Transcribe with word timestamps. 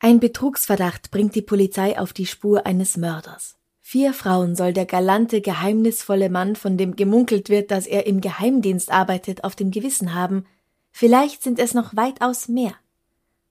Ein 0.00 0.20
Betrugsverdacht 0.20 1.10
bringt 1.10 1.34
die 1.34 1.42
Polizei 1.42 1.98
auf 1.98 2.12
die 2.12 2.26
Spur 2.26 2.66
eines 2.66 2.96
Mörders. 2.96 3.56
Vier 3.80 4.12
Frauen 4.12 4.54
soll 4.54 4.72
der 4.72 4.86
galante, 4.86 5.40
geheimnisvolle 5.40 6.30
Mann, 6.30 6.54
von 6.54 6.76
dem 6.76 6.94
gemunkelt 6.94 7.48
wird, 7.48 7.70
dass 7.72 7.86
er 7.86 8.06
im 8.06 8.20
Geheimdienst 8.20 8.92
arbeitet, 8.92 9.42
auf 9.42 9.56
dem 9.56 9.70
Gewissen 9.72 10.14
haben. 10.14 10.44
Vielleicht 10.92 11.42
sind 11.42 11.58
es 11.58 11.74
noch 11.74 11.96
weitaus 11.96 12.48
mehr. 12.48 12.74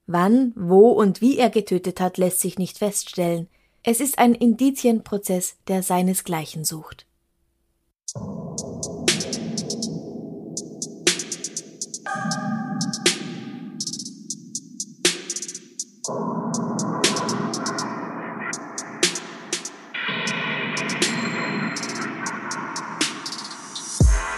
Wann, 0.05 0.53
wo 0.55 0.91
und 0.91 1.19
wie 1.19 1.37
er 1.37 1.49
getötet 1.49 1.99
hat, 1.99 2.17
lässt 2.17 2.39
sich 2.39 2.57
nicht 2.57 2.77
feststellen. 2.77 3.49
Es 3.83 3.99
ist 3.99 4.19
ein 4.19 4.33
Indizienprozess, 4.33 5.57
der 5.67 5.83
seinesgleichen 5.83 6.63
sucht. 6.63 7.05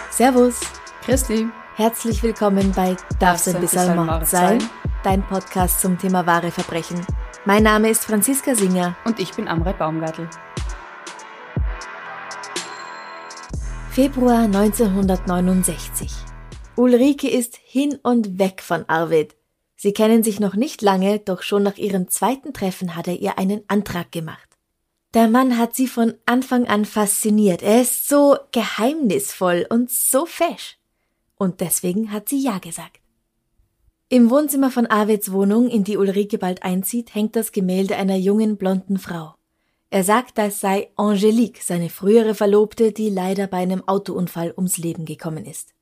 Servus. 0.10 0.60
Christi. 1.04 1.48
Herzlich 1.76 2.24
willkommen 2.24 2.72
bei 2.76 2.98
Darf's 3.20 3.48
ein 3.48 3.62
bisschen 3.62 3.96
Mord 3.96 4.28
sein? 4.28 4.58
Dein 5.04 5.22
Podcast 5.22 5.80
zum 5.82 6.00
Thema 6.00 6.26
wahre 6.26 6.50
Verbrechen. 6.50 7.06
Mein 7.46 7.62
Name 7.62 7.92
ist 7.92 8.04
Franziska 8.04 8.56
Singer. 8.56 8.96
Und 9.06 9.20
ich 9.20 9.34
bin 9.34 9.48
Amrei 9.48 9.74
Baumgartl. 9.74 10.28
Februar 13.92 14.40
1969. 14.40 16.12
Ulrike 16.76 17.30
ist 17.30 17.58
hin 17.64 18.00
und 18.02 18.40
weg 18.40 18.64
von 18.64 18.86
Arvid. 18.88 19.39
Sie 19.82 19.94
kennen 19.94 20.24
sich 20.24 20.42
noch 20.42 20.56
nicht 20.56 20.82
lange, 20.82 21.20
doch 21.20 21.42
schon 21.42 21.64
nach 21.64 21.78
ihrem 21.78 22.10
zweiten 22.10 22.52
Treffen 22.52 22.98
hat 22.98 23.08
er 23.08 23.18
ihr 23.18 23.38
einen 23.38 23.64
Antrag 23.70 24.12
gemacht. 24.12 24.50
Der 25.14 25.30
Mann 25.30 25.58
hat 25.58 25.74
sie 25.74 25.88
von 25.88 26.16
Anfang 26.26 26.68
an 26.68 26.84
fasziniert. 26.84 27.64
Er 27.64 27.84
ist 27.84 28.10
so 28.10 28.36
geheimnisvoll 28.52 29.66
und 29.70 29.90
so 29.90 30.26
fesch. 30.26 30.78
Und 31.38 31.62
deswegen 31.62 32.12
hat 32.12 32.28
sie 32.28 32.44
Ja 32.44 32.58
gesagt. 32.58 33.00
Im 34.10 34.30
Wohnzimmer 34.30 34.70
von 34.70 34.86
Arvids 34.86 35.32
Wohnung, 35.32 35.70
in 35.70 35.86
die 35.86 35.96
Ulrike 35.96 36.38
bald 36.38 36.64
einzieht, 36.64 37.16
hängt 37.16 37.38
das 37.38 37.54
Gemälde 37.54 37.96
einer 37.96 38.18
jungen 38.18 38.58
blonden 38.58 38.98
Frau. 38.98 39.36
Er 39.92 40.04
sagt, 40.04 40.38
das 40.38 40.60
sei 40.60 40.90
Angelique, 40.98 41.62
seine 41.64 41.90
frühere 41.90 42.36
Verlobte, 42.36 42.92
die 42.92 43.10
leider 43.10 43.48
bei 43.48 43.60
einem 43.60 43.88
Autounfall 43.88 44.54
ums 44.58 44.78
Leben 44.78 45.06
gekommen 45.06 45.46
ist. 45.46 45.74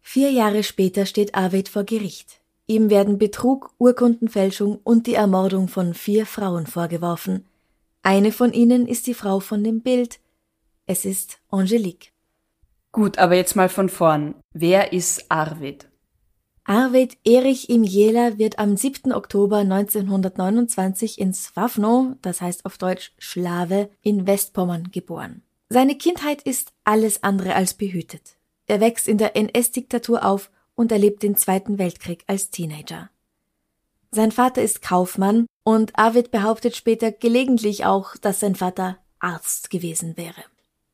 Vier 0.00 0.32
Jahre 0.32 0.64
später 0.64 1.06
steht 1.06 1.36
Arvid 1.36 1.68
vor 1.68 1.84
Gericht. 1.84 2.39
Ihm 2.70 2.88
werden 2.88 3.18
Betrug, 3.18 3.74
Urkundenfälschung 3.78 4.78
und 4.84 5.08
die 5.08 5.14
Ermordung 5.14 5.66
von 5.66 5.92
vier 5.92 6.24
Frauen 6.24 6.68
vorgeworfen. 6.68 7.44
Eine 8.04 8.30
von 8.30 8.52
ihnen 8.52 8.86
ist 8.86 9.08
die 9.08 9.14
Frau 9.14 9.40
von 9.40 9.64
dem 9.64 9.80
Bild. 9.80 10.20
Es 10.86 11.04
ist 11.04 11.40
Angelique. 11.48 12.12
Gut, 12.92 13.18
aber 13.18 13.34
jetzt 13.34 13.56
mal 13.56 13.68
von 13.68 13.88
vorn. 13.88 14.36
Wer 14.52 14.92
ist 14.92 15.32
Arvid? 15.32 15.88
Arvid 16.62 17.18
Erich 17.24 17.70
Imjela 17.70 18.38
wird 18.38 18.60
am 18.60 18.76
7. 18.76 19.12
Oktober 19.14 19.56
1929 19.56 21.18
in 21.18 21.34
Swavno, 21.34 22.14
das 22.22 22.40
heißt 22.40 22.66
auf 22.66 22.78
Deutsch 22.78 23.10
Schlave, 23.18 23.90
in 24.00 24.28
Westpommern 24.28 24.92
geboren. 24.92 25.42
Seine 25.70 25.96
Kindheit 25.98 26.42
ist 26.42 26.72
alles 26.84 27.24
andere 27.24 27.56
als 27.56 27.74
behütet. 27.74 28.36
Er 28.68 28.80
wächst 28.80 29.08
in 29.08 29.18
der 29.18 29.34
NS-Diktatur 29.34 30.24
auf 30.24 30.52
und 30.80 30.92
erlebt 30.92 31.22
den 31.22 31.36
Zweiten 31.36 31.76
Weltkrieg 31.76 32.24
als 32.26 32.48
Teenager. 32.48 33.10
Sein 34.12 34.32
Vater 34.32 34.62
ist 34.62 34.80
Kaufmann 34.80 35.44
und 35.62 35.98
Arvid 35.98 36.30
behauptet 36.30 36.74
später 36.74 37.12
gelegentlich 37.12 37.84
auch, 37.84 38.16
dass 38.16 38.40
sein 38.40 38.54
Vater 38.54 38.96
Arzt 39.18 39.68
gewesen 39.68 40.16
wäre. 40.16 40.42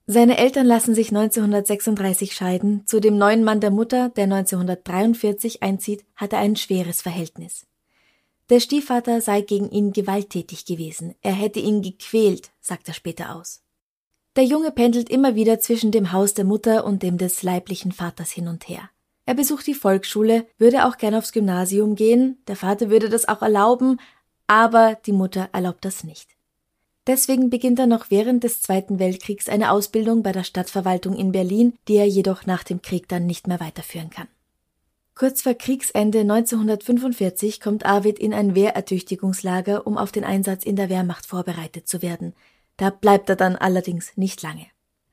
Seine 0.08 0.38
Eltern 0.38 0.66
lassen 0.66 0.96
sich 0.96 1.10
1936 1.10 2.34
scheiden. 2.34 2.82
Zu 2.84 2.98
dem 2.98 3.16
neuen 3.16 3.44
Mann 3.44 3.60
der 3.60 3.70
Mutter, 3.70 4.08
der 4.08 4.24
1943 4.24 5.62
einzieht, 5.62 6.04
hat 6.16 6.32
er 6.32 6.40
ein 6.40 6.56
schweres 6.56 7.00
Verhältnis. 7.00 7.64
Der 8.50 8.58
Stiefvater 8.58 9.20
sei 9.20 9.40
gegen 9.40 9.70
ihn 9.70 9.92
gewalttätig 9.92 10.64
gewesen. 10.64 11.14
Er 11.22 11.32
hätte 11.32 11.60
ihn 11.60 11.80
gequält, 11.82 12.50
sagt 12.60 12.88
er 12.88 12.94
später 12.94 13.36
aus. 13.36 13.62
Der 14.34 14.44
Junge 14.44 14.72
pendelt 14.72 15.08
immer 15.08 15.36
wieder 15.36 15.60
zwischen 15.60 15.92
dem 15.92 16.10
Haus 16.10 16.34
der 16.34 16.44
Mutter 16.44 16.84
und 16.84 17.04
dem 17.04 17.18
des 17.18 17.44
leiblichen 17.44 17.92
Vaters 17.92 18.32
hin 18.32 18.48
und 18.48 18.68
her. 18.68 18.90
Er 19.26 19.34
besucht 19.34 19.66
die 19.66 19.74
Volksschule, 19.74 20.46
würde 20.56 20.86
auch 20.86 20.96
gern 20.96 21.14
aufs 21.14 21.32
Gymnasium 21.32 21.96
gehen, 21.96 22.38
der 22.46 22.56
Vater 22.56 22.90
würde 22.90 23.08
das 23.08 23.26
auch 23.26 23.42
erlauben, 23.42 23.98
aber 24.46 24.96
die 25.04 25.12
Mutter 25.12 25.48
erlaubt 25.52 25.84
das 25.84 26.04
nicht. 26.04 26.30
Deswegen 27.08 27.50
beginnt 27.50 27.78
er 27.78 27.86
noch 27.86 28.06
während 28.10 28.44
des 28.44 28.62
Zweiten 28.62 28.98
Weltkriegs 28.98 29.48
eine 29.48 29.70
Ausbildung 29.70 30.22
bei 30.22 30.32
der 30.32 30.44
Stadtverwaltung 30.44 31.16
in 31.16 31.32
Berlin, 31.32 31.74
die 31.88 31.96
er 31.96 32.06
jedoch 32.06 32.46
nach 32.46 32.62
dem 32.62 32.82
Krieg 32.82 33.08
dann 33.08 33.26
nicht 33.26 33.46
mehr 33.46 33.60
weiterführen 33.60 34.10
kann. 34.10 34.28
Kurz 35.14 35.42
vor 35.42 35.54
Kriegsende 35.54 36.20
1945 36.20 37.60
kommt 37.60 37.86
Arvid 37.86 38.18
in 38.18 38.34
ein 38.34 38.54
Wehrertüchtigungslager, 38.54 39.86
um 39.86 39.98
auf 39.98 40.12
den 40.12 40.24
Einsatz 40.24 40.64
in 40.64 40.76
der 40.76 40.88
Wehrmacht 40.88 41.26
vorbereitet 41.26 41.88
zu 41.88 42.02
werden. 42.02 42.34
Da 42.76 42.90
bleibt 42.90 43.30
er 43.30 43.36
dann 43.36 43.56
allerdings 43.56 44.16
nicht 44.16 44.42
lange. 44.42 44.66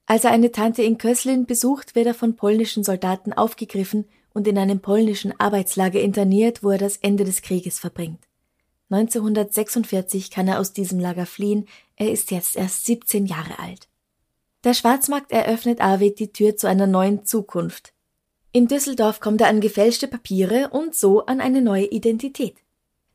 Als 0.06 0.26
er 0.26 0.32
eine 0.32 0.52
Tante 0.52 0.84
in 0.84 0.98
Köslin 0.98 1.46
besucht, 1.46 1.96
wird 1.96 2.08
er 2.08 2.14
von 2.14 2.36
polnischen 2.36 2.84
Soldaten 2.84 3.34
aufgegriffen 3.34 4.06
und 4.34 4.48
in 4.48 4.58
einem 4.58 4.80
polnischen 4.80 5.40
Arbeitslager 5.40 6.02
interniert, 6.02 6.64
wo 6.64 6.72
er 6.72 6.78
das 6.78 6.98
Ende 6.98 7.24
des 7.24 7.42
Krieges 7.42 7.80
verbringt. 7.80 8.28
1946 8.90 10.30
kann 10.30 10.48
er 10.48 10.60
aus 10.60 10.74
diesem 10.74 11.00
Lager 11.00 11.26
fliehen, 11.26 11.68
er 11.96 12.12
ist 12.12 12.32
jetzt 12.32 12.56
erst 12.56 12.86
17 12.86 13.26
Jahre 13.26 13.58
alt. 13.60 13.88
Der 14.64 14.74
Schwarzmarkt 14.74 15.32
eröffnet 15.32 15.82
Arvid 15.82 16.20
die 16.20 16.32
Tür 16.32 16.56
zu 16.56 16.68
einer 16.68 16.88
neuen 16.88 17.26
Zukunft. 17.26 17.94
In 18.52 18.68
Düsseldorf 18.68 19.20
kommt 19.20 19.42
er 19.42 19.48
an 19.48 19.62
gefälschte 19.62 20.08
Papiere 20.08 20.70
und 20.70 20.96
so 20.96 21.26
an 21.26 21.42
eine 21.42 21.62
neue 21.62 21.86
Identität. 21.86 22.58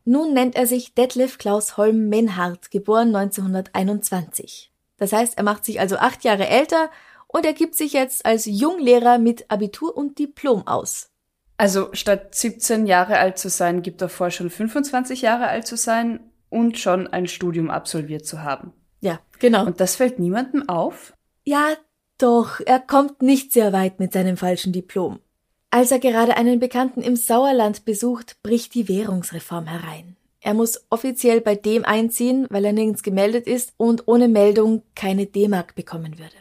Nun 0.05 0.35
nennt 0.35 0.57
er 0.57 0.67
sich 0.67 0.95
Detlef 0.95 1.39
Klaus 1.39 1.77
Holm 1.77 2.09
Menhardt, 2.09 2.71
geboren 2.71 3.15
1921. 3.15 4.73
Das 4.99 5.13
heißt, 5.13 5.39
er 5.39 5.45
macht 5.45 5.65
sich 5.65 5.81
also 5.81 5.97
acht 5.97 6.25
Jahre 6.25 6.47
älter 6.47 6.91
und 7.27 7.47
er 7.47 7.53
gibt 7.53 7.75
sich 7.75 7.93
jetzt 7.93 8.27
als 8.27 8.45
Junglehrer 8.47 9.19
mit 9.19 9.51
Abitur 9.51 9.97
und 9.97 10.19
Diplom 10.19 10.67
aus. 10.67 11.11
Also 11.57 11.89
statt 11.93 12.35
17 12.35 12.87
Jahre 12.87 13.19
alt 13.19 13.39
zu 13.39 13.49
sein, 13.49 13.83
gibt 13.83 14.01
er 14.01 14.09
vor, 14.09 14.31
schon 14.31 14.51
25 14.51 15.23
Jahre 15.23 15.49
alt 15.49 15.67
zu 15.67 15.77
sein 15.77 16.21
und 16.51 16.79
schon 16.79 17.09
ein 17.09 17.27
Studium 17.27 17.71
absolviert 17.71 18.27
zu 18.27 18.43
haben. 18.43 18.73
Ja, 19.01 19.21
genau. 19.39 19.67
Und 19.67 19.81
das 19.81 19.97
fällt 19.97 20.19
niemandem 20.19 20.69
auf? 20.69 21.15
Ja, 21.45 21.75
doch, 22.19 22.61
er 22.65 22.81
kommt 22.81 23.23
nicht 23.23 23.53
sehr 23.53 23.73
weit 23.73 24.01
mit 24.01 24.13
seinem 24.13 24.37
falschen 24.37 24.73
Diplom. 24.73 25.21
Als 25.71 25.91
er 25.91 25.99
gerade 25.99 26.37
einen 26.37 26.61
Bekannten 26.61 27.03
im 27.03 27.17
Sauerland 27.17 27.85
besucht, 27.85 28.43
bricht 28.43 28.75
die 28.75 28.89
Währungsreform 28.89 29.67
herein. 29.67 30.17
Er 30.41 30.55
muss 30.55 30.85
offiziell 30.91 31.41
bei 31.41 31.55
dem 31.55 31.85
einziehen, 31.85 32.47
weil 32.51 32.65
er 32.65 32.73
nirgends 32.73 33.03
gemeldet 33.03 33.47
ist 33.47 33.73
und 33.77 34.07
ohne 34.07 34.29
Meldung 34.29 34.83
keine 34.95 35.27
D-Mark 35.27 35.75
bekommen 35.75 36.19
würde. 36.19 36.37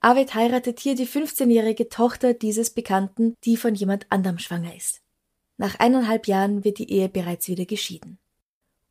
Arvid 0.00 0.34
heiratet 0.34 0.80
hier 0.80 0.94
die 0.94 1.06
15-jährige 1.06 1.88
Tochter 1.88 2.34
dieses 2.34 2.70
Bekannten, 2.70 3.34
die 3.44 3.56
von 3.56 3.74
jemand 3.74 4.06
anderem 4.10 4.38
schwanger 4.38 4.74
ist. 4.76 5.00
Nach 5.56 5.78
eineinhalb 5.80 6.28
Jahren 6.28 6.64
wird 6.64 6.78
die 6.78 6.90
Ehe 6.90 7.08
bereits 7.08 7.48
wieder 7.48 7.64
geschieden. 7.64 8.18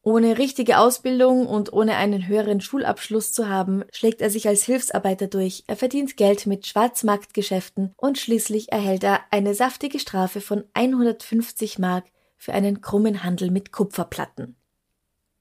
Ohne 0.02 0.38
richtige 0.38 0.80
Ausbildung 0.80 1.48
und 1.48 1.74
ohne 1.74 1.96
einen 1.96 2.28
höheren 2.28 2.62
Schulabschluss 2.62 3.34
zu 3.34 3.50
haben, 3.50 3.84
schlägt 3.92 4.22
er 4.22 4.30
sich 4.30 4.48
als 4.48 4.64
Hilfsarbeiter 4.64 5.28
durch, 5.28 5.66
er 5.68 5.76
verdient 5.76 6.16
Geld 6.16 6.46
mit 6.46 6.66
Schwarzmarktgeschäften 6.66 7.94
und 7.98 8.18
schließlich 8.18 8.72
erhält 8.72 9.04
er 9.04 9.22
eine 9.32 9.54
saftige 9.54 10.00
Strafe 10.00 10.40
von 10.40 10.64
150 10.74 11.80
Mark 11.80 12.06
für 12.38 12.54
einen 12.54 12.82
krummen 12.82 13.24
Handel 13.24 13.52
mit 13.52 13.72
Kupferplatten. 13.72 14.56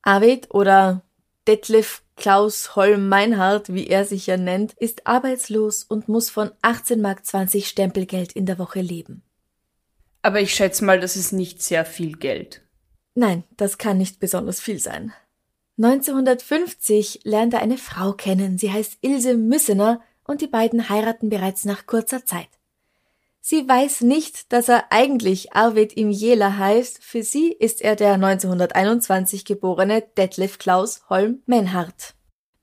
Arvid 0.03 0.53
oder 0.55 1.03
Detlef 1.47 2.03
Klaus 2.17 2.75
Holm 2.75 3.09
Meinhardt, 3.09 3.73
wie 3.73 3.87
er 3.87 4.05
sich 4.05 4.27
ja 4.27 4.37
nennt, 4.37 4.73
ist 4.75 5.07
arbeitslos 5.07 5.85
und 5.85 6.09
muss 6.09 6.31
von 6.31 6.51
18 6.63 7.01
Mark 7.01 7.25
20 7.25 7.69
Stempelgeld 7.69 8.33
in 8.33 8.47
der 8.47 8.59
Woche 8.59 8.81
leben. 8.81 9.23
Aber 10.23 10.41
ich 10.41 10.55
schätze 10.55 10.85
mal, 10.85 10.99
das 10.99 11.17
ist 11.17 11.33
nicht 11.33 11.63
sehr 11.63 11.85
viel 11.85 12.17
Geld. 12.17 12.63
Nein, 13.15 13.45
das 13.57 13.79
kann 13.79 13.99
nicht 13.99 14.19
besonders 14.19 14.61
viel 14.61 14.79
sein. 14.79 15.13
1950 15.79 17.21
lernt 17.25 17.55
er 17.55 17.61
eine 17.61 17.79
Frau 17.79 18.13
kennen, 18.13 18.59
sie 18.59 18.73
heißt 18.73 18.99
Ilse 19.03 19.37
Müssener 19.37 20.01
und 20.25 20.41
die 20.41 20.47
beiden 20.47 20.89
heiraten 20.89 21.29
bereits 21.29 21.65
nach 21.65 21.87
kurzer 21.87 22.25
Zeit. 22.25 22.49
Sie 23.49 23.69
weiß 23.69 24.01
nicht, 24.01 24.53
dass 24.53 24.69
er 24.69 24.91
eigentlich 24.91 25.53
Arvid 25.53 25.93
Imjela 25.97 26.59
heißt. 26.59 27.01
Für 27.01 27.23
sie 27.23 27.53
ist 27.53 27.81
er 27.81 27.95
der 27.95 28.15
1921 28.15 29.45
geborene 29.45 30.03
Detlef 30.03 30.59
Klaus 30.59 31.03
Holm 31.09 31.45
Menhardt. 31.47 32.17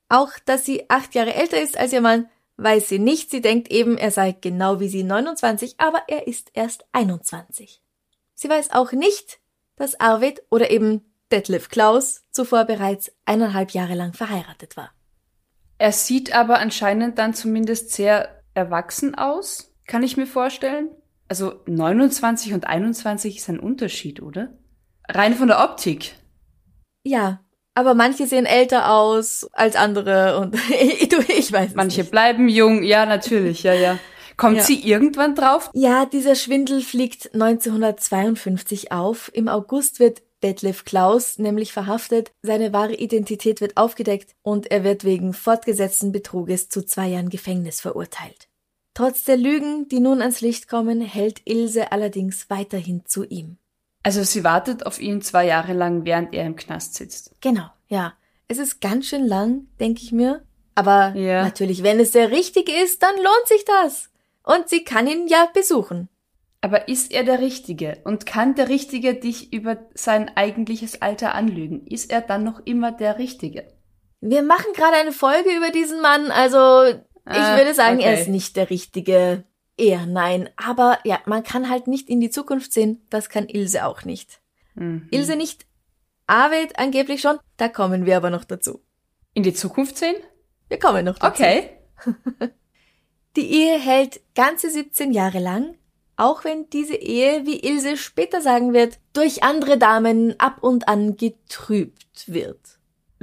Auch, 0.09 0.31
dass 0.43 0.65
sie 0.65 0.89
acht 0.89 1.15
Jahre 1.15 1.35
älter 1.35 1.61
ist 1.61 1.77
als 1.77 1.93
ihr 1.93 2.01
Mann, 2.01 2.27
weiß 2.57 2.89
sie 2.89 2.99
nicht. 2.99 3.31
Sie 3.31 3.39
denkt 3.39 3.71
eben, 3.71 3.97
er 3.97 4.11
sei 4.11 4.33
genau 4.33 4.81
wie 4.81 4.89
sie 4.89 5.03
29, 5.03 5.75
aber 5.77 6.03
er 6.09 6.27
ist 6.27 6.51
erst 6.53 6.83
21. 6.91 7.81
Sie 8.33 8.49
weiß 8.49 8.71
auch 8.71 8.91
nicht, 8.91 9.39
dass 9.77 9.97
Arvid 10.01 10.43
oder 10.49 10.69
eben 10.69 11.13
Detlef 11.31 11.69
Klaus 11.69 12.25
zuvor 12.29 12.65
bereits 12.65 13.09
eineinhalb 13.23 13.71
Jahre 13.71 13.95
lang 13.95 14.11
verheiratet 14.11 14.75
war. 14.75 14.91
Er 15.77 15.93
sieht 15.93 16.35
aber 16.35 16.59
anscheinend 16.59 17.19
dann 17.19 17.33
zumindest 17.33 17.91
sehr 17.91 18.43
erwachsen 18.53 19.15
aus. 19.15 19.72
Kann 19.87 20.03
ich 20.03 20.17
mir 20.17 20.27
vorstellen? 20.27 20.89
Also 21.27 21.53
29 21.65 22.53
und 22.53 22.67
21 22.67 23.37
ist 23.37 23.49
ein 23.49 23.59
Unterschied, 23.59 24.21
oder? 24.21 24.53
Rein 25.07 25.33
von 25.33 25.47
der 25.47 25.63
Optik. 25.63 26.13
Ja, 27.05 27.41
aber 27.75 27.93
manche 27.95 28.27
sehen 28.27 28.45
älter 28.45 28.91
aus 28.91 29.47
als 29.53 29.75
andere 29.75 30.37
und 30.39 30.53
du, 31.11 31.17
ich 31.27 31.51
weiß 31.51 31.73
Manche 31.75 32.01
nicht. 32.01 32.11
bleiben 32.11 32.47
jung, 32.49 32.83
ja, 32.83 33.05
natürlich, 33.05 33.63
ja, 33.63 33.73
ja. 33.73 33.97
Kommt 34.37 34.57
Ja. 34.57 34.63
sie 34.63 34.79
irgendwann 34.87 35.35
drauf? 35.35 35.69
Ja, 35.73 36.05
dieser 36.05 36.35
Schwindel 36.35 36.81
fliegt 36.81 37.33
1952 37.33 38.91
auf. 38.91 39.29
Im 39.33 39.47
August 39.47 39.99
wird 39.99 40.21
Detlef 40.43 40.83
Klaus 40.85 41.39
nämlich 41.39 41.71
verhaftet, 41.71 42.31
seine 42.41 42.73
wahre 42.73 42.95
Identität 42.95 43.61
wird 43.61 43.77
aufgedeckt 43.77 44.33
und 44.41 44.71
er 44.71 44.83
wird 44.83 45.03
wegen 45.05 45.33
fortgesetzten 45.33 46.11
Betruges 46.11 46.67
zu 46.69 46.85
zwei 46.85 47.07
Jahren 47.07 47.29
Gefängnis 47.29 47.79
verurteilt. 47.79 48.49
Trotz 48.93 49.23
der 49.23 49.37
Lügen, 49.37 49.87
die 49.87 49.99
nun 49.99 50.21
ans 50.21 50.41
Licht 50.41 50.67
kommen, 50.67 51.01
hält 51.01 51.41
Ilse 51.45 51.91
allerdings 51.91 52.49
weiterhin 52.49 53.03
zu 53.05 53.23
ihm. 53.25 53.57
Also 54.03 54.23
sie 54.23 54.43
wartet 54.43 54.85
auf 54.85 54.99
ihn 55.01 55.21
zwei 55.21 55.45
Jahre 55.47 55.73
lang, 55.73 56.05
während 56.05 56.33
er 56.33 56.45
im 56.45 56.55
Knast 56.55 56.95
sitzt. 56.95 57.31
Genau, 57.41 57.67
ja. 57.87 58.13
Es 58.47 58.57
ist 58.59 58.81
ganz 58.81 59.07
schön 59.07 59.25
lang, 59.25 59.67
denke 59.79 60.01
ich 60.03 60.11
mir. 60.11 60.43
Aber 60.75 61.15
Ja. 61.15 61.43
natürlich, 61.43 61.81
wenn 61.81 61.99
es 61.99 62.11
der 62.11 62.29
Richtige 62.31 62.71
ist, 62.83 63.01
dann 63.01 63.15
lohnt 63.15 63.47
sich 63.47 63.63
das. 63.65 64.09
Und 64.43 64.67
sie 64.69 64.83
kann 64.83 65.07
ihn 65.07 65.27
ja 65.27 65.47
besuchen. 65.53 66.09
Aber 66.61 66.87
ist 66.87 67.11
er 67.11 67.23
der 67.23 67.39
Richtige? 67.39 67.97
Und 68.03 68.25
kann 68.25 68.55
der 68.55 68.69
Richtige 68.69 69.15
dich 69.15 69.51
über 69.53 69.77
sein 69.95 70.31
eigentliches 70.35 71.01
Alter 71.01 71.33
anlügen? 71.35 71.85
Ist 71.87 72.11
er 72.11 72.21
dann 72.21 72.43
noch 72.43 72.61
immer 72.65 72.91
der 72.91 73.17
Richtige? 73.17 73.67
Wir 74.21 74.43
machen 74.43 74.71
gerade 74.73 74.95
eine 74.97 75.11
Folge 75.11 75.49
über 75.55 75.71
diesen 75.71 76.01
Mann, 76.01 76.31
also 76.31 76.93
ich 77.25 77.37
Ah, 77.37 77.57
würde 77.57 77.73
sagen, 77.73 77.99
er 77.99 78.11
okay. 78.13 78.21
ist 78.21 78.27
nicht 78.29 78.55
der 78.55 78.69
Richtige. 78.69 79.43
Eher 79.77 80.05
nein. 80.05 80.49
Aber 80.55 80.99
ja, 81.03 81.19
man 81.25 81.43
kann 81.43 81.69
halt 81.69 81.87
nicht 81.87 82.09
in 82.09 82.19
die 82.19 82.29
Zukunft 82.29 82.73
sehen. 82.73 83.05
Das 83.09 83.29
kann 83.29 83.47
Ilse 83.49 83.85
auch 83.85 84.03
nicht. 84.03 84.39
Mhm. 84.75 85.07
Ilse 85.11 85.35
nicht. 85.35 85.65
Arvid 86.27 86.77
angeblich 86.79 87.21
schon. 87.21 87.39
Da 87.57 87.69
kommen 87.69 88.05
wir 88.05 88.17
aber 88.17 88.29
noch 88.29 88.43
dazu. 88.43 88.81
In 89.33 89.43
die 89.43 89.53
Zukunft 89.53 89.97
sehen? 89.97 90.15
Wir 90.69 90.79
kommen 90.79 91.05
noch 91.05 91.17
dazu. 91.17 91.41
Okay. 91.43 91.69
Die 93.35 93.51
Ehe 93.51 93.79
hält 93.79 94.21
ganze 94.35 94.69
17 94.69 95.11
Jahre 95.11 95.39
lang, 95.39 95.75
auch 96.17 96.43
wenn 96.43 96.69
diese 96.69 96.93
Ehe, 96.95 97.47
wie 97.47 97.59
Ilse 97.61 97.97
später 97.97 98.41
sagen 98.41 98.73
wird, 98.73 98.99
durch 99.13 99.41
andere 99.43 99.79
Damen 99.79 100.39
ab 100.39 100.61
und 100.61 100.87
an 100.87 101.17
getrübt 101.17 102.31
wird. 102.31 102.59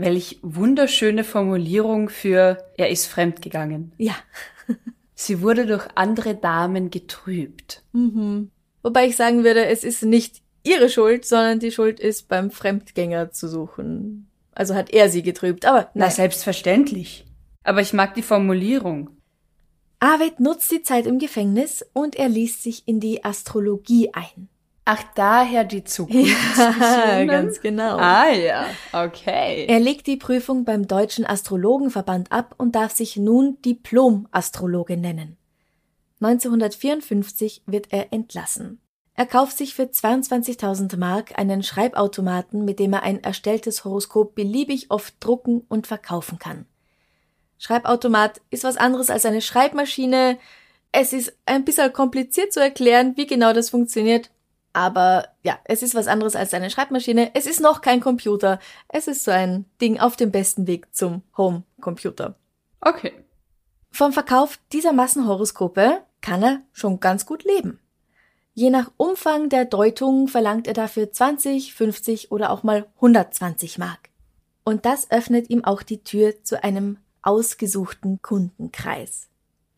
Welch 0.00 0.38
wunderschöne 0.43 1.25
Formulierung 1.25 2.08
für 2.08 2.58
er 2.76 2.91
ist 2.91 3.06
fremdgegangen. 3.06 3.93
Ja. 3.99 4.14
Sie 5.14 5.43
wurde 5.43 5.67
durch 5.67 5.87
andere 5.97 6.35
Damen 6.35 6.91
getrübt. 6.91 7.82
Mhm. 7.93 8.50
Wobei 8.82 9.06
ich 9.06 9.17
sagen 9.17 9.44
würde, 9.44 9.67
es 9.67 9.85
ist 9.85 10.02
nicht 10.02 10.43
ihre 10.62 10.88
Schuld, 10.88 11.25
sondern 11.25 11.58
die 11.58 11.73
Schuld 11.73 12.00
ist 12.00 12.29
beim 12.29 12.50
Fremdgänger 12.50 13.31
zu 13.31 13.49
suchen. 13.49 14.29
Also 14.52 14.75
hat 14.75 14.91
er 14.91 15.08
sie 15.08 15.23
getrübt, 15.23 15.64
aber 15.64 15.91
Na, 15.94 16.06
nein. 16.06 16.11
selbstverständlich. 16.11 17.26
Aber 17.62 17.81
ich 17.81 17.93
mag 17.93 18.14
die 18.14 18.23
Formulierung. 18.23 19.11
Arvid 20.00 20.41
nutzt 20.41 20.70
die 20.70 20.82
Zeit 20.82 21.06
im 21.06 21.19
Gefängnis 21.19 21.85
und 21.93 22.17
er 22.17 22.29
liest 22.29 22.62
sich 22.62 22.88
in 22.88 23.00
die 23.00 23.23
Astrologie 23.23 24.11
ein. 24.14 24.49
Ach, 24.93 25.05
daher 25.15 25.63
die 25.63 25.85
Zukunft. 25.95 26.35
Ja, 26.59 27.25
ganz 27.25 27.61
genau. 27.61 27.97
Ah 27.99 28.31
ja, 28.31 28.67
okay. 28.93 29.67
Er 29.69 29.79
legt 29.79 30.09
die 30.09 30.17
Prüfung 30.17 30.65
beim 30.65 30.89
Deutschen 30.89 31.25
Astrologenverband 31.25 32.33
ab 32.33 32.57
und 32.59 32.75
darf 32.75 32.97
sich 32.97 33.17
nun 33.17 33.59
Diplom-Astrologe 33.63 34.97
nennen. 34.97 35.37
1954 36.21 37.63
wird 37.67 37.93
er 37.93 38.13
entlassen. 38.13 38.81
Er 39.15 39.27
kauft 39.27 39.59
sich 39.59 39.75
für 39.75 39.85
22.000 39.85 40.97
Mark 40.97 41.39
einen 41.39 41.63
Schreibautomaten, 41.63 42.65
mit 42.65 42.81
dem 42.81 42.93
er 42.93 43.05
ein 43.05 43.23
erstelltes 43.23 43.85
Horoskop 43.85 44.35
beliebig 44.35 44.91
oft 44.91 45.15
drucken 45.21 45.63
und 45.69 45.87
verkaufen 45.87 46.41
kann. 46.41 46.67
Schreibautomat 47.59 48.41
ist 48.51 48.65
was 48.65 48.77
anderes 48.77 49.09
als 49.09 49.25
eine 49.25 49.41
Schreibmaschine. 49.41 50.37
Es 50.91 51.13
ist 51.13 51.33
ein 51.47 51.65
bisschen 51.65 51.93
kompliziert 51.93 52.53
zu 52.53 52.59
erklären, 52.59 53.17
wie 53.17 53.29
genau 53.29 53.53
das 53.53 53.71
funktioniert. 53.71 54.31
Aber 54.72 55.28
ja, 55.43 55.58
es 55.64 55.82
ist 55.82 55.94
was 55.94 56.06
anderes 56.06 56.37
als 56.37 56.55
eine 56.55 56.70
Schreibmaschine. 56.70 57.32
Es 57.34 57.46
ist 57.46 57.61
noch 57.61 57.81
kein 57.81 58.00
Computer. 58.00 58.61
Es 58.88 59.08
ist 59.08 59.25
so 59.25 59.31
ein 59.31 59.64
Ding 59.81 59.99
auf 59.99 60.17
dem 60.17 60.31
besten 60.31 60.67
Weg 60.67 60.94
zum 60.94 61.22
Home-Computer. 61.37 62.37
Okay. 62.81 63.12
Vom 63.90 64.12
Verkauf 64.12 64.58
dieser 64.72 64.93
Massenhoroskope 64.93 66.02
kann 66.20 66.43
er 66.43 66.61
schon 66.72 67.00
ganz 67.00 67.26
gut 67.26 67.44
leben. 67.44 67.81
Je 68.55 68.70
nach 68.70 68.90
Umfang 68.96 69.49
der 69.49 69.64
Deutung 69.64 70.28
verlangt 70.28 70.67
er 70.67 70.75
dafür 70.75 71.11
20, 71.11 71.75
50 71.75 72.31
oder 72.31 72.50
auch 72.50 72.62
mal 72.62 72.87
120 72.96 73.78
Mark. 73.78 74.11
Und 74.64 74.84
das 74.84 75.11
öffnet 75.11 75.50
ihm 75.50 75.64
auch 75.64 75.82
die 75.82 76.02
Tür 76.02 76.44
zu 76.44 76.62
einem 76.62 76.99
ausgesuchten 77.22 78.22
Kundenkreis. 78.22 79.28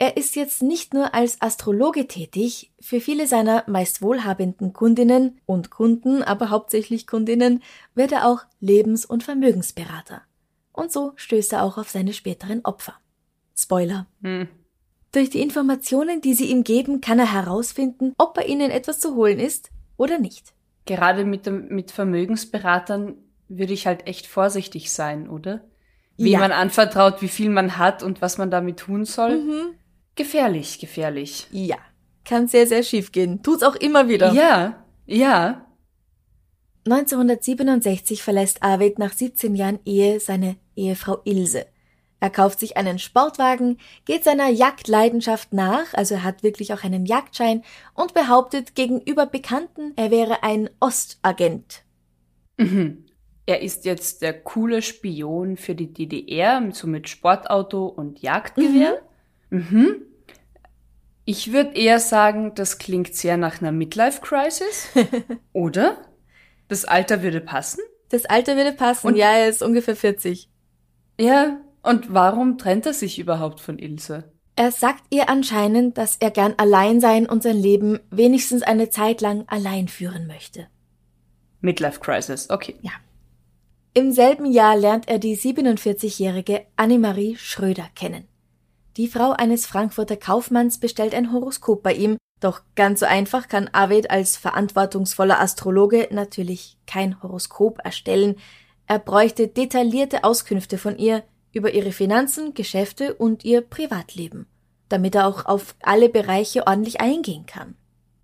Er 0.02 0.16
ist 0.16 0.34
jetzt 0.34 0.64
nicht 0.64 0.94
nur 0.94 1.14
als 1.14 1.40
Astrologe 1.40 2.08
tätig, 2.08 2.72
für 2.80 3.00
viele 3.00 3.28
seiner 3.28 3.62
meist 3.68 4.02
wohlhabenden 4.02 4.72
Kundinnen 4.72 5.40
und 5.46 5.70
Kunden, 5.70 6.24
aber 6.24 6.50
hauptsächlich 6.50 7.06
Kundinnen, 7.06 7.62
wird 7.94 8.10
er 8.10 8.26
auch 8.26 8.40
Lebens- 8.58 9.04
und 9.06 9.22
Vermögensberater. 9.22 10.22
Und 10.72 10.90
so 10.90 11.12
stößt 11.14 11.52
er 11.52 11.62
auch 11.62 11.78
auf 11.78 11.88
seine 11.88 12.14
späteren 12.14 12.64
Opfer. 12.64 12.94
Spoiler. 13.56 14.08
Hm. 14.22 14.48
Durch 15.12 15.30
die 15.30 15.40
Informationen, 15.40 16.20
die 16.20 16.34
sie 16.34 16.46
ihm 16.46 16.64
geben, 16.64 17.00
kann 17.00 17.20
er 17.20 17.32
herausfinden, 17.32 18.12
ob 18.18 18.34
bei 18.34 18.42
ihnen 18.42 18.72
etwas 18.72 18.98
zu 18.98 19.14
holen 19.14 19.38
ist 19.38 19.70
oder 19.98 20.18
nicht. 20.18 20.52
Gerade 20.84 21.24
mit, 21.24 21.46
dem, 21.46 21.68
mit 21.68 21.92
Vermögensberatern 21.92 23.18
würde 23.46 23.72
ich 23.72 23.86
halt 23.86 24.08
echt 24.08 24.26
vorsichtig 24.26 24.90
sein, 24.92 25.28
oder? 25.28 25.60
Wie 26.16 26.32
Ja. 26.32 26.40
man 26.40 26.50
anvertraut, 26.50 27.22
wie 27.22 27.28
viel 27.28 27.50
man 27.50 27.78
hat 27.78 28.02
und 28.02 28.20
was 28.20 28.36
man 28.36 28.50
damit 28.50 28.80
tun 28.80 29.04
soll. 29.04 29.38
Mhm. 29.38 29.74
Gefährlich, 30.14 30.78
gefährlich. 30.78 31.46
Ja. 31.50 31.78
Kann 32.24 32.48
sehr, 32.48 32.66
sehr 32.66 32.82
schief 32.82 33.12
gehen. 33.12 33.42
Tut's 33.42 33.62
auch 33.62 33.76
immer 33.76 34.08
wieder. 34.08 34.32
Ja, 34.32 34.84
ja. 35.06 35.66
1967 36.84 38.22
verlässt 38.22 38.62
Arvid 38.62 38.98
nach 38.98 39.12
17 39.12 39.54
Jahren 39.54 39.78
Ehe 39.84 40.20
seine 40.20 40.56
Ehefrau 40.74 41.20
Ilse. 41.24 41.66
Er 42.22 42.30
kauft 42.30 42.60
sich 42.60 42.76
einen 42.76 43.00
Sportwagen, 43.00 43.78
geht 44.04 44.22
seiner 44.22 44.48
Jagdleidenschaft 44.48 45.52
nach, 45.52 45.92
also 45.94 46.14
er 46.14 46.22
hat 46.22 46.44
wirklich 46.44 46.72
auch 46.72 46.84
einen 46.84 47.04
Jagdschein 47.04 47.64
und 47.94 48.14
behauptet 48.14 48.76
gegenüber 48.76 49.26
Bekannten, 49.26 49.92
er 49.96 50.12
wäre 50.12 50.44
ein 50.44 50.70
Ostagent. 50.78 51.82
Mhm. 52.58 53.06
Er 53.44 53.62
ist 53.62 53.84
jetzt 53.84 54.22
der 54.22 54.40
coole 54.40 54.82
Spion 54.82 55.56
für 55.56 55.74
die 55.74 55.92
DDR, 55.92 56.62
so 56.72 56.86
mit 56.86 57.08
Sportauto 57.08 57.86
und 57.86 58.22
Jagdgewehr. 58.22 59.00
Mhm. 59.02 59.08
Ich 61.24 61.52
würde 61.52 61.74
eher 61.76 62.00
sagen, 62.00 62.52
das 62.54 62.78
klingt 62.78 63.14
sehr 63.14 63.36
nach 63.36 63.60
einer 63.60 63.72
Midlife-Crisis. 63.72 64.88
Oder? 65.52 65.98
Das 66.68 66.84
Alter 66.84 67.22
würde 67.22 67.40
passen? 67.40 67.80
Das 68.08 68.24
Alter 68.24 68.56
würde 68.56 68.72
passen, 68.72 69.08
Und- 69.08 69.16
ja, 69.16 69.30
er 69.32 69.48
ist 69.48 69.62
ungefähr 69.62 69.96
40. 69.96 70.48
Ja. 71.20 71.60
Und 71.82 72.12
warum 72.14 72.58
trennt 72.58 72.86
er 72.86 72.94
sich 72.94 73.18
überhaupt 73.18 73.60
von 73.60 73.78
Ilse? 73.78 74.32
Er 74.54 74.70
sagt 74.70 75.04
ihr 75.10 75.28
anscheinend, 75.30 75.96
dass 75.96 76.16
er 76.16 76.30
gern 76.30 76.54
allein 76.58 77.00
sein 77.00 77.26
und 77.26 77.42
sein 77.42 77.56
Leben 77.56 77.98
wenigstens 78.10 78.62
eine 78.62 78.90
Zeit 78.90 79.20
lang 79.20 79.44
allein 79.48 79.88
führen 79.88 80.26
möchte. 80.26 80.68
Midlife-Crisis, 81.60 82.50
okay. 82.50 82.76
Im 83.94 84.12
selben 84.12 84.46
Jahr 84.50 84.76
lernt 84.76 85.08
er 85.08 85.18
die 85.18 85.36
47-jährige 85.36 86.66
Annemarie 86.76 87.36
Schröder 87.36 87.88
kennen. 87.94 88.28
Die 88.96 89.08
Frau 89.08 89.30
eines 89.30 89.66
Frankfurter 89.66 90.16
Kaufmanns 90.16 90.78
bestellt 90.78 91.14
ein 91.14 91.32
Horoskop 91.32 91.82
bei 91.82 91.94
ihm, 91.94 92.18
Doch 92.42 92.62
ganz 92.74 92.98
so 93.00 93.06
einfach 93.06 93.46
kann 93.46 93.70
Arvid 93.72 94.10
als 94.10 94.36
verantwortungsvoller 94.36 95.40
Astrologe 95.40 96.08
natürlich 96.10 96.76
kein 96.88 97.22
Horoskop 97.22 97.78
erstellen. 97.84 98.34
Er 98.88 98.98
bräuchte 98.98 99.46
detaillierte 99.46 100.24
Auskünfte 100.24 100.76
von 100.76 100.98
ihr 100.98 101.22
über 101.52 101.72
ihre 101.72 101.92
Finanzen, 101.92 102.52
Geschäfte 102.52 103.14
und 103.14 103.44
ihr 103.44 103.60
Privatleben, 103.60 104.46
damit 104.88 105.14
er 105.14 105.28
auch 105.28 105.46
auf 105.46 105.76
alle 105.82 106.08
Bereiche 106.08 106.66
ordentlich 106.66 107.00
eingehen 107.00 107.46
kann. 107.46 107.76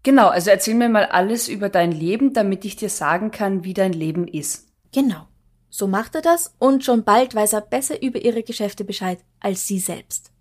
Genau, 0.03 0.29
also 0.29 0.51
erzähl 0.51 0.75
mir 0.75 0.89
mal 0.89 1.07
alles 1.07 1.47
über 1.47 1.69
dein 1.69 1.93
Leben, 1.93 2.33
damit 2.33 2.65
ich 2.65 2.75
dir 2.75 2.91
sagen 2.91 3.31
kann, 3.31 3.63
wie 3.63 3.75
dein 3.75 3.93
Leben 3.93 4.27
ist. 4.27 4.67
Genau. 4.93 5.29
So 5.71 5.87
macht 5.87 6.17
er 6.17 6.23
das 6.23 6.55
und 6.59 6.85
schon 6.85 7.05
bald 7.05 7.37
weiß 7.37 7.53
er 7.53 7.61
besser 7.61 8.03
über 8.03 8.19
ihre 8.21 8.43
Geschäfte 8.43 8.85
Bescheid 8.85 9.19
als 9.39 9.69
sie 9.69 9.79
selbst. 9.79 10.33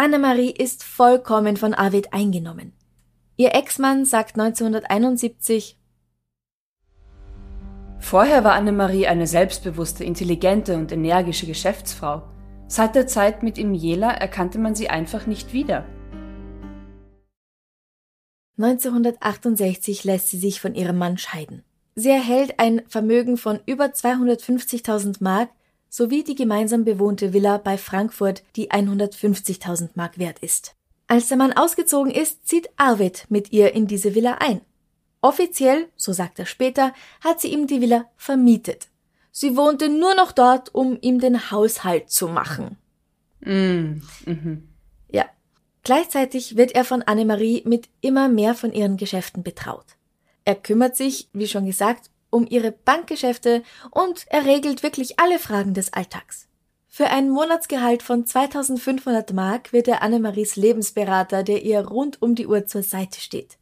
Annemarie 0.00 0.52
ist 0.52 0.84
vollkommen 0.84 1.56
von 1.56 1.74
Arvid 1.74 2.12
eingenommen. 2.12 2.72
Ihr 3.36 3.56
Ex-Mann 3.56 4.04
sagt 4.04 4.38
1971, 4.38 5.76
Vorher 7.98 8.44
war 8.44 8.52
Annemarie 8.52 9.08
eine 9.08 9.26
selbstbewusste, 9.26 10.04
intelligente 10.04 10.76
und 10.76 10.92
energische 10.92 11.46
Geschäftsfrau. 11.46 12.22
Seit 12.68 12.94
der 12.94 13.08
Zeit 13.08 13.42
mit 13.42 13.58
ihm 13.58 13.74
Jela 13.74 14.12
erkannte 14.12 14.60
man 14.60 14.76
sie 14.76 14.88
einfach 14.88 15.26
nicht 15.26 15.52
wieder. 15.52 15.84
1968 18.56 20.04
lässt 20.04 20.28
sie 20.28 20.38
sich 20.38 20.60
von 20.60 20.76
ihrem 20.76 20.96
Mann 20.96 21.18
scheiden. 21.18 21.64
Sie 21.96 22.10
erhält 22.10 22.60
ein 22.60 22.82
Vermögen 22.86 23.36
von 23.36 23.58
über 23.66 23.86
250.000 23.86 25.16
Mark 25.24 25.48
sowie 25.88 26.24
die 26.24 26.34
gemeinsam 26.34 26.84
bewohnte 26.84 27.32
Villa 27.32 27.58
bei 27.58 27.78
Frankfurt, 27.78 28.42
die 28.56 28.70
150.000 28.70 29.90
Mark 29.94 30.18
wert 30.18 30.40
ist. 30.40 30.74
Als 31.06 31.28
der 31.28 31.38
Mann 31.38 31.52
ausgezogen 31.52 32.12
ist, 32.12 32.46
zieht 32.46 32.68
Arvid 32.76 33.26
mit 33.28 33.52
ihr 33.52 33.74
in 33.74 33.86
diese 33.86 34.14
Villa 34.14 34.38
ein. 34.40 34.60
Offiziell, 35.20 35.88
so 35.96 36.12
sagt 36.12 36.38
er 36.38 36.46
später, 36.46 36.92
hat 37.22 37.40
sie 37.40 37.48
ihm 37.48 37.66
die 37.66 37.80
Villa 37.80 38.04
vermietet. 38.16 38.88
Sie 39.30 39.56
wohnte 39.56 39.88
nur 39.88 40.14
noch 40.14 40.32
dort, 40.32 40.74
um 40.74 40.98
ihm 41.00 41.18
den 41.20 41.50
Haushalt 41.50 42.10
zu 42.10 42.28
machen. 42.28 42.76
Mm, 43.40 44.02
mhm. 44.26 44.68
Ja. 45.10 45.26
Gleichzeitig 45.82 46.56
wird 46.56 46.72
er 46.72 46.84
von 46.84 47.02
Annemarie 47.02 47.62
mit 47.64 47.88
immer 48.00 48.28
mehr 48.28 48.54
von 48.54 48.72
ihren 48.72 48.96
Geschäften 48.96 49.42
betraut. 49.42 49.86
Er 50.44 50.54
kümmert 50.54 50.96
sich, 50.96 51.28
wie 51.32 51.46
schon 51.46 51.66
gesagt, 51.66 52.10
um 52.30 52.46
ihre 52.48 52.72
Bankgeschäfte 52.72 53.62
und 53.90 54.26
er 54.28 54.44
regelt 54.44 54.82
wirklich 54.82 55.18
alle 55.18 55.38
Fragen 55.38 55.74
des 55.74 55.92
Alltags. 55.92 56.48
Für 56.88 57.06
ein 57.10 57.30
Monatsgehalt 57.30 58.02
von 58.02 58.26
2500 58.26 59.32
Mark 59.32 59.72
wird 59.72 59.86
er 59.88 60.02
Annemaries 60.02 60.56
Lebensberater, 60.56 61.42
der 61.42 61.62
ihr 61.62 61.86
rund 61.86 62.20
um 62.20 62.34
die 62.34 62.46
Uhr 62.46 62.66
zur 62.66 62.82
Seite 62.82 63.20
steht. 63.20 63.56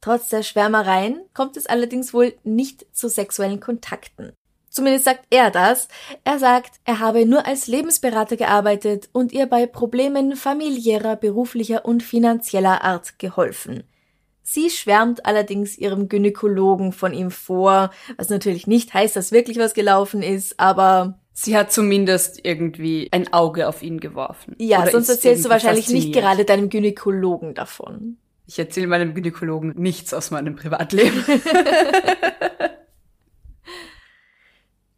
Trotz 0.00 0.28
der 0.28 0.42
Schwärmereien 0.42 1.20
kommt 1.34 1.56
es 1.56 1.66
allerdings 1.66 2.14
wohl 2.14 2.34
nicht 2.44 2.86
zu 2.92 3.08
sexuellen 3.08 3.60
Kontakten. 3.60 4.32
Zumindest 4.70 5.04
sagt 5.04 5.24
er 5.30 5.50
das. 5.50 5.88
Er 6.22 6.38
sagt, 6.38 6.80
er 6.84 7.00
habe 7.00 7.26
nur 7.26 7.44
als 7.44 7.66
Lebensberater 7.66 8.36
gearbeitet 8.36 9.08
und 9.12 9.32
ihr 9.32 9.46
bei 9.46 9.66
Problemen 9.66 10.36
familiärer, 10.36 11.16
beruflicher 11.16 11.84
und 11.84 12.04
finanzieller 12.04 12.84
Art 12.84 13.18
geholfen. 13.18 13.82
Sie 14.42 14.70
schwärmt 14.70 15.26
allerdings 15.26 15.78
ihrem 15.78 16.08
Gynäkologen 16.08 16.92
von 16.92 17.12
ihm 17.12 17.30
vor, 17.30 17.90
was 18.16 18.30
natürlich 18.30 18.66
nicht 18.66 18.94
heißt, 18.94 19.14
dass 19.16 19.32
wirklich 19.32 19.58
was 19.58 19.74
gelaufen 19.74 20.22
ist, 20.22 20.58
aber 20.58 21.18
Sie 21.32 21.56
hat 21.56 21.72
zumindest 21.72 22.44
irgendwie 22.44 23.08
ein 23.12 23.32
Auge 23.32 23.68
auf 23.68 23.82
ihn 23.82 24.00
geworfen. 24.00 24.54
ja, 24.58 24.86
sonst 24.90 25.08
erzählst 25.08 25.44
du 25.44 25.48
wahrscheinlich 25.48 25.88
nicht 25.88 26.12
gerade 26.12 26.44
deinem 26.44 26.68
Gynäkologen 26.68 27.54
davon. 27.54 28.18
Ich 28.46 28.58
erzähle 28.58 28.88
meinem 28.88 29.14
Gynäkologen 29.14 29.74
nichts 29.76 30.12
aus 30.12 30.30
meinem 30.32 30.56
Privatleben. 30.56 31.24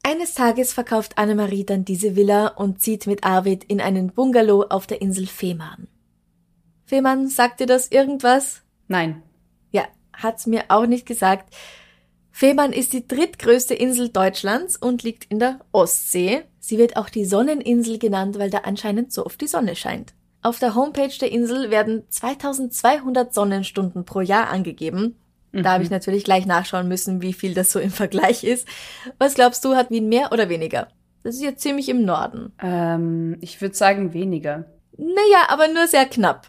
Eines 0.02 0.34
Tages 0.34 0.72
verkauft 0.72 1.16
Annemarie 1.16 1.64
dann 1.64 1.84
diese 1.84 2.16
Villa 2.16 2.48
und 2.48 2.80
zieht 2.80 3.06
mit 3.06 3.24
Arvid 3.24 3.62
in 3.64 3.80
einen 3.80 4.12
Bungalow 4.12 4.64
auf 4.68 4.86
der 4.86 5.00
Insel 5.00 5.26
Fehmarn. 5.26 5.86
Fehmarn, 6.86 7.28
sagt 7.28 7.60
dir 7.60 7.66
das 7.66 7.92
irgendwas? 7.92 8.62
Nein. 8.88 9.22
Ja, 9.72 9.84
hat's 10.12 10.46
mir 10.46 10.64
auch 10.68 10.86
nicht 10.86 11.06
gesagt. 11.06 11.54
Fehmarn 12.30 12.72
ist 12.72 12.92
die 12.92 13.06
drittgrößte 13.06 13.74
Insel 13.74 14.08
Deutschlands 14.08 14.76
und 14.76 15.02
liegt 15.02 15.30
in 15.30 15.38
der 15.38 15.60
Ostsee. 15.72 16.42
Sie 16.60 16.78
wird 16.78 16.96
auch 16.96 17.10
die 17.10 17.24
Sonneninsel 17.24 17.98
genannt, 17.98 18.38
weil 18.38 18.50
da 18.50 18.58
anscheinend 18.58 19.12
so 19.12 19.26
oft 19.26 19.40
die 19.40 19.46
Sonne 19.48 19.76
scheint. 19.76 20.14
Auf 20.42 20.58
der 20.58 20.74
Homepage 20.74 21.16
der 21.20 21.30
Insel 21.30 21.70
werden 21.70 22.04
2200 22.08 23.34
Sonnenstunden 23.34 24.04
pro 24.04 24.20
Jahr 24.20 24.48
angegeben. 24.48 25.16
Da 25.52 25.72
habe 25.72 25.84
ich 25.84 25.90
natürlich 25.90 26.24
gleich 26.24 26.46
nachschauen 26.46 26.88
müssen, 26.88 27.20
wie 27.20 27.34
viel 27.34 27.52
das 27.52 27.72
so 27.72 27.78
im 27.78 27.90
Vergleich 27.90 28.42
ist. 28.42 28.66
Was 29.18 29.34
glaubst 29.34 29.64
du, 29.64 29.76
hat 29.76 29.90
Wien 29.90 30.08
mehr 30.08 30.32
oder 30.32 30.48
weniger? 30.48 30.88
Das 31.22 31.34
ist 31.34 31.42
ja 31.42 31.54
ziemlich 31.56 31.88
im 31.90 32.04
Norden. 32.04 32.52
Ähm, 32.60 33.36
ich 33.40 33.60
würde 33.60 33.74
sagen 33.74 34.14
weniger. 34.14 34.64
Naja, 34.96 35.48
aber 35.48 35.68
nur 35.68 35.86
sehr 35.86 36.06
knapp. 36.06 36.48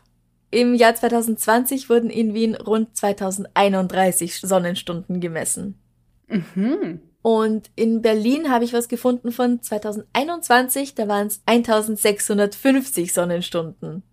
Im 0.53 0.75
Jahr 0.75 0.93
2020 0.93 1.89
wurden 1.89 2.11
in 2.11 2.35
Wien 2.35 2.53
rund 2.53 2.95
2031 2.95 4.39
Sonnenstunden 4.39 5.19
gemessen. 5.19 5.79
Mhm. 6.27 7.01
Und 7.23 7.71
in 7.75 8.03
Berlin 8.03 8.51
habe 8.51 8.63
ich 8.63 8.71
was 8.73 8.87
gefunden 8.87 9.31
von 9.31 9.63
2021, 9.63 10.93
da 10.93 11.07
waren 11.07 11.25
es 11.25 11.41
1650 11.47 13.13
Sonnenstunden. 13.13 14.03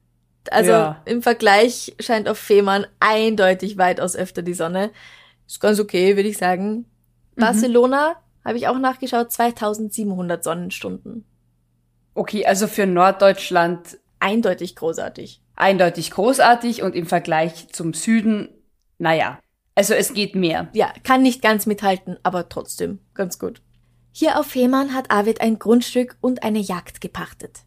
Also 0.51 0.71
Ja. 0.71 1.03
im 1.05 1.21
Vergleich 1.21 1.95
scheint 2.01 2.27
auf 2.27 2.39
Fehmarn 2.39 2.87
eindeutig 3.01 3.77
weitaus 3.77 4.17
öfter 4.17 4.41
die 4.41 4.55
Sonne. 4.55 4.93
Ist 5.47 5.61
ganz 5.61 5.79
okay, 5.79 6.17
würde 6.17 6.31
ich 6.31 6.39
sagen. 6.39 6.87
Barcelona 7.37 8.17
habe 8.47 8.57
ich 8.57 8.67
auch 8.67 8.79
nachgeschaut, 8.79 9.31
2700 9.31 10.43
Sonnenstunden. 10.43 11.27
Okay, 12.15 12.47
also 12.47 12.67
für 12.67 12.87
Norddeutschland 12.87 13.99
Eindeutig 14.21 14.77
großartig. 14.77 15.41
Eindeutig 15.61 16.11
großartig 16.11 16.83
und 16.83 16.95
im 16.95 17.07
Vergleich 17.07 17.69
zum 17.69 17.95
Süden, 17.95 18.49
naja. 18.99 19.39
Also 19.75 19.95
es 19.95 20.13
geht 20.13 20.35
mehr. 20.35 20.69
Ja, 20.73 20.93
kann 21.05 21.23
nicht 21.23 21.43
ganz 21.43 21.67
mithalten, 21.67 22.19
aber 22.23 22.49
trotzdem 22.49 22.99
ganz 23.15 23.39
gut. 23.39 23.63
Hier 24.13 24.39
auf 24.39 24.47
Fehmarn 24.47 24.93
hat 24.93 25.11
Arvid 25.11 25.41
ein 25.41 25.59
Grundstück 25.59 26.17
und 26.21 26.43
eine 26.43 26.59
Jagd 26.59 27.01
gepachtet. 27.01 27.61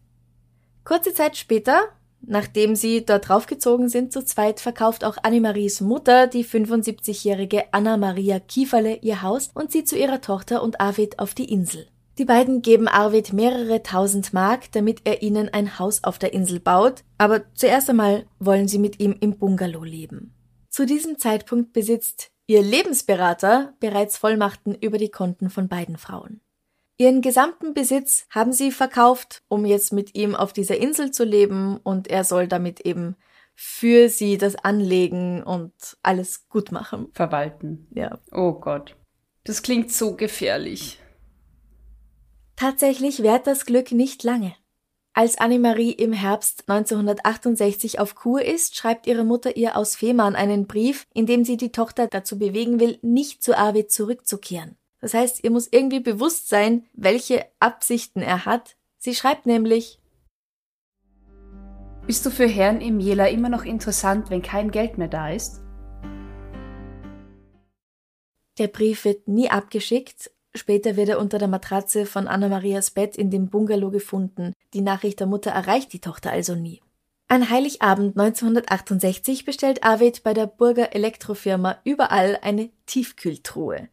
Kurze 0.84 1.14
Zeit 1.14 1.38
später, 1.38 1.82
nachdem 2.22 2.76
sie 2.76 3.06
dort 3.06 3.30
draufgezogen 3.30 3.88
sind 3.88 4.12
zu 4.12 4.24
zweit, 4.26 4.60
verkauft 4.60 5.06
auch 5.06 5.18
Annemaries 5.24 5.80
Mutter, 5.80 6.28
die 6.28 6.44
75-jährige 6.44 7.74
Anna-Maria 7.74 8.40
Kieferle, 8.40 8.96
ihr 9.02 9.22
Haus 9.22 9.52
und 9.54 9.72
zieht 9.72 9.88
zu 9.88 9.98
ihrer 9.98 10.20
Tochter 10.20 10.62
und 10.62 10.82
Arvid 10.82 11.20
auf 11.20 11.34
die 11.34 11.52
Insel. 11.52 11.88
Die 12.20 12.26
beiden 12.26 12.62
geben 12.62 12.88
Arvid 12.88 13.34
mehrere 13.34 13.82
tausend 13.82 14.34
Mark, 14.34 14.72
damit 14.72 15.02
er 15.04 15.24
ihnen 15.24 15.50
ein 15.50 15.80
Haus 15.80 16.04
auf 16.04 16.20
der 16.20 16.34
Insel 16.34 16.60
baut, 16.60 17.04
aber 17.18 17.42
zuerst 17.56 17.90
einmal 17.90 18.28
wollen 18.40 18.68
sie 18.68 18.78
mit 18.78 19.00
ihm 19.00 19.16
im 19.20 19.38
Bungalow 19.38 19.84
leben. 19.84 20.34
Zu 20.70 20.86
diesem 20.86 21.18
Zeitpunkt 21.18 21.74
besitzt 21.74 22.32
ihr 22.46 22.62
Lebensberater 22.62 23.74
bereits 23.80 24.18
Vollmachten 24.18 24.76
über 24.76 25.00
die 25.00 25.10
Konten 25.10 25.50
von 25.50 25.68
beiden 25.68 25.98
Frauen. 25.98 26.42
Ihren 26.98 27.22
gesamten 27.22 27.74
Besitz 27.74 28.28
haben 28.30 28.54
sie 28.54 28.72
verkauft, 28.72 29.42
um 29.48 29.66
jetzt 29.66 29.92
mit 29.92 30.16
ihm 30.16 30.36
auf 30.36 30.54
dieser 30.54 30.78
Insel 30.78 31.10
zu 31.10 31.24
leben 31.24 31.78
und 31.78 32.08
er 32.08 32.24
soll 32.24 32.48
damit 32.48 32.82
eben 32.82 33.16
für 33.56 34.10
sie 34.10 34.38
das 34.38 34.56
anlegen 34.56 35.42
und 35.42 35.74
alles 36.04 36.48
gut 36.50 36.72
machen. 36.72 37.08
Verwalten. 37.14 37.88
Ja. 37.94 38.20
Oh 38.32 38.54
Gott. 38.54 38.96
Das 39.44 39.64
klingt 39.64 39.92
so 39.92 40.16
gefährlich. 40.16 41.00
Tatsächlich 42.64 43.22
währt 43.22 43.46
das 43.46 43.66
Glück 43.66 43.92
nicht 43.92 44.24
lange. 44.24 44.56
Als 45.12 45.38
Annemarie 45.38 45.92
im 45.92 46.14
Herbst 46.14 46.64
1968 46.70 48.00
auf 48.00 48.16
Kur 48.16 48.42
ist, 48.42 48.78
schreibt 48.78 49.06
ihre 49.06 49.26
Mutter 49.26 49.58
ihr 49.58 49.76
aus 49.76 49.98
Fehmarn 49.98 50.34
einen 50.34 50.66
Brief, 50.66 51.06
in 51.14 51.26
dem 51.26 51.44
sie 51.44 51.58
die 51.58 51.74
Tochter 51.74 52.08
dazu 52.08 52.40
bewegen 52.40 52.80
will, 52.80 53.00
nicht 53.02 53.44
zu 53.44 53.58
Arvid 53.58 53.92
zurückzukehren. 53.92 54.78
Das 55.02 55.14
heißt, 55.14 55.44
ihr 55.44 55.52
muss 55.52 55.68
irgendwie 55.70 56.00
bewusst 56.00 56.48
sein, 56.48 56.86
welche 56.94 57.46
Absichten 57.60 58.22
er 58.22 58.46
hat. 58.46 58.78
Sie 58.98 59.14
schreibt 59.14 59.46
nämlich, 59.46 60.00
Bist 62.08 62.26
du 62.26 62.30
für 62.30 62.48
Herrn 62.48 62.80
im 62.80 63.02
Jela 63.02 63.28
immer 63.28 63.50
noch 63.50 63.66
interessant, 63.66 64.30
wenn 64.30 64.42
kein 64.42 64.72
Geld 64.72 64.98
mehr 64.98 65.10
da 65.10 65.32
ist? 65.32 65.60
der 68.60 68.68
Brief 68.68 69.06
wird 69.06 69.28
nie 69.28 69.50
abgeschickt. 69.50 70.32
Später 70.56 70.96
wird 70.96 71.10
er 71.10 71.20
unter 71.20 71.40
der 71.40 71.48
Matratze 71.48 72.06
von 72.06 72.28
Anna-Marias 72.28 72.92
Bett 72.92 73.18
in 73.18 73.32
dem 73.32 73.50
Bungalow 73.50 73.90
gefunden. 73.90 74.54
Die 74.74 74.82
Nachricht 74.82 75.20
der 75.20 75.28
Mutter 75.28 75.52
erreicht 75.52 75.94
die 75.94 76.00
Tochter 76.00 76.32
also 76.32 76.56
nie. 76.56 76.82
An 77.28 77.50
Heiligabend 77.50 78.18
1968 78.20 79.46
bestellt 79.46 79.84
Arvid 79.84 80.22
bei 80.24 80.36
der 80.36 80.46
Burger 80.46 80.94
Elektrofirma 80.94 81.78
überall 81.84 82.38
eine 82.42 82.70
Tiefkühltruhe. 82.86 83.90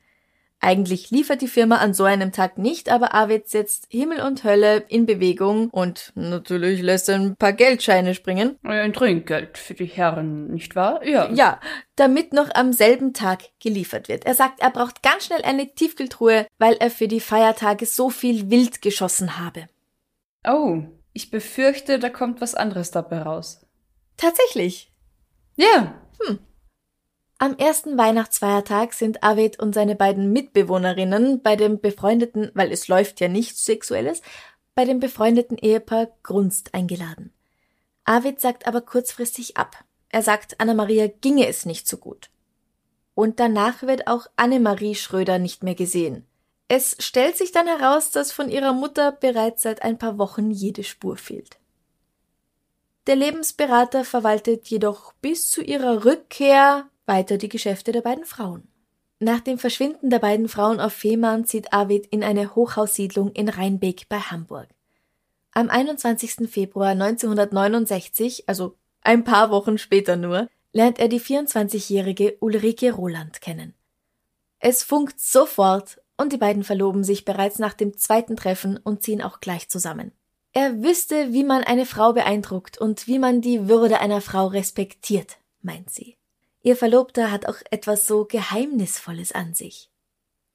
Eigentlich 0.62 1.10
liefert 1.10 1.40
die 1.40 1.48
Firma 1.48 1.76
an 1.76 1.94
so 1.94 2.04
einem 2.04 2.32
Tag 2.32 2.58
nicht, 2.58 2.90
aber 2.90 3.14
Arvid 3.14 3.48
setzt 3.48 3.86
Himmel 3.88 4.20
und 4.20 4.44
Hölle 4.44 4.84
in 4.88 5.06
Bewegung 5.06 5.70
und 5.70 6.12
natürlich 6.14 6.82
lässt 6.82 7.08
er 7.08 7.14
ein 7.14 7.36
paar 7.36 7.54
Geldscheine 7.54 8.14
springen. 8.14 8.58
Ein 8.62 8.92
Trinkgeld 8.92 9.56
für 9.56 9.72
die 9.72 9.86
Herren, 9.86 10.48
nicht 10.48 10.76
wahr? 10.76 11.02
Ja. 11.02 11.30
Ja, 11.32 11.60
damit 11.96 12.34
noch 12.34 12.54
am 12.54 12.74
selben 12.74 13.14
Tag 13.14 13.44
geliefert 13.58 14.08
wird. 14.08 14.26
Er 14.26 14.34
sagt, 14.34 14.60
er 14.60 14.70
braucht 14.70 15.02
ganz 15.02 15.24
schnell 15.24 15.42
eine 15.42 15.74
Tiefkühltruhe, 15.74 16.46
weil 16.58 16.74
er 16.74 16.90
für 16.90 17.08
die 17.08 17.20
Feiertage 17.20 17.86
so 17.86 18.10
viel 18.10 18.50
Wild 18.50 18.82
geschossen 18.82 19.38
habe. 19.38 19.66
Oh, 20.46 20.82
ich 21.14 21.30
befürchte, 21.30 21.98
da 21.98 22.10
kommt 22.10 22.42
was 22.42 22.54
anderes 22.54 22.90
dabei 22.90 23.22
raus. 23.22 23.66
Tatsächlich. 24.18 24.92
Ja. 25.56 25.94
Hm. 26.20 26.38
Am 27.42 27.56
ersten 27.56 27.96
Weihnachtsfeiertag 27.96 28.92
sind 28.92 29.22
Arvid 29.22 29.58
und 29.58 29.74
seine 29.74 29.96
beiden 29.96 30.30
Mitbewohnerinnen 30.30 31.40
bei 31.40 31.56
dem 31.56 31.80
befreundeten, 31.80 32.50
weil 32.52 32.70
es 32.70 32.86
läuft 32.86 33.18
ja 33.18 33.28
nichts 33.28 33.64
Sexuelles, 33.64 34.20
bei 34.74 34.84
dem 34.84 35.00
befreundeten 35.00 35.56
Ehepaar 35.56 36.08
Grunst 36.22 36.74
eingeladen. 36.74 37.32
Arvid 38.04 38.42
sagt 38.42 38.66
aber 38.66 38.82
kurzfristig 38.82 39.56
ab. 39.56 39.82
Er 40.10 40.20
sagt, 40.20 40.60
Anna-Maria 40.60 41.06
ginge 41.06 41.46
es 41.46 41.64
nicht 41.64 41.88
so 41.88 41.96
gut. 41.96 42.28
Und 43.14 43.40
danach 43.40 43.80
wird 43.84 44.06
auch 44.06 44.26
Annemarie 44.36 44.94
Schröder 44.94 45.38
nicht 45.38 45.62
mehr 45.62 45.74
gesehen. 45.74 46.26
Es 46.68 46.94
stellt 46.98 47.38
sich 47.38 47.52
dann 47.52 47.66
heraus, 47.66 48.10
dass 48.10 48.32
von 48.32 48.50
ihrer 48.50 48.74
Mutter 48.74 49.12
bereits 49.12 49.62
seit 49.62 49.80
ein 49.80 49.96
paar 49.96 50.18
Wochen 50.18 50.50
jede 50.50 50.84
Spur 50.84 51.16
fehlt. 51.16 51.56
Der 53.06 53.16
Lebensberater 53.16 54.04
verwaltet 54.04 54.68
jedoch 54.68 55.14
bis 55.22 55.48
zu 55.48 55.62
ihrer 55.62 56.04
Rückkehr 56.04 56.90
weiter 57.10 57.36
die 57.36 57.50
Geschäfte 57.50 57.92
der 57.92 58.00
beiden 58.00 58.24
Frauen. 58.24 58.66
Nach 59.18 59.40
dem 59.40 59.58
Verschwinden 59.58 60.08
der 60.08 60.20
beiden 60.20 60.48
Frauen 60.48 60.80
auf 60.80 60.94
Fehmarn 60.94 61.44
zieht 61.44 61.74
Arvid 61.74 62.06
in 62.06 62.24
eine 62.24 62.54
Hochhaussiedlung 62.54 63.32
in 63.32 63.50
Rheinbeck 63.50 64.08
bei 64.08 64.18
Hamburg. 64.18 64.68
Am 65.52 65.68
21. 65.68 66.48
Februar 66.48 66.90
1969, 66.90 68.48
also 68.48 68.76
ein 69.02 69.24
paar 69.24 69.50
Wochen 69.50 69.76
später 69.76 70.16
nur, 70.16 70.48
lernt 70.72 70.98
er 70.98 71.08
die 71.08 71.20
24-jährige 71.20 72.36
Ulrike 72.40 72.92
Roland 72.92 73.42
kennen. 73.42 73.74
Es 74.58 74.82
funkt 74.82 75.20
sofort 75.20 76.00
und 76.16 76.32
die 76.32 76.38
beiden 76.38 76.64
verloben 76.64 77.02
sich 77.02 77.24
bereits 77.24 77.58
nach 77.58 77.74
dem 77.74 77.98
zweiten 77.98 78.36
Treffen 78.36 78.78
und 78.78 79.02
ziehen 79.02 79.20
auch 79.20 79.40
gleich 79.40 79.68
zusammen. 79.68 80.12
Er 80.52 80.82
wüsste, 80.82 81.32
wie 81.32 81.44
man 81.44 81.62
eine 81.64 81.86
Frau 81.86 82.12
beeindruckt 82.12 82.78
und 82.78 83.06
wie 83.06 83.18
man 83.18 83.40
die 83.40 83.68
Würde 83.68 84.00
einer 84.00 84.20
Frau 84.20 84.46
respektiert, 84.46 85.38
meint 85.60 85.90
sie. 85.90 86.16
Ihr 86.62 86.76
Verlobter 86.76 87.30
hat 87.30 87.46
auch 87.46 87.56
etwas 87.70 88.06
so 88.06 88.24
Geheimnisvolles 88.24 89.32
an 89.32 89.54
sich. 89.54 89.90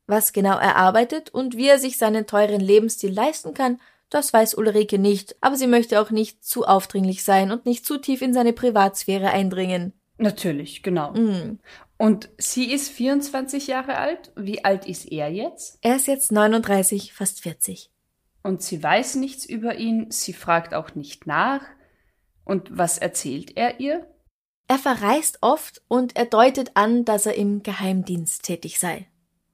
Was 0.07 0.33
genau 0.33 0.57
er 0.57 0.75
arbeitet 0.75 1.31
und 1.33 1.57
wie 1.57 1.67
er 1.67 1.79
sich 1.79 1.97
seinen 1.97 2.27
teuren 2.27 2.62
Lebensstil 2.62 3.12
leisten 3.12 3.53
kann, 3.53 3.79
das 4.09 4.31
weiß 4.31 4.55
Ulrike 4.55 5.00
nicht, 5.00 5.35
aber 5.41 5.55
sie 5.55 5.65
möchte 5.65 6.00
auch 6.00 6.12
nicht 6.12 6.45
zu 6.45 6.65
aufdringlich 6.65 7.24
sein 7.24 7.51
und 7.51 7.65
nicht 7.65 7.85
zu 7.85 7.97
tief 7.97 8.21
in 8.21 8.33
seine 8.33 8.53
Privatsphäre 8.53 9.31
eindringen. 9.31 9.93
Natürlich, 10.17 10.83
genau. 10.83 11.12
Mm. 11.13 11.59
Und 11.97 12.29
sie 12.38 12.71
ist 12.71 12.89
24 12.89 13.67
Jahre 13.67 13.97
alt. 13.97 14.31
Wie 14.35 14.63
alt 14.63 14.85
ist 14.85 15.12
er 15.12 15.29
jetzt? 15.29 15.79
Er 15.81 15.95
ist 15.95 16.07
jetzt 16.07 16.31
39, 16.31 17.13
fast 17.13 17.41
40. 17.41 17.89
Und 18.43 18.62
sie 18.62 18.81
weiß 18.81 19.15
nichts 19.15 19.45
über 19.45 19.75
ihn, 19.75 20.12
sie 20.12 20.33
fragt 20.33 20.74
auch 20.74 20.93
nicht 20.93 21.25
nach. 21.25 21.63
Und 22.43 22.77
was 22.77 23.00
erzählt 23.00 23.57
er 23.57 23.79
ihr? 23.79 24.07
Er 24.67 24.79
verreist 24.79 25.39
oft 25.41 25.81
und 25.88 26.15
er 26.15 26.25
deutet 26.25 26.72
an, 26.74 27.05
dass 27.05 27.25
er 27.25 27.36
im 27.36 27.62
Geheimdienst 27.62 28.43
tätig 28.43 28.79
sei. 28.79 29.07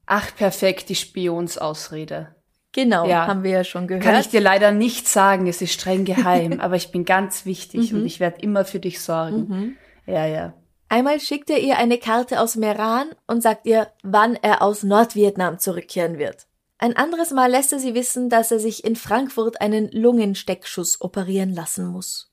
Ach, 0.05 0.33
perfekt, 0.35 0.89
die 0.89 0.95
Spionsausrede. 0.95 2.35
Genau, 2.73 3.05
ja. 3.05 3.27
haben 3.27 3.43
wir 3.43 3.51
ja 3.51 3.63
schon 3.65 3.87
gehört. 3.87 4.05
Kann 4.05 4.19
ich 4.19 4.29
dir 4.29 4.39
leider 4.39 4.71
nicht 4.71 5.07
sagen, 5.07 5.47
es 5.47 5.61
ist 5.61 5.73
streng 5.73 6.05
geheim, 6.05 6.59
aber 6.61 6.77
ich 6.77 6.91
bin 6.91 7.03
ganz 7.03 7.45
wichtig 7.45 7.91
mhm. 7.91 7.99
und 7.99 8.05
ich 8.05 8.19
werde 8.19 8.41
immer 8.41 8.63
für 8.63 8.79
dich 8.79 9.01
sorgen. 9.01 9.47
Mhm. 9.47 9.77
Ja, 10.05 10.25
ja. 10.25 10.53
Einmal 10.87 11.19
schickt 11.19 11.49
er 11.49 11.59
ihr 11.59 11.77
eine 11.77 11.97
Karte 11.97 12.39
aus 12.39 12.55
Meran 12.55 13.09
und 13.27 13.41
sagt 13.41 13.65
ihr, 13.65 13.87
wann 14.03 14.35
er 14.35 14.61
aus 14.61 14.83
Nordvietnam 14.83 15.59
zurückkehren 15.59 16.17
wird. 16.17 16.47
Ein 16.77 16.97
anderes 16.97 17.31
Mal 17.31 17.51
lässt 17.51 17.71
er 17.71 17.79
sie 17.79 17.93
wissen, 17.93 18.29
dass 18.29 18.51
er 18.51 18.59
sich 18.59 18.83
in 18.83 18.95
Frankfurt 18.95 19.61
einen 19.61 19.89
Lungensteckschuss 19.91 20.99
operieren 20.99 21.53
lassen 21.53 21.85
muss. 21.87 22.30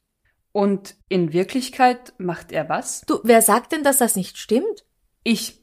Und 0.53 0.97
in 1.09 1.33
Wirklichkeit 1.33 2.15
macht 2.19 2.53
er 2.53 2.69
was? 2.69 3.03
Du, 3.03 3.21
wer 3.23 3.43
sagt 3.43 3.73
denn, 3.73 3.85
dass 3.85 3.99
das 3.99 4.17
nicht 4.17 4.39
stimmt? 4.39 4.85
Ich. 5.25 5.61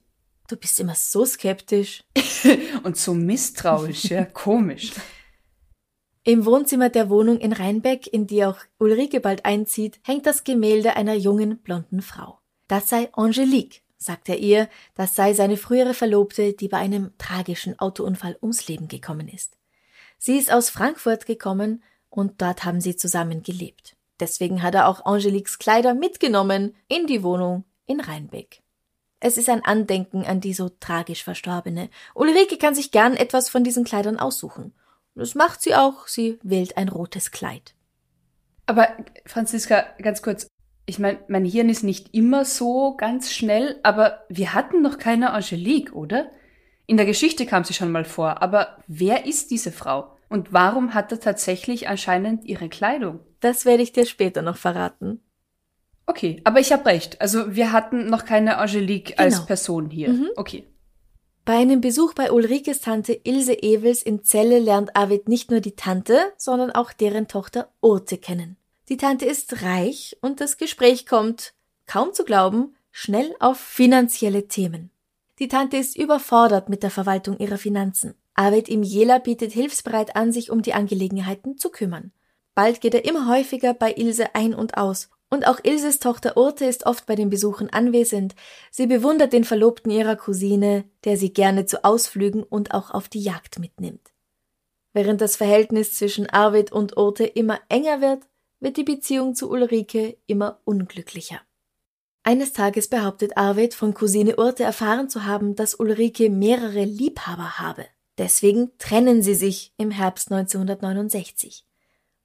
Du 0.47 0.55
bist 0.55 0.79
immer 0.79 0.95
so 0.95 1.25
skeptisch. 1.25 2.03
Und 2.83 2.97
so 2.97 3.15
misstrauisch, 3.15 4.05
ja, 4.05 4.25
komisch. 4.33 4.91
Im 6.23 6.45
Wohnzimmer 6.45 6.89
der 6.89 7.09
Wohnung 7.09 7.39
in 7.39 7.53
Rheinbeck, 7.53 8.07
in 8.07 8.27
die 8.27 8.45
auch 8.45 8.57
Ulrike 8.79 9.19
bald 9.19 9.45
einzieht, 9.45 9.99
hängt 10.03 10.25
das 10.25 10.43
Gemälde 10.43 10.95
einer 10.95 11.13
jungen, 11.13 11.59
blonden 11.59 12.01
Frau. 12.01 12.39
Das 12.67 12.89
sei 12.89 13.09
Angelique, 13.13 13.83
sagt 13.97 14.29
er 14.29 14.39
ihr, 14.39 14.69
das 14.95 15.15
sei 15.15 15.33
seine 15.33 15.57
frühere 15.57 15.93
Verlobte, 15.93 16.53
die 16.53 16.67
bei 16.67 16.77
einem 16.77 17.11
tragischen 17.17 17.77
Autounfall 17.79 18.37
ums 18.41 18.67
Leben 18.67 18.87
gekommen 18.87 19.27
ist. 19.27 19.57
Sie 20.17 20.37
ist 20.37 20.51
aus 20.51 20.69
Frankfurt 20.69 21.25
gekommen 21.25 21.83
und 22.09 22.41
dort 22.41 22.65
haben 22.65 22.81
sie 22.81 22.95
zusammen 22.95 23.43
gelebt. 23.43 23.95
Deswegen 24.19 24.63
hat 24.63 24.75
er 24.75 24.87
auch 24.87 25.05
Angeliques 25.05 25.59
Kleider 25.59 25.93
mitgenommen 25.93 26.75
in 26.87 27.07
die 27.07 27.23
Wohnung 27.23 27.65
in 27.85 27.99
Rheinbeck. 27.99 28.61
Es 29.19 29.37
ist 29.37 29.49
ein 29.49 29.65
Andenken 29.65 30.23
an 30.25 30.41
die 30.41 30.53
so 30.53 30.69
tragisch 30.69 31.23
Verstorbene. 31.23 31.89
Ulrike 32.13 32.57
kann 32.57 32.75
sich 32.75 32.91
gern 32.91 33.15
etwas 33.15 33.49
von 33.49 33.63
diesen 33.63 33.83
Kleidern 33.83 34.19
aussuchen. 34.19 34.73
Das 35.15 35.35
macht 35.35 35.61
sie 35.61 35.75
auch. 35.75 36.07
Sie 36.07 36.39
wählt 36.43 36.77
ein 36.77 36.89
rotes 36.89 37.31
Kleid. 37.31 37.73
Aber 38.65 38.89
Franziska, 39.25 39.85
ganz 40.01 40.21
kurz. 40.21 40.47
Ich 40.85 40.99
meine, 40.99 41.19
mein 41.27 41.45
Hirn 41.45 41.69
ist 41.69 41.83
nicht 41.83 42.13
immer 42.13 42.45
so 42.45 42.95
ganz 42.95 43.31
schnell, 43.31 43.79
aber 43.81 44.23
wir 44.29 44.53
hatten 44.53 44.81
noch 44.81 44.99
keine 44.99 45.31
Angelique, 45.31 45.93
oder? 45.93 46.29
In 46.85 46.97
der 46.97 47.07
Geschichte 47.07 47.47
kam 47.47 47.63
sie 47.63 47.73
schon 47.73 47.91
mal 47.91 48.05
vor, 48.05 48.43
aber 48.43 48.77
wer 48.85 49.25
ist 49.25 49.49
diese 49.49 49.71
Frau? 49.71 50.14
Und 50.29 50.53
warum 50.53 50.93
hat 50.93 51.11
er 51.11 51.19
tatsächlich 51.19 51.87
anscheinend 51.87 52.45
ihre 52.45 52.69
Kleidung? 52.69 53.19
Das 53.39 53.65
werde 53.65 53.83
ich 53.83 53.93
dir 53.93 54.05
später 54.05 54.41
noch 54.41 54.57
verraten. 54.57 55.21
Okay, 56.07 56.41
aber 56.43 56.59
ich 56.59 56.71
habe 56.71 56.85
recht. 56.85 57.21
Also 57.21 57.55
wir 57.55 57.71
hatten 57.71 58.09
noch 58.09 58.25
keine 58.25 58.57
Angelique 58.57 59.15
genau. 59.15 59.21
als 59.21 59.45
Person 59.45 59.89
hier. 59.89 60.09
Mhm. 60.09 60.29
Okay. 60.35 60.65
Bei 61.45 61.57
einem 61.57 61.79
Besuch 61.79 62.13
bei 62.13 62.31
Ulrikes 62.31 62.81
Tante 62.81 63.19
Ilse 63.23 63.53
Ewels 63.53 64.01
in 64.01 64.23
Celle 64.23 64.59
lernt 64.59 64.95
Arvid 64.95 65.27
nicht 65.29 65.51
nur 65.51 65.59
die 65.61 65.75
Tante, 65.75 66.17
sondern 66.37 66.71
auch 66.71 66.91
deren 66.91 67.27
Tochter 67.27 67.69
Urte 67.81 68.17
kennen. 68.17 68.57
Die 68.89 68.97
Tante 68.97 69.25
ist 69.25 69.61
reich 69.63 70.17
und 70.21 70.41
das 70.41 70.57
Gespräch 70.57 71.05
kommt, 71.05 71.53
kaum 71.85 72.13
zu 72.13 72.23
glauben, 72.23 72.75
schnell 72.91 73.35
auf 73.39 73.59
finanzielle 73.59 74.47
Themen. 74.47 74.89
Die 75.37 75.47
Tante 75.47 75.77
ist 75.77 75.97
überfordert 75.97 76.69
mit 76.69 76.81
der 76.81 76.91
Verwaltung 76.91 77.37
ihrer 77.37 77.57
Finanzen. 77.57 78.15
Arvid 78.35 78.69
im 78.69 78.83
Jela 78.83 79.17
bietet 79.17 79.53
hilfsbereit 79.53 80.15
an, 80.15 80.31
sich 80.31 80.51
um 80.51 80.61
die 80.61 80.73
Angelegenheiten 80.73 81.57
zu 81.57 81.69
kümmern. 81.69 82.11
Bald 82.53 82.81
geht 82.81 82.93
er 82.93 83.05
immer 83.05 83.27
häufiger 83.27 83.73
bei 83.73 83.93
Ilse 83.93 84.35
ein 84.35 84.53
und 84.53 84.77
aus, 84.77 85.09
und 85.29 85.47
auch 85.47 85.59
Ilses 85.63 85.99
Tochter 85.99 86.37
Urte 86.37 86.65
ist 86.65 86.85
oft 86.85 87.05
bei 87.05 87.15
den 87.15 87.29
Besuchen 87.29 87.69
anwesend. 87.69 88.35
Sie 88.71 88.87
bewundert 88.87 89.33
den 89.33 89.43
Verlobten 89.43 89.91
ihrer 89.91 90.15
Cousine, 90.15 90.85
der 91.03 91.17
sie 91.17 91.33
gerne 91.33 91.65
zu 91.65 91.83
Ausflügen 91.83 92.43
und 92.43 92.73
auch 92.73 92.91
auf 92.91 93.09
die 93.09 93.21
Jagd 93.21 93.59
mitnimmt. 93.59 94.13
Während 94.93 95.21
das 95.21 95.35
Verhältnis 95.35 95.93
zwischen 95.93 96.29
Arvid 96.29 96.71
und 96.71 96.95
Urte 96.95 97.25
immer 97.25 97.59
enger 97.69 98.01
wird, 98.01 98.27
wird 98.59 98.77
die 98.77 98.83
Beziehung 98.83 99.35
zu 99.35 99.49
Ulrike 99.49 100.17
immer 100.27 100.61
unglücklicher. 100.63 101.41
Eines 102.23 102.53
Tages 102.53 102.87
behauptet 102.87 103.37
Arvid 103.37 103.73
von 103.73 103.93
Cousine 103.93 104.37
Urte 104.37 104.63
erfahren 104.63 105.09
zu 105.09 105.25
haben, 105.25 105.55
dass 105.55 105.75
Ulrike 105.75 106.29
mehrere 106.29 106.85
Liebhaber 106.85 107.59
habe. 107.59 107.85
Deswegen 108.17 108.71
trennen 108.77 109.21
sie 109.21 109.35
sich 109.35 109.73
im 109.77 109.91
Herbst 109.91 110.31
1969. 110.31 111.65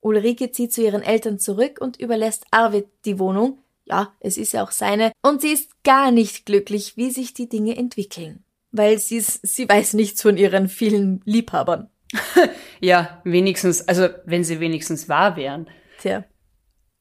Ulrike 0.01 0.51
zieht 0.53 0.73
zu 0.73 0.83
ihren 0.83 1.03
Eltern 1.03 1.39
zurück 1.39 1.79
und 1.81 1.99
überlässt 1.99 2.45
Arvid 2.51 2.87
die 3.05 3.19
Wohnung. 3.19 3.59
Ja, 3.85 4.15
es 4.21 4.39
ist 4.39 4.53
ja 4.53 4.63
auch 4.63 4.71
seine. 4.71 5.13
Und 5.23 5.41
sie 5.41 5.53
ist 5.53 5.83
gar 5.83 6.11
nicht 6.11 6.47
glücklich, 6.47 6.97
wie 6.97 7.11
sich 7.11 7.35
die 7.35 7.49
Dinge 7.49 7.77
entwickeln. 7.77 8.45
Weil 8.71 8.99
sie, 8.99 9.21
sie 9.21 9.69
weiß 9.69 9.95
nichts 9.95 10.23
von 10.23 10.37
ihren 10.37 10.69
vielen 10.69 11.23
Liebhabern. 11.25 11.91
ja, 12.81 13.21
wenigstens, 13.25 13.87
also 13.89 14.09
wenn 14.25 14.45
sie 14.45 14.61
wenigstens 14.61 15.09
wahr 15.09 15.37
wären. 15.37 15.69
Tja. 15.99 16.25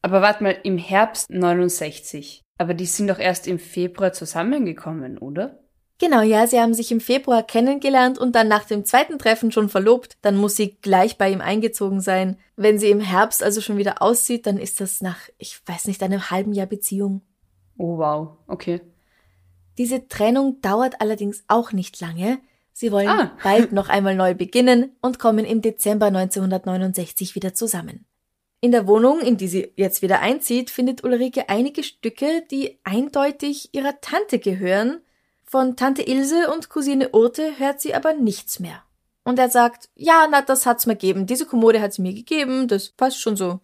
Aber 0.02 0.22
warte 0.22 0.44
mal, 0.44 0.58
im 0.64 0.78
Herbst 0.78 1.30
69. 1.30 2.42
Aber 2.58 2.74
die 2.74 2.86
sind 2.86 3.08
doch 3.08 3.20
erst 3.20 3.48
im 3.48 3.60
Februar 3.60 4.14
zusammengekommen, 4.14 5.18
oder? 5.18 5.60
Genau, 6.00 6.22
ja, 6.22 6.48
sie 6.48 6.60
haben 6.60 6.74
sich 6.74 6.94
im 6.94 7.02
Februar 7.02 7.44
kennengelernt 7.44 8.18
und 8.18 8.34
dann 8.34 8.48
nach 8.48 8.64
dem 8.64 8.86
zweiten 8.86 9.20
Treffen 9.20 9.52
schon 9.52 9.68
verlobt. 9.68 10.18
Dann 10.22 10.38
muss 10.38 10.56
sie 10.56 10.78
gleich 10.82 11.18
bei 11.18 11.30
ihm 11.30 11.42
eingezogen 11.42 12.00
sein. 12.00 12.38
Wenn 12.56 12.80
sie 12.80 12.90
im 12.90 13.02
Herbst 13.02 13.44
also 13.44 13.60
schon 13.60 13.78
wieder 13.78 14.02
aussieht, 14.02 14.48
dann 14.48 14.58
ist 14.58 14.80
das 14.80 15.02
nach, 15.02 15.20
ich 15.38 15.60
weiß 15.66 15.88
nicht, 15.88 16.02
einem 16.02 16.32
halben 16.32 16.54
Jahr 16.54 16.68
Beziehung. 16.68 17.22
Oh 17.78 17.98
wow, 17.98 18.38
okay. 18.48 18.82
Diese 19.78 20.08
Trennung 20.08 20.62
dauert 20.62 21.02
allerdings 21.02 21.44
auch 21.50 21.74
nicht 21.74 22.00
lange. 22.00 22.40
Sie 22.72 22.94
wollen 22.94 23.10
ah. 23.10 23.38
bald 23.44 23.74
noch 23.74 23.90
einmal 23.90 24.16
neu 24.16 24.36
beginnen 24.36 24.96
und 25.02 25.20
kommen 25.20 25.44
im 25.44 25.62
Dezember 25.62 26.06
1969 26.06 27.36
wieder 27.36 27.54
zusammen. 27.54 28.06
In 28.62 28.72
der 28.72 28.88
Wohnung, 28.88 29.20
in 29.20 29.36
die 29.36 29.48
sie 29.50 29.74
jetzt 29.76 30.02
wieder 30.02 30.22
einzieht, 30.22 30.70
findet 30.70 31.04
Ulrike 31.04 31.50
einige 31.50 31.84
Stücke, 31.84 32.44
die 32.52 32.80
eindeutig 32.86 33.74
ihrer 33.74 34.00
Tante 34.00 34.40
gehören. 34.40 35.02
Von 35.50 35.76
Tante 35.76 36.04
Ilse 36.04 36.52
und 36.54 36.70
Cousine 36.70 37.10
Urte 37.10 37.58
hört 37.58 37.82
sie 37.82 37.96
aber 37.96 38.14
nichts 38.14 38.60
mehr. 38.60 38.84
Und 39.24 39.40
er 39.40 39.50
sagt, 39.50 39.90
ja, 39.96 40.28
na, 40.30 40.42
das 40.42 40.66
hat's 40.66 40.86
mir 40.86 40.94
gegeben. 40.94 41.26
Diese 41.26 41.46
Kommode 41.46 41.82
hat 41.82 41.94
sie 41.94 42.02
mir 42.02 42.14
gegeben, 42.14 42.68
das 42.68 42.90
passt 42.90 43.20
schon 43.20 43.36
so. 43.36 43.60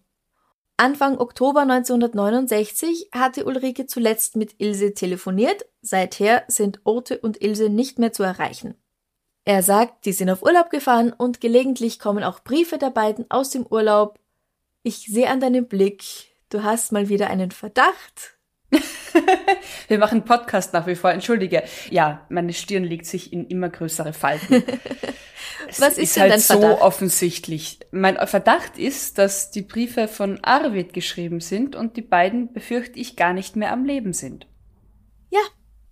Anfang 0.76 1.18
Oktober 1.18 1.60
1969 1.62 3.10
hatte 3.14 3.46
Ulrike 3.46 3.86
zuletzt 3.86 4.36
mit 4.36 4.56
Ilse 4.58 4.94
telefoniert. 4.94 5.64
Seither 5.80 6.44
sind 6.48 6.80
Urte 6.84 7.18
und 7.18 7.40
Ilse 7.40 7.70
nicht 7.70 7.98
mehr 7.98 8.12
zu 8.12 8.22
erreichen. 8.22 8.74
Er 9.44 9.62
sagt, 9.62 10.04
die 10.04 10.12
sind 10.12 10.28
auf 10.28 10.42
Urlaub 10.42 10.70
gefahren 10.70 11.14
und 11.16 11.40
gelegentlich 11.40 11.98
kommen 11.98 12.24
auch 12.24 12.40
Briefe 12.40 12.78
der 12.78 12.90
beiden 12.90 13.30
aus 13.30 13.50
dem 13.50 13.64
Urlaub 13.64 14.18
ich 14.86 14.98
sehe 14.98 15.28
an 15.28 15.40
deinem 15.40 15.66
Blick, 15.66 16.04
du 16.48 16.62
hast 16.62 16.92
mal 16.92 17.08
wieder 17.08 17.26
einen 17.26 17.50
Verdacht. 17.50 18.35
Wir 19.88 19.98
machen 19.98 20.24
Podcast 20.24 20.72
nach 20.72 20.86
wie 20.86 20.94
vor, 20.94 21.10
entschuldige. 21.10 21.62
Ja, 21.90 22.26
meine 22.28 22.52
Stirn 22.52 22.84
legt 22.84 23.06
sich 23.06 23.32
in 23.32 23.46
immer 23.46 23.68
größere 23.68 24.12
Falten. 24.12 24.62
Was 25.78 25.98
ist, 25.98 25.98
ist 25.98 26.20
halt 26.20 26.32
dein 26.32 26.40
Verdacht? 26.40 26.78
so 26.78 26.82
offensichtlich. 26.82 27.80
Mein 27.90 28.16
Verdacht 28.26 28.78
ist, 28.78 29.18
dass 29.18 29.50
die 29.50 29.62
Briefe 29.62 30.08
von 30.08 30.42
Arvid 30.44 30.92
geschrieben 30.92 31.40
sind 31.40 31.76
und 31.76 31.96
die 31.96 32.02
beiden, 32.02 32.52
befürchte 32.52 32.98
ich, 32.98 33.16
gar 33.16 33.32
nicht 33.32 33.56
mehr 33.56 33.72
am 33.72 33.84
Leben 33.84 34.12
sind. 34.12 34.46
Ja, 35.30 35.40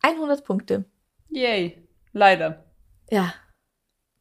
100 0.03 0.44
Punkte. 0.44 0.85
Yay, 1.31 1.88
leider. 2.12 2.64
Ja, 3.11 3.35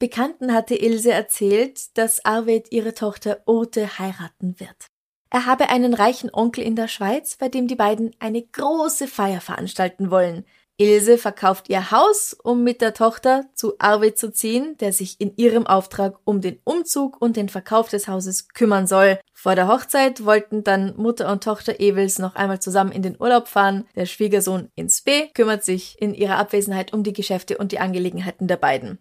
Bekannten 0.03 0.53
hatte 0.53 0.75
Ilse 0.75 1.13
erzählt, 1.13 1.97
dass 1.97 2.25
Arvid 2.25 2.73
ihre 2.73 2.93
Tochter 2.93 3.41
Ute 3.47 3.99
heiraten 3.99 4.59
wird. 4.59 4.87
Er 5.33 5.47
habe 5.47 5.69
einen 5.69 5.95
reichen 5.95 6.29
Onkel 6.31 6.63
in 6.63 6.75
der 6.75 6.87
Schweiz, 6.87 7.37
bei 7.37 7.49
dem 7.49 7.67
die 7.67 7.73
beiden 7.73 8.15
eine 8.19 8.43
große 8.43 9.07
Feier 9.07 9.41
veranstalten 9.41 10.11
wollen. 10.11 10.45
Ilse 10.77 11.17
verkauft 11.17 11.69
ihr 11.69 11.89
Haus, 11.89 12.37
um 12.43 12.63
mit 12.63 12.81
der 12.81 12.93
Tochter 12.93 13.45
zu 13.55 13.73
Arvid 13.79 14.15
zu 14.15 14.31
ziehen, 14.31 14.77
der 14.77 14.93
sich 14.93 15.19
in 15.19 15.35
ihrem 15.35 15.65
Auftrag 15.65 16.19
um 16.23 16.39
den 16.39 16.59
Umzug 16.63 17.19
und 17.19 17.35
den 17.35 17.49
Verkauf 17.49 17.89
des 17.89 18.07
Hauses 18.07 18.49
kümmern 18.49 18.85
soll. 18.85 19.19
Vor 19.33 19.55
der 19.55 19.67
Hochzeit 19.67 20.23
wollten 20.23 20.63
dann 20.63 20.95
Mutter 20.97 21.31
und 21.31 21.43
Tochter 21.43 21.79
Ewels 21.79 22.19
noch 22.19 22.35
einmal 22.35 22.59
zusammen 22.59 22.91
in 22.91 23.01
den 23.01 23.19
Urlaub 23.19 23.47
fahren. 23.47 23.87
Der 23.95 24.05
Schwiegersohn 24.05 24.69
ins 24.75 25.01
B 25.01 25.29
kümmert 25.33 25.63
sich 25.63 25.99
in 25.99 26.13
ihrer 26.13 26.37
Abwesenheit 26.37 26.93
um 26.93 27.01
die 27.01 27.13
Geschäfte 27.13 27.57
und 27.57 27.71
die 27.71 27.79
Angelegenheiten 27.79 28.47
der 28.47 28.57
beiden. 28.57 28.99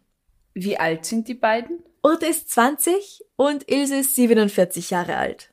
Wie 0.55 0.79
alt 0.79 1.05
sind 1.05 1.29
die 1.29 1.35
beiden? 1.35 1.83
Urte 2.03 2.25
ist 2.25 2.51
20 2.51 3.23
und 3.37 3.71
Ilse 3.71 3.97
ist 3.97 4.15
47 4.15 4.89
Jahre 4.89 5.17
alt. 5.17 5.52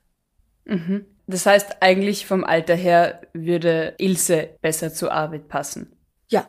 Mhm. 0.70 1.06
Das 1.26 1.46
heißt, 1.46 1.76
eigentlich 1.80 2.26
vom 2.26 2.44
Alter 2.44 2.74
her 2.74 3.20
würde 3.32 3.94
Ilse 3.98 4.56
besser 4.62 4.92
zu 4.92 5.10
Arvid 5.10 5.48
passen. 5.48 5.92
Ja. 6.28 6.48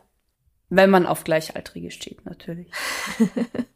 Wenn 0.70 0.90
man 0.90 1.06
auf 1.06 1.24
Gleichaltrige 1.24 1.90
steht, 1.90 2.24
natürlich. 2.24 2.70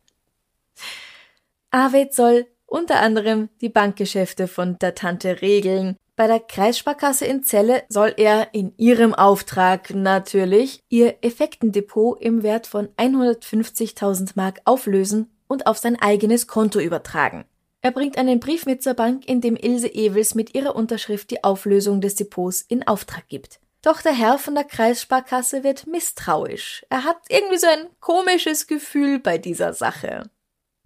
Arvid 1.70 2.14
soll 2.14 2.46
unter 2.64 3.00
anderem 3.00 3.48
die 3.60 3.68
Bankgeschäfte 3.68 4.48
von 4.48 4.78
der 4.78 4.94
Tante 4.94 5.42
regeln, 5.42 5.96
bei 6.16 6.26
der 6.26 6.40
Kreissparkasse 6.40 7.26
in 7.26 7.44
Celle 7.44 7.84
soll 7.90 8.14
er 8.16 8.54
in 8.54 8.72
ihrem 8.78 9.12
Auftrag 9.12 9.90
natürlich 9.94 10.82
ihr 10.88 11.16
Effektendepot 11.20 12.18
im 12.22 12.42
Wert 12.42 12.66
von 12.66 12.88
150.000 12.96 14.30
Mark 14.34 14.62
auflösen 14.64 15.30
und 15.46 15.66
auf 15.66 15.76
sein 15.76 16.00
eigenes 16.00 16.46
Konto 16.46 16.80
übertragen. 16.80 17.44
Er 17.86 17.92
bringt 17.92 18.18
einen 18.18 18.40
Brief 18.40 18.66
mit 18.66 18.82
zur 18.82 18.94
Bank, 18.94 19.28
in 19.28 19.40
dem 19.40 19.54
Ilse 19.54 19.86
Ewels 19.86 20.34
mit 20.34 20.56
ihrer 20.56 20.74
Unterschrift 20.74 21.30
die 21.30 21.44
Auflösung 21.44 22.00
des 22.00 22.16
Depots 22.16 22.62
in 22.62 22.84
Auftrag 22.84 23.28
gibt. 23.28 23.60
Doch 23.80 24.02
der 24.02 24.12
Herr 24.12 24.40
von 24.40 24.56
der 24.56 24.64
Kreissparkasse 24.64 25.62
wird 25.62 25.86
misstrauisch. 25.86 26.84
Er 26.90 27.04
hat 27.04 27.18
irgendwie 27.28 27.58
so 27.58 27.68
ein 27.68 27.86
komisches 28.00 28.66
Gefühl 28.66 29.20
bei 29.20 29.38
dieser 29.38 29.72
Sache. 29.72 30.28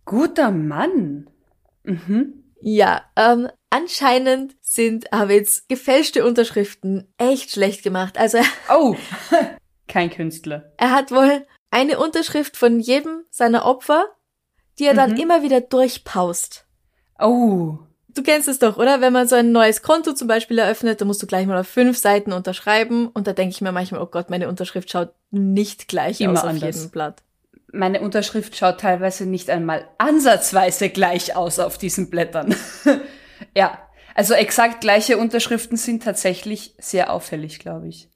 Guter 0.04 0.50
Mann. 0.50 1.30
Mhm. 1.84 2.44
Ja, 2.60 3.06
ähm, 3.16 3.48
anscheinend 3.70 4.56
sind 4.60 5.10
Arvids 5.10 5.66
gefälschte 5.68 6.26
Unterschriften 6.26 7.10
echt 7.16 7.52
schlecht 7.52 7.82
gemacht. 7.82 8.18
Also 8.18 8.40
Oh, 8.68 8.94
kein 9.88 10.10
Künstler. 10.10 10.74
Er 10.76 10.90
hat 10.90 11.12
wohl 11.12 11.46
eine 11.70 11.98
Unterschrift 11.98 12.58
von 12.58 12.78
jedem 12.78 13.24
seiner 13.30 13.64
Opfer, 13.64 14.04
die 14.78 14.84
er 14.84 14.92
dann 14.92 15.12
mhm. 15.12 15.20
immer 15.20 15.42
wieder 15.42 15.62
durchpaust. 15.62 16.66
Oh. 17.20 17.78
Du 18.08 18.22
kennst 18.22 18.48
es 18.48 18.58
doch, 18.58 18.76
oder? 18.76 19.00
Wenn 19.00 19.12
man 19.12 19.28
so 19.28 19.36
ein 19.36 19.52
neues 19.52 19.82
Konto 19.82 20.12
zum 20.14 20.26
Beispiel 20.26 20.58
eröffnet, 20.58 21.00
dann 21.00 21.08
musst 21.08 21.22
du 21.22 21.26
gleich 21.26 21.46
mal 21.46 21.58
auf 21.58 21.68
fünf 21.68 21.96
Seiten 21.96 22.32
unterschreiben 22.32 23.06
und 23.08 23.26
da 23.26 23.32
denke 23.32 23.52
ich 23.52 23.60
mir 23.60 23.72
manchmal, 23.72 24.00
oh 24.00 24.06
Gott, 24.06 24.30
meine 24.30 24.48
Unterschrift 24.48 24.90
schaut 24.90 25.12
nicht 25.30 25.86
gleich 25.86 26.20
immer 26.20 26.32
aus 26.32 26.38
auf 26.44 26.50
anders. 26.50 26.76
jedem 26.76 26.90
Blatt 26.90 27.22
meine 27.72 28.00
Unterschrift 28.00 28.56
schaut 28.56 28.80
teilweise 28.80 29.26
nicht 29.26 29.50
einmal 29.50 29.88
ansatzweise 29.98 30.90
gleich 30.90 31.36
aus 31.36 31.58
auf 31.58 31.78
diesen 31.78 32.10
Blättern. 32.10 32.54
ja, 33.56 33.78
also 34.14 34.34
exakt 34.34 34.80
gleiche 34.80 35.18
Unterschriften 35.18 35.76
sind 35.76 36.02
tatsächlich 36.02 36.74
sehr 36.78 37.12
auffällig, 37.12 37.58
glaube 37.58 37.88
ich. 37.88 38.08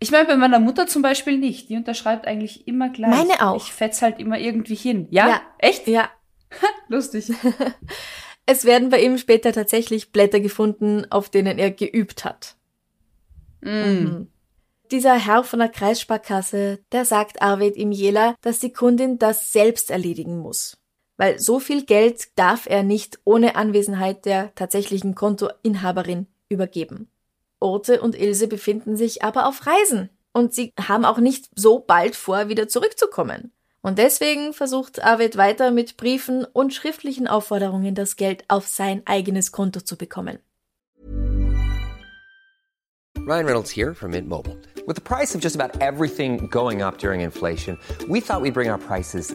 Ich 0.00 0.12
meine, 0.12 0.26
bei 0.26 0.36
meiner 0.36 0.60
Mutter 0.60 0.86
zum 0.86 1.02
Beispiel 1.02 1.38
nicht. 1.38 1.70
Die 1.70 1.76
unterschreibt 1.76 2.26
eigentlich 2.26 2.68
immer 2.68 2.88
gleich. 2.88 3.10
Meine 3.10 3.44
auch. 3.44 3.56
Ich 3.56 3.72
fetz 3.72 4.00
halt 4.00 4.20
immer 4.20 4.38
irgendwie 4.38 4.76
hin. 4.76 5.08
Ja? 5.10 5.28
ja. 5.28 5.40
Echt? 5.58 5.88
Ja. 5.88 6.08
Lustig. 6.88 7.32
es 8.48 8.64
werden 8.64 8.88
bei 8.88 9.02
ihm 9.02 9.18
später 9.18 9.52
tatsächlich 9.52 10.10
Blätter 10.10 10.40
gefunden, 10.40 11.04
auf 11.10 11.28
denen 11.28 11.58
er 11.58 11.70
geübt 11.70 12.24
hat. 12.24 12.56
Mm. 13.60 13.68
Mhm. 13.68 14.28
Dieser 14.90 15.16
Herr 15.16 15.44
von 15.44 15.58
der 15.58 15.68
Kreissparkasse, 15.68 16.78
der 16.90 17.04
sagt 17.04 17.42
Arvid 17.42 17.76
im 17.76 17.92
Jela, 17.92 18.34
dass 18.40 18.58
die 18.58 18.72
Kundin 18.72 19.18
das 19.18 19.52
selbst 19.52 19.90
erledigen 19.90 20.38
muss. 20.38 20.78
Weil 21.18 21.38
so 21.38 21.60
viel 21.60 21.84
Geld 21.84 22.38
darf 22.38 22.64
er 22.64 22.82
nicht 22.82 23.18
ohne 23.24 23.54
Anwesenheit 23.54 24.24
der 24.24 24.54
tatsächlichen 24.54 25.14
Kontoinhaberin 25.14 26.26
übergeben. 26.48 27.10
Orte 27.60 28.00
und 28.00 28.18
Ilse 28.18 28.48
befinden 28.48 28.96
sich 28.96 29.22
aber 29.22 29.46
auf 29.46 29.66
Reisen 29.66 30.08
und 30.32 30.54
sie 30.54 30.72
haben 30.80 31.04
auch 31.04 31.18
nicht 31.18 31.50
so 31.54 31.80
bald 31.80 32.16
vor, 32.16 32.48
wieder 32.48 32.66
zurückzukommen. 32.66 33.52
Und 33.80 33.98
deswegen 33.98 34.52
versucht 34.52 35.02
Arvid 35.02 35.36
weiter 35.36 35.70
mit 35.70 35.96
Briefen 35.96 36.44
und 36.44 36.74
schriftlichen 36.74 37.28
Aufforderungen 37.28 37.94
das 37.94 38.16
Geld 38.16 38.44
auf 38.48 38.66
sein 38.66 39.02
eigenes 39.06 39.52
Konto 39.52 39.80
zu 39.80 39.96
bekommen. 39.96 40.38
Ryan 43.28 43.44
Reynolds 43.44 43.70
here 43.70 43.94
from 43.94 44.12
Mint 44.12 44.26
Mobile. 44.28 44.56
With 44.86 44.96
the 44.96 45.02
price 45.02 45.34
of 45.34 45.42
just 45.42 45.54
about 45.54 45.82
everything 45.82 46.48
going 46.48 46.80
up 46.80 46.96
during 46.98 47.20
inflation, 47.20 47.78
we 48.08 48.20
thought 48.20 48.40
we'd 48.40 48.54
bring 48.54 48.70
our 48.70 48.78
prices 48.78 49.34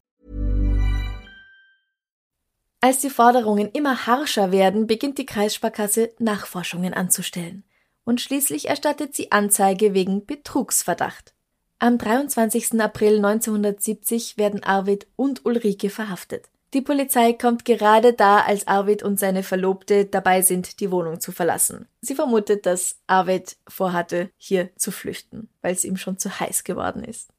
Als 2.83 2.97
die 2.97 3.11
Forderungen 3.11 3.69
immer 3.73 4.07
harscher 4.07 4.51
werden, 4.51 4.87
beginnt 4.87 5.19
die 5.19 5.27
Kreissparkasse 5.27 6.13
Nachforschungen 6.17 6.95
anzustellen. 6.95 7.63
Und 8.05 8.21
schließlich 8.21 8.69
erstattet 8.69 9.13
sie 9.15 9.31
Anzeige 9.31 9.93
wegen 9.93 10.25
Betrugsverdacht. 10.25 11.35
Am 11.77 11.99
23. 11.99 12.81
April 12.81 13.17
1970 13.17 14.37
werden 14.37 14.63
Arvid 14.63 15.05
und 15.15 15.45
Ulrike 15.45 15.91
verhaftet. 15.91 16.49
Die 16.73 16.81
Polizei 16.81 17.33
kommt 17.33 17.65
gerade 17.65 18.13
da, 18.13 18.39
als 18.39 18.65
Arvid 18.65 19.03
und 19.03 19.19
seine 19.19 19.43
Verlobte 19.43 20.05
dabei 20.05 20.41
sind, 20.41 20.79
die 20.79 20.89
Wohnung 20.89 21.19
zu 21.19 21.31
verlassen. 21.31 21.87
Sie 21.99 22.15
vermutet, 22.15 22.65
dass 22.65 22.95
Arvid 23.05 23.57
vorhatte, 23.67 24.31
hier 24.37 24.75
zu 24.75 24.89
flüchten, 24.91 25.49
weil 25.61 25.73
es 25.73 25.85
ihm 25.85 25.97
schon 25.97 26.17
zu 26.17 26.39
heiß 26.39 26.63
geworden 26.63 27.03
ist. 27.03 27.29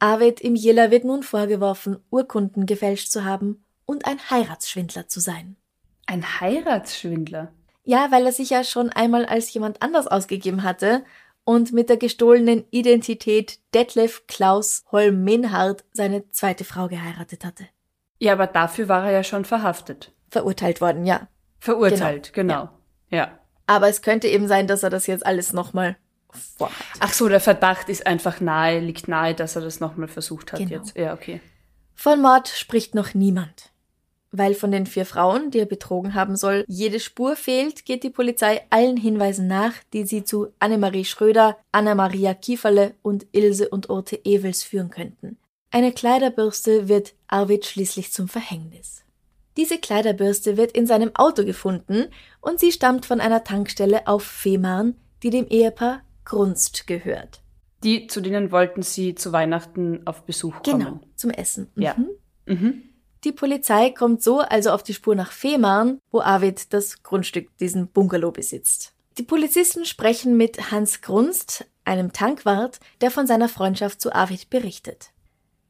Arvid 0.00 0.42
im 0.42 0.54
Jela 0.54 0.90
wird 0.90 1.04
nun 1.04 1.22
vorgeworfen, 1.22 1.98
Urkunden 2.10 2.66
gefälscht 2.66 3.10
zu 3.10 3.24
haben 3.24 3.62
und 3.86 4.06
ein 4.06 4.18
Heiratsschwindler 4.30 5.08
zu 5.08 5.20
sein. 5.20 5.56
Ein 6.06 6.40
Heiratsschwindler? 6.40 7.52
Ja, 7.84 8.08
weil 8.10 8.26
er 8.26 8.32
sich 8.32 8.50
ja 8.50 8.64
schon 8.64 8.90
einmal 8.90 9.26
als 9.26 9.52
jemand 9.54 9.80
anders 9.80 10.06
ausgegeben 10.08 10.62
hatte 10.62 11.04
und 11.44 11.72
mit 11.72 11.88
der 11.88 11.96
gestohlenen 11.96 12.64
Identität 12.70 13.60
Detlef 13.72 14.26
Klaus 14.26 14.84
Holm-Menhardt 14.90 15.84
seine 15.92 16.28
zweite 16.30 16.64
Frau 16.64 16.88
geheiratet 16.88 17.44
hatte. 17.44 17.66
Ja, 18.18 18.32
aber 18.32 18.48
dafür 18.48 18.88
war 18.88 19.04
er 19.06 19.12
ja 19.12 19.24
schon 19.24 19.44
verhaftet. 19.44 20.12
Verurteilt 20.30 20.80
worden, 20.80 21.06
ja. 21.06 21.28
Verurteilt, 21.60 22.32
genau. 22.32 22.54
genau. 22.54 22.78
Ja. 23.10 23.18
ja. 23.18 23.38
Aber 23.66 23.88
es 23.88 24.02
könnte 24.02 24.28
eben 24.28 24.48
sein, 24.48 24.66
dass 24.66 24.82
er 24.82 24.90
das 24.90 25.06
jetzt 25.06 25.24
alles 25.24 25.52
nochmal 25.52 25.96
vorhat. 26.30 26.76
Ach 27.00 27.12
so, 27.12 27.28
der 27.28 27.40
Verdacht 27.40 27.88
ist 27.88 28.06
einfach 28.06 28.40
nahe, 28.40 28.80
liegt 28.80 29.06
nahe, 29.08 29.34
dass 29.34 29.56
er 29.56 29.62
das 29.62 29.80
nochmal 29.80 30.08
versucht 30.08 30.52
hat 30.52 30.58
genau. 30.58 30.72
jetzt. 30.72 30.96
Ja, 30.96 31.14
okay. 31.14 31.40
Von 31.94 32.20
Mord 32.20 32.48
spricht 32.48 32.94
noch 32.94 33.14
niemand. 33.14 33.70
Weil 34.32 34.54
von 34.54 34.70
den 34.70 34.86
vier 34.86 35.06
Frauen, 35.06 35.50
die 35.50 35.60
er 35.60 35.66
betrogen 35.66 36.14
haben 36.14 36.36
soll, 36.36 36.64
jede 36.68 37.00
Spur 37.00 37.36
fehlt, 37.36 37.84
geht 37.84 38.02
die 38.02 38.10
Polizei 38.10 38.62
allen 38.70 38.96
Hinweisen 38.96 39.46
nach, 39.46 39.72
die 39.92 40.04
sie 40.04 40.24
zu 40.24 40.48
Annemarie 40.58 41.04
Schröder, 41.04 41.56
Anna-Maria 41.72 42.34
Kieferle 42.34 42.94
und 43.02 43.26
Ilse 43.32 43.68
und 43.68 43.88
Orte 43.88 44.20
Ewels 44.24 44.62
führen 44.62 44.90
könnten. 44.90 45.38
Eine 45.70 45.92
Kleiderbürste 45.92 46.88
wird 46.88 47.14
Arvid 47.28 47.66
schließlich 47.66 48.12
zum 48.12 48.28
Verhängnis. 48.28 49.04
Diese 49.56 49.78
Kleiderbürste 49.78 50.56
wird 50.56 50.72
in 50.72 50.86
seinem 50.86 51.14
Auto 51.14 51.44
gefunden 51.44 52.06
und 52.40 52.60
sie 52.60 52.72
stammt 52.72 53.06
von 53.06 53.20
einer 53.20 53.42
Tankstelle 53.42 54.06
auf 54.06 54.22
Fehmarn, 54.22 54.96
die 55.22 55.30
dem 55.30 55.46
Ehepaar 55.48 56.02
Grunst 56.24 56.86
gehört. 56.86 57.40
Die, 57.82 58.06
zu 58.06 58.20
denen 58.20 58.50
wollten 58.50 58.82
sie 58.82 59.14
zu 59.14 59.32
Weihnachten 59.32 60.06
auf 60.06 60.24
Besuch 60.24 60.62
kommen. 60.62 60.78
Genau, 60.78 61.00
zum 61.14 61.30
Essen. 61.30 61.70
Mhm. 61.74 61.82
Ja. 61.82 61.96
Mhm. 62.46 62.82
Die 63.24 63.32
Polizei 63.32 63.90
kommt 63.90 64.22
so 64.22 64.40
also 64.40 64.70
auf 64.70 64.82
die 64.82 64.94
Spur 64.94 65.14
nach 65.14 65.32
Fehmarn, 65.32 65.98
wo 66.10 66.20
Arvid 66.20 66.72
das 66.72 67.02
Grundstück, 67.02 67.56
diesen 67.58 67.88
Bungalow 67.88 68.30
besitzt. 68.30 68.92
Die 69.18 69.22
Polizisten 69.22 69.84
sprechen 69.86 70.36
mit 70.36 70.70
Hans 70.70 71.00
Grunst, 71.00 71.66
einem 71.84 72.12
Tankwart, 72.12 72.80
der 73.00 73.10
von 73.10 73.26
seiner 73.26 73.48
Freundschaft 73.48 74.00
zu 74.00 74.14
Arvid 74.14 74.50
berichtet. 74.50 75.10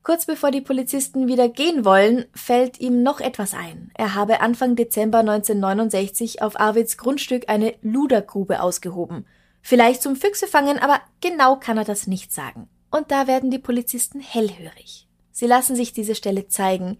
Kurz 0.02 0.24
bevor 0.24 0.52
die 0.52 0.60
Polizisten 0.60 1.26
wieder 1.26 1.48
gehen 1.48 1.84
wollen, 1.84 2.26
fällt 2.32 2.78
ihm 2.78 3.02
noch 3.02 3.20
etwas 3.20 3.54
ein. 3.54 3.90
Er 3.94 4.14
habe 4.14 4.40
Anfang 4.40 4.76
Dezember 4.76 5.18
1969 5.18 6.42
auf 6.42 6.60
Arvids 6.60 6.96
Grundstück 6.96 7.48
eine 7.48 7.74
Ludergrube 7.82 8.62
ausgehoben. 8.62 9.26
Vielleicht 9.62 10.02
zum 10.02 10.14
Füchse 10.14 10.46
fangen, 10.46 10.78
aber 10.78 11.00
genau 11.20 11.56
kann 11.56 11.76
er 11.76 11.84
das 11.84 12.06
nicht 12.06 12.32
sagen. 12.32 12.68
Und 12.92 13.10
da 13.10 13.26
werden 13.26 13.50
die 13.50 13.58
Polizisten 13.58 14.20
hellhörig. 14.20 15.08
Sie 15.32 15.46
lassen 15.46 15.74
sich 15.74 15.92
diese 15.92 16.14
Stelle 16.14 16.46
zeigen, 16.46 16.98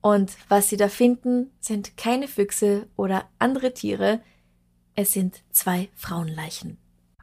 und 0.00 0.32
was 0.48 0.68
sie 0.68 0.76
da 0.76 0.88
finden, 0.88 1.50
sind 1.60 1.96
keine 1.96 2.28
Füchse 2.28 2.86
oder 2.96 3.24
andere 3.38 3.74
Tiere, 3.74 4.20
es 4.94 5.12
sind 5.12 5.42
zwei 5.50 5.88
Frauenleichen. 5.94 6.78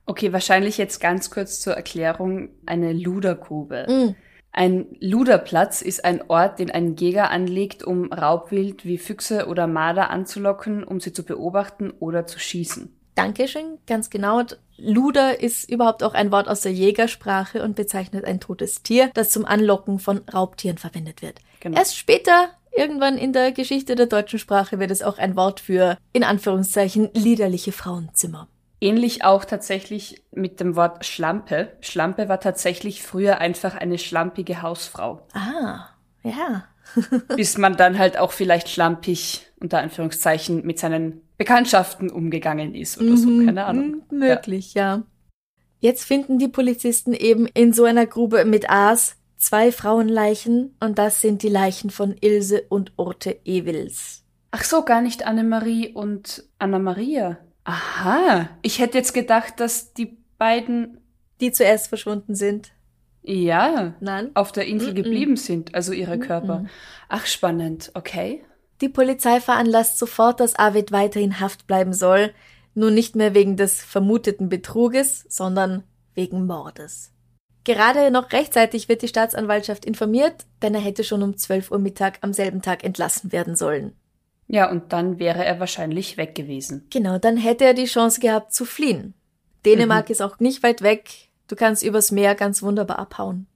Okay, 0.06 0.32
wahrscheinlich 0.32 0.78
jetzt 0.78 1.00
ganz 1.00 1.30
kurz 1.30 1.60
zur 1.60 1.74
Erklärung 1.74 2.50
eine 2.66 2.94
Ludergrube. 2.94 3.86
Mm. 3.88 4.16
Ein 4.54 4.88
Luderplatz 5.00 5.82
ist 5.82 6.06
ein 6.06 6.24
Ort, 6.30 6.60
den 6.60 6.72
ein 6.72 6.96
Jäger 6.96 7.30
anlegt, 7.30 7.84
um 7.84 8.12
Raubwild 8.12 8.86
wie 8.86 8.98
Füchse 8.98 9.48
oder 9.48 9.68
Marder 9.68 10.10
anzulocken, 10.10 10.84
um 10.84 11.00
sie 11.00 11.13
zu 11.13 11.24
beobachten 11.24 11.92
oder 11.92 12.26
zu 12.26 12.40
schießen. 12.40 12.98
Dankeschön, 13.13 13.80
ganz 13.86 14.10
genau. 14.10 14.44
Luder 14.78 15.40
ist 15.42 15.70
überhaupt 15.70 16.04
auch 16.04 16.13
ein 16.13 16.32
Wort 16.32 16.48
aus 16.48 16.62
der 16.62 16.72
Jägersprache 16.72 17.63
und 17.63 17.76
bezeichnet 17.76 18.26
ein 18.26 18.40
totes 18.40 18.84
Tier, 18.84 19.10
das 19.13 19.32
zum 19.32 19.46
Anlocken 19.46 20.00
von 20.00 20.22
Raubtieren 20.32 20.78
verwendet 20.78 21.22
wird. 21.22 21.40
Genau. 21.60 21.78
Erst 21.78 21.98
später, 21.98 22.50
irgendwann 22.76 23.18
in 23.18 23.34
der 23.34 23.52
Geschichte 23.52 23.96
der 23.96 24.06
deutschen 24.06 24.40
Sprache, 24.40 24.80
wird 24.80 24.92
es 24.92 25.02
auch 25.02 25.18
ein 25.18 25.36
Wort 25.36 25.60
für, 25.60 25.98
in 26.14 26.24
Anführungszeichen, 26.24 27.10
liederliche 27.14 27.72
Frauenzimmer. 27.72 28.48
Ähnlich 28.80 29.24
auch 29.24 29.44
tatsächlich 29.44 30.24
mit 30.32 30.60
dem 30.60 30.76
Wort 30.76 31.04
Schlampe. 31.06 31.70
Schlampe 31.82 32.30
war 32.30 32.40
tatsächlich 32.40 33.02
früher 33.02 33.40
einfach 33.40 33.76
eine 33.76 33.98
schlampige 33.98 34.62
Hausfrau. 34.62 35.26
Ah, 35.34 35.88
ja. 36.24 36.66
Bis 37.36 37.58
man 37.58 37.76
dann 37.76 37.98
halt 37.98 38.18
auch 38.18 38.32
vielleicht 38.32 38.70
schlampig, 38.70 39.48
unter 39.60 39.80
Anführungszeichen, 39.80 40.66
mit 40.66 40.78
seinen 40.80 41.22
Bekanntschaften 41.38 42.10
umgegangen 42.10 42.76
ist 42.76 43.00
oder 43.00 43.18
so, 43.18 43.28
keine 43.46 43.66
Ahnung. 43.66 44.04
Mhm, 44.10 44.20
möglich, 44.20 44.74
ja. 44.74 44.98
ja. 44.98 45.04
Jetzt 45.80 46.06
finden 46.06 46.40
die 46.40 46.48
Polizisten 46.48 47.14
eben 47.14 47.48
in 47.48 47.74
so 47.74 47.84
einer 47.84 48.06
Grube 48.06 48.46
mit 48.46 48.70
Aas 48.70 49.16
zwei 49.38 49.71
Frauenleichen 49.71 50.76
und 50.80 50.97
das 50.97 51.21
sind 51.21 51.43
die 51.43 51.50
Leichen 51.50 51.89
von 51.89 52.15
Ilse 52.19 52.63
und 52.69 52.93
Urte 52.97 53.39
Ewils. 53.45 54.23
Ach 54.52 54.63
so, 54.63 54.84
gar 54.84 55.02
nicht 55.02 55.26
Annemarie 55.26 55.93
und 55.93 56.43
Anna 56.60 56.80
Maria. 56.80 57.38
Aha, 57.63 58.50
ich 58.62 58.80
hätte 58.80 58.97
jetzt 58.97 59.13
gedacht, 59.13 59.60
dass 59.60 59.93
die 59.93 60.17
beiden 60.38 61.00
die 61.39 61.52
zuerst 61.52 61.88
verschwunden 61.88 62.36
sind. 62.36 62.71
Ja, 63.23 63.93
Nein. 64.00 64.32
auf 64.36 64.52
der 64.52 64.67
Insel 64.67 64.91
Mm-mm. 64.91 64.95
geblieben 64.95 65.36
sind, 65.36 65.76
also 65.76 65.91
ihre 65.91 66.17
Körper. 66.17 66.60
Mm-mm. 66.60 66.69
Ach, 67.10 67.26
spannend, 67.26 67.91
okay. 67.93 68.43
Die 68.80 68.89
Polizei 68.89 69.41
veranlasst 69.41 69.97
sofort, 69.97 70.39
dass 70.39 70.56
Arvid 70.56 70.91
weiterhin 70.91 71.39
Haft 71.39 71.67
bleiben 71.67 71.93
soll, 71.93 72.34
nur 72.73 72.91
nicht 72.91 73.15
mehr 73.15 73.34
wegen 73.34 73.58
des 73.58 73.84
vermuteten 73.84 74.50
Betruges, 74.50 75.26
sondern 75.28 75.84
wegen 76.13 76.45
Mordes. 76.45 77.12
Gerade 77.68 78.12
noch 78.12 78.32
rechtzeitig 78.32 78.88
wird 78.88 79.02
die 79.02 79.10
Staatsanwaltschaft 79.10 79.84
informiert, 79.84 80.46
denn 80.62 80.74
er 80.74 80.80
hätte 80.80 81.04
schon 81.04 81.22
um 81.22 81.36
12 81.36 81.70
Uhr 81.70 81.80
Mittag 81.80 82.18
am 82.22 82.32
selben 82.32 82.62
Tag 82.62 82.86
entlassen 82.86 83.34
werden 83.34 83.58
sollen. 83.58 83.92
Ja, 84.48 84.72
und 84.72 84.94
dann 84.94 85.20
wäre 85.20 85.44
er 85.44 85.60
wahrscheinlich 85.60 86.16
weg 86.16 86.34
gewesen. 86.34 86.88
Genau, 86.92 87.18
dann 87.18 87.36
hätte 87.36 87.66
er 87.66 87.74
die 87.74 87.84
Chance 87.84 88.22
gehabt 88.22 88.54
zu 88.54 88.64
fliehen. 88.64 89.16
Dänemark 89.66 90.10
ist 90.10 90.22
auch 90.22 90.40
nicht 90.40 90.64
weit 90.64 90.82
weg, 90.82 91.10
du 91.50 91.58
kannst 91.58 91.84
übers 91.84 92.10
Meer 92.14 92.36
ganz 92.36 92.64
wunderbar 92.64 93.00
abhauen. 93.00 93.48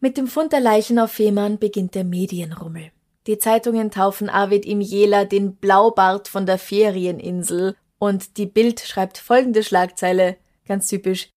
Mit 0.00 0.16
dem 0.16 0.26
Fund 0.26 0.54
der 0.54 0.60
Leichen 0.60 0.98
auf 0.98 1.12
Fehmarn 1.12 1.58
beginnt 1.58 1.94
der 1.94 2.04
Medienrummel. 2.04 2.92
Die 3.26 3.36
Zeitungen 3.36 3.90
taufen 3.90 4.30
Arvid 4.30 4.64
im 4.64 4.80
Jela 4.80 5.26
den 5.26 5.56
Blaubart 5.56 6.28
von 6.28 6.46
der 6.46 6.56
Ferieninsel 6.56 7.76
und 7.98 8.38
die 8.38 8.46
Bild 8.46 8.80
schreibt 8.80 9.18
folgende 9.18 9.62
Schlagzeile, 9.62 10.38
ganz 10.66 10.88
typisch. 10.88 11.28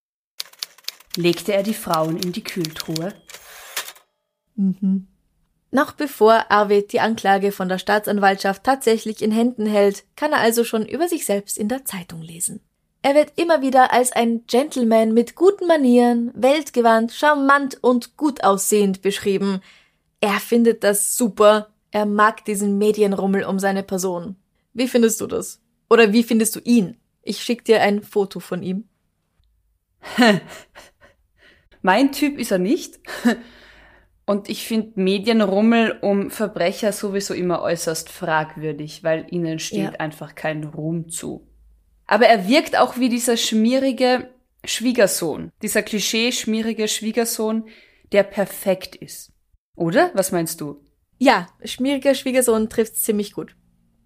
Legte 1.16 1.52
er 1.52 1.62
die 1.62 1.74
Frauen 1.74 2.16
in 2.16 2.32
die 2.32 2.44
Kühltruhe? 2.44 3.14
Mhm. 4.56 5.08
Noch 5.70 5.92
bevor 5.92 6.50
Arvid 6.50 6.92
die 6.92 7.00
Anklage 7.00 7.50
von 7.50 7.68
der 7.68 7.78
Staatsanwaltschaft 7.78 8.62
tatsächlich 8.62 9.22
in 9.22 9.32
Händen 9.32 9.66
hält, 9.66 10.04
kann 10.16 10.32
er 10.32 10.40
also 10.40 10.64
schon 10.64 10.86
über 10.86 11.08
sich 11.08 11.24
selbst 11.24 11.56
in 11.56 11.68
der 11.68 11.84
Zeitung 11.84 12.20
lesen. 12.20 12.60
Er 13.00 13.14
wird 13.14 13.32
immer 13.36 13.62
wieder 13.62 13.92
als 13.92 14.12
ein 14.12 14.44
Gentleman 14.46 15.12
mit 15.12 15.34
guten 15.34 15.66
Manieren, 15.66 16.30
weltgewandt, 16.34 17.12
charmant 17.12 17.78
und 17.82 18.16
gut 18.16 18.44
aussehend 18.44 19.02
beschrieben. 19.02 19.60
Er 20.20 20.38
findet 20.40 20.84
das 20.84 21.16
super. 21.16 21.68
Er 21.90 22.06
mag 22.06 22.44
diesen 22.44 22.78
Medienrummel 22.78 23.44
um 23.44 23.58
seine 23.58 23.82
Person. 23.82 24.36
Wie 24.72 24.88
findest 24.88 25.20
du 25.20 25.26
das? 25.26 25.60
Oder 25.90 26.12
wie 26.12 26.22
findest 26.22 26.54
du 26.54 26.60
ihn? 26.60 26.96
Ich 27.22 27.42
schick 27.42 27.64
dir 27.64 27.80
ein 27.80 28.02
Foto 28.02 28.40
von 28.40 28.62
ihm. 28.62 28.84
mein 31.82 32.12
Typ 32.12 32.38
ist 32.38 32.50
er 32.52 32.58
nicht. 32.58 33.00
Und 34.24 34.48
ich 34.48 34.66
finde 34.66 35.00
Medienrummel 35.00 35.98
um 36.00 36.30
Verbrecher 36.30 36.92
sowieso 36.92 37.34
immer 37.34 37.60
äußerst 37.60 38.08
fragwürdig, 38.08 39.02
weil 39.02 39.26
ihnen 39.30 39.58
steht 39.58 39.92
Ja. 39.94 40.00
einfach 40.00 40.34
kein 40.36 40.62
Ruhm 40.64 41.08
zu. 41.08 41.46
Aber 42.06 42.26
er 42.26 42.48
wirkt 42.48 42.78
auch 42.78 42.98
wie 42.98 43.08
dieser 43.08 43.36
schmierige 43.36 44.30
Schwiegersohn, 44.64 45.50
dieser 45.60 45.82
klischee-schmierige 45.82 46.86
Schwiegersohn, 46.86 47.64
der 48.12 48.22
perfekt 48.22 48.94
ist. 48.94 49.32
Oder? 49.74 50.10
Was 50.14 50.30
meinst 50.30 50.60
du? 50.60 50.84
Ja, 51.18 51.48
schmieriger 51.64 52.14
Schwiegersohn 52.14 52.68
trifft's 52.68 53.02
ziemlich 53.02 53.32
gut. 53.32 53.56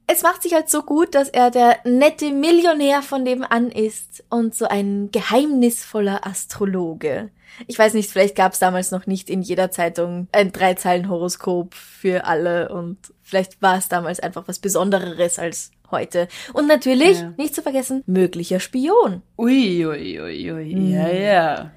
Es 0.08 0.22
macht 0.22 0.42
sich 0.42 0.54
halt 0.54 0.70
so 0.70 0.82
gut, 0.82 1.14
dass 1.16 1.28
er 1.28 1.50
der 1.50 1.78
nette 1.84 2.30
Millionär 2.32 3.02
von 3.02 3.24
nebenan 3.24 3.70
ist 3.72 4.22
und 4.30 4.54
so 4.54 4.66
ein 4.66 5.10
geheimnisvoller 5.10 6.24
Astrologe. 6.26 7.30
Ich 7.66 7.78
weiß 7.78 7.94
nicht, 7.94 8.10
vielleicht 8.10 8.36
gab's 8.36 8.58
damals 8.60 8.90
noch 8.92 9.06
nicht 9.06 9.28
in 9.30 9.42
jeder 9.42 9.70
Zeitung 9.70 10.28
ein 10.30 10.52
Dreizeilen-Horoskop 10.52 11.74
für 11.74 12.24
alle 12.26 12.68
und 12.68 12.98
vielleicht 13.22 13.60
war 13.62 13.78
es 13.78 13.88
damals 13.88 14.20
einfach 14.20 14.46
was 14.46 14.58
Besondereres 14.60 15.38
als 15.38 15.72
heute. 15.90 16.28
Und 16.52 16.68
natürlich, 16.68 17.20
Ja. 17.20 17.32
nicht 17.36 17.54
zu 17.54 17.62
vergessen, 17.62 18.04
möglicher 18.06 18.60
Spion. 18.60 19.22
Ui, 19.38 19.86
ui, 19.86 20.20
ui, 20.20 20.52
ui. 20.52 20.92
Ja, 20.92 21.08
ja. 21.08 21.70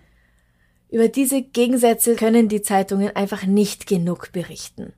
Über 0.92 1.08
diese 1.08 1.42
Gegensätze 1.44 2.16
können 2.16 2.50
die 2.50 2.62
Zeitungen 2.62 3.16
einfach 3.16 3.44
nicht 3.46 3.88
genug 3.88 4.32
berichten. 4.32 4.94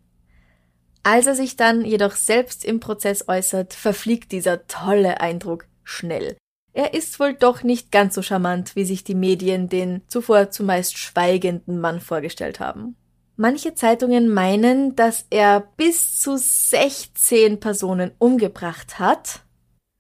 Als 1.04 1.26
er 1.26 1.36
sich 1.36 1.56
dann 1.56 1.84
jedoch 1.84 2.14
selbst 2.14 2.64
im 2.64 2.80
Prozess 2.80 3.28
äußert, 3.28 3.74
verfliegt 3.74 4.32
dieser 4.32 4.68
tolle 4.68 5.20
Eindruck 5.20 5.66
schnell. 5.84 6.38
Er 6.74 6.94
ist 6.94 7.20
wohl 7.20 7.34
doch 7.34 7.64
nicht 7.64 7.92
ganz 7.92 8.16
so 8.16 8.22
charmant, 8.22 8.76
wie 8.76 8.86
sich 8.86 9.04
die 9.04 9.16
Medien 9.16 9.68
den 9.68 10.04
zuvor 10.08 10.52
zumeist 10.52 10.98
schweigenden 10.98 11.80
Mann 11.80 12.00
vorgestellt 12.00 12.60
haben. 12.60 12.96
Manche 13.36 13.74
Zeitungen 13.74 14.32
meinen, 14.32 14.96
dass 14.96 15.26
er 15.30 15.62
bis 15.76 16.20
zu 16.20 16.38
16 16.38 17.60
Personen 17.60 18.12
umgebracht 18.20 19.00
hat. 19.00 19.42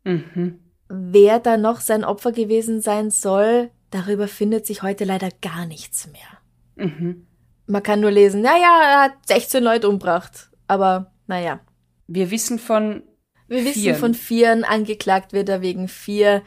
Mhm. 0.03 0.59
Wer 0.87 1.39
da 1.39 1.57
noch 1.57 1.79
sein 1.79 2.03
Opfer 2.03 2.31
gewesen 2.31 2.81
sein 2.81 3.09
soll, 3.09 3.71
darüber 3.89 4.27
findet 4.27 4.65
sich 4.65 4.83
heute 4.83 5.05
leider 5.05 5.29
gar 5.41 5.65
nichts 5.65 6.07
mehr. 6.11 6.85
Mhm. 6.87 7.25
Man 7.65 7.83
kann 7.83 8.01
nur 8.01 8.11
lesen, 8.11 8.41
naja, 8.41 8.81
er 8.83 9.01
hat 9.01 9.13
16 9.27 9.63
Leute 9.63 9.89
umgebracht. 9.89 10.50
Aber 10.71 11.11
naja. 11.27 11.59
Wir 12.07 12.31
wissen 12.31 12.57
von. 12.57 13.03
Wir 13.49 13.65
wissen 13.65 13.81
Vieren. 13.81 13.99
von 13.99 14.13
Vieren, 14.13 14.63
angeklagt 14.63 15.33
wird 15.33 15.49
er 15.49 15.61
wegen 15.61 15.89
vier. 15.89 16.43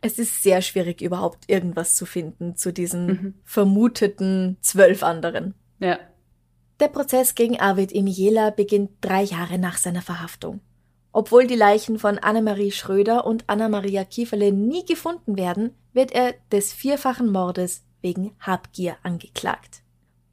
Es 0.00 0.20
ist 0.20 0.44
sehr 0.44 0.62
schwierig, 0.62 1.02
überhaupt 1.02 1.50
irgendwas 1.50 1.96
zu 1.96 2.06
finden 2.06 2.54
zu 2.54 2.72
diesen 2.72 3.06
Mhm. 3.06 3.34
vermuteten 3.42 4.58
zwölf 4.60 5.02
anderen. 5.02 5.54
Ja. 5.80 5.98
Der 6.78 6.86
Prozess 6.88 7.34
gegen 7.34 7.58
Arvid 7.58 7.90
Imiela 7.90 8.50
beginnt 8.50 8.90
drei 9.00 9.22
Jahre 9.22 9.58
nach 9.58 9.78
seiner 9.78 10.02
Verhaftung. 10.02 10.60
Obwohl 11.12 11.46
die 11.48 11.56
Leichen 11.56 11.98
von 11.98 12.18
Annemarie 12.18 12.70
Schröder 12.70 13.26
und 13.26 13.44
Anna-Maria 13.48 14.04
Kieferle 14.04 14.52
nie 14.52 14.84
gefunden 14.84 15.36
werden, 15.36 15.72
wird 15.92 16.12
er 16.12 16.34
des 16.52 16.72
vierfachen 16.72 17.30
Mordes 17.32 17.82
wegen 18.02 18.32
Habgier 18.38 18.96
angeklagt. 19.02 19.82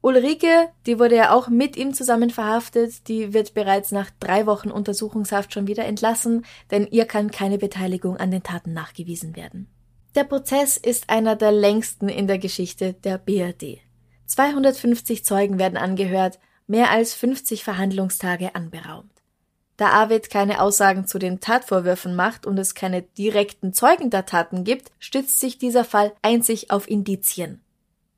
Ulrike, 0.02 0.68
die 0.86 0.98
wurde 0.98 1.14
ja 1.14 1.32
auch 1.32 1.48
mit 1.48 1.76
ihm 1.76 1.94
zusammen 1.94 2.30
verhaftet, 2.30 3.06
die 3.06 3.32
wird 3.32 3.54
bereits 3.54 3.92
nach 3.92 4.10
drei 4.18 4.46
Wochen 4.46 4.72
Untersuchungshaft 4.72 5.54
schon 5.54 5.68
wieder 5.68 5.84
entlassen, 5.84 6.44
denn 6.72 6.88
ihr 6.90 7.04
kann 7.04 7.30
keine 7.30 7.56
Beteiligung 7.56 8.16
an 8.16 8.32
den 8.32 8.42
Taten 8.42 8.72
nachgewiesen 8.72 9.36
werden. 9.36 9.68
Der 10.16 10.24
Prozess 10.24 10.76
ist 10.76 11.08
einer 11.08 11.36
der 11.36 11.52
längsten 11.52 12.08
in 12.08 12.26
der 12.26 12.38
Geschichte 12.38 12.94
der 12.94 13.16
BRD. 13.16 13.78
250 14.26 15.24
Zeugen 15.24 15.60
werden 15.60 15.78
angehört, 15.78 16.40
mehr 16.66 16.90
als 16.90 17.14
50 17.14 17.62
Verhandlungstage 17.62 18.56
anberaumt. 18.56 19.12
Da 19.76 19.90
Arvid 19.90 20.30
keine 20.30 20.60
Aussagen 20.60 21.06
zu 21.06 21.18
den 21.18 21.38
Tatvorwürfen 21.40 22.16
macht 22.16 22.44
und 22.44 22.58
es 22.58 22.74
keine 22.74 23.02
direkten 23.02 23.72
Zeugen 23.72 24.10
der 24.10 24.26
Taten 24.26 24.64
gibt, 24.64 24.90
stützt 24.98 25.38
sich 25.38 25.58
dieser 25.58 25.84
Fall 25.84 26.12
einzig 26.22 26.70
auf 26.70 26.90
Indizien. 26.90 27.61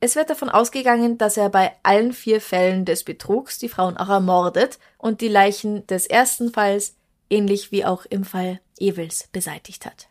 Es 0.04 0.16
wird 0.16 0.28
davon 0.28 0.50
ausgegangen, 0.50 1.16
dass 1.16 1.38
er 1.38 1.48
bei 1.48 1.72
allen 1.82 2.12
vier 2.12 2.42
Fällen 2.42 2.84
des 2.84 3.04
Betrugs 3.04 3.58
die 3.58 3.70
Frauen 3.70 3.96
auch 3.96 4.10
ermordet 4.10 4.78
und 4.98 5.22
die 5.22 5.28
Leichen 5.28 5.86
des 5.86 6.04
ersten 6.04 6.52
Falls, 6.52 6.94
ähnlich 7.30 7.72
wie 7.72 7.86
auch 7.86 8.04
im 8.04 8.24
Fall 8.24 8.60
Ewels, 8.78 9.30
beseitigt 9.32 9.86
hat. 9.86 10.08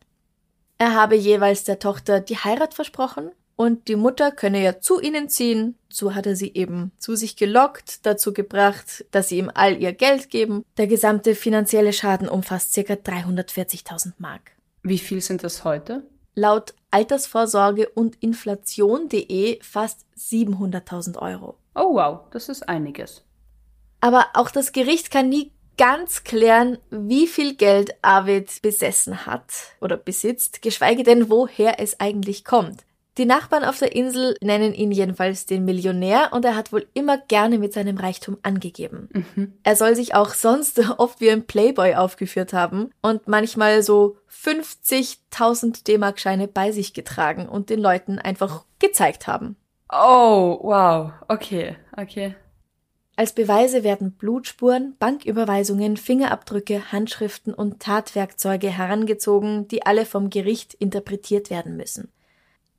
Er 0.80 0.96
habe 0.96 1.14
jeweils 1.14 1.64
der 1.64 1.78
Tochter 1.78 2.22
die 2.22 2.38
Heirat 2.38 2.74
versprochen 2.74 3.30
und 3.56 3.88
die 3.88 3.96
Mutter 3.96 4.32
könne 4.32 4.64
ja 4.64 4.80
zu 4.80 5.00
ihnen 5.00 5.30
ziehen. 5.30 5.78
So 5.90 6.16
hat 6.16 6.26
er 6.26 6.36
sie 6.36 6.56
eben 6.56 6.92
zu 6.98 7.16
sich 7.16 7.36
gelockt, 7.36 8.04
dazu 8.04 8.34
gebracht, 8.34 9.06
dass 9.12 9.30
sie 9.30 9.38
ihm 9.38 9.52
all 9.54 9.80
ihr 9.80 9.94
Geld 9.94 10.32
geben. 10.32 10.66
Der 10.78 10.88
gesamte 10.88 11.36
finanzielle 11.36 11.94
Schaden 11.94 12.28
umfasst 12.28 12.74
ca. 12.74 12.94
340.000 12.94 14.14
Mark. 14.18 14.54
Wie 14.82 14.98
viel 14.98 15.22
sind 15.22 15.44
das 15.44 15.64
heute? 15.64 16.02
Laut 16.36 16.74
Altersvorsorge 16.92 17.90
und 17.90 18.16
Inflation.de 18.22 19.62
fast 19.62 20.06
700.000 20.18 21.18
Euro. 21.20 21.58
Oh 21.76 21.96
wow, 21.96 22.20
das 22.32 22.50
ist 22.50 22.68
einiges. 22.70 23.24
Aber 24.00 24.28
auch 24.34 24.52
das 24.52 24.72
Gericht 24.72 25.12
kann 25.12 25.30
nie 25.30 25.52
ganz 25.78 26.24
klären, 26.24 26.78
wie 26.90 27.28
viel 27.28 27.56
Geld 27.56 27.96
Arvid 28.02 28.62
besessen 28.62 29.26
hat 29.26 29.52
oder 29.82 29.98
besitzt, 29.98 30.62
geschweige 30.62 31.04
denn, 31.04 31.30
woher 31.30 31.80
es 31.80 32.00
eigentlich 32.00 32.46
kommt. 32.46 32.84
Die 33.20 33.26
Nachbarn 33.26 33.64
auf 33.64 33.78
der 33.78 33.96
Insel 33.96 34.36
nennen 34.42 34.74
ihn 34.74 34.92
jedenfalls 34.92 35.46
den 35.46 35.66
Millionär 35.66 36.30
und 36.32 36.46
er 36.46 36.56
hat 36.56 36.74
wohl 36.74 36.88
immer 36.96 37.20
gerne 37.20 37.60
mit 37.60 37.72
seinem 37.72 37.98
Reichtum 37.98 38.40
angegeben. 38.42 39.08
Er 39.62 39.76
soll 39.76 39.96
sich 39.96 40.16
auch 40.16 40.34
sonst 40.34 40.80
oft 40.98 41.22
wie 41.22 41.30
ein 41.30 41.46
Playboy 41.46 41.94
aufgeführt 41.94 42.54
haben 42.54 42.90
und 43.04 43.28
manchmal 43.28 43.84
so 43.84 44.18
50.000 44.32 45.84
D-Mark-Scheine 45.84 46.48
bei 46.48 46.72
sich 46.72 46.96
getragen 46.96 47.48
und 47.48 47.70
den 47.70 47.80
Leuten 47.80 48.18
einfach 48.18 48.66
gezeigt 48.80 49.28
haben. 49.28 49.58
Oh, 49.92 50.58
wow. 50.64 51.12
Okay, 51.28 51.76
okay. 51.96 52.36
Als 53.16 53.34
Beweise 53.34 53.84
werden 53.84 54.14
Blutspuren, 54.14 54.96
Banküberweisungen, 54.98 55.98
Fingerabdrücke, 55.98 56.92
Handschriften 56.92 57.54
und 57.54 57.80
Tatwerkzeuge 57.80 58.70
herangezogen, 58.70 59.68
die 59.68 59.86
alle 59.86 60.08
vom 60.08 60.32
Gericht 60.32 60.74
interpretiert 60.74 61.52
werden 61.52 61.78
müssen. 61.78 62.12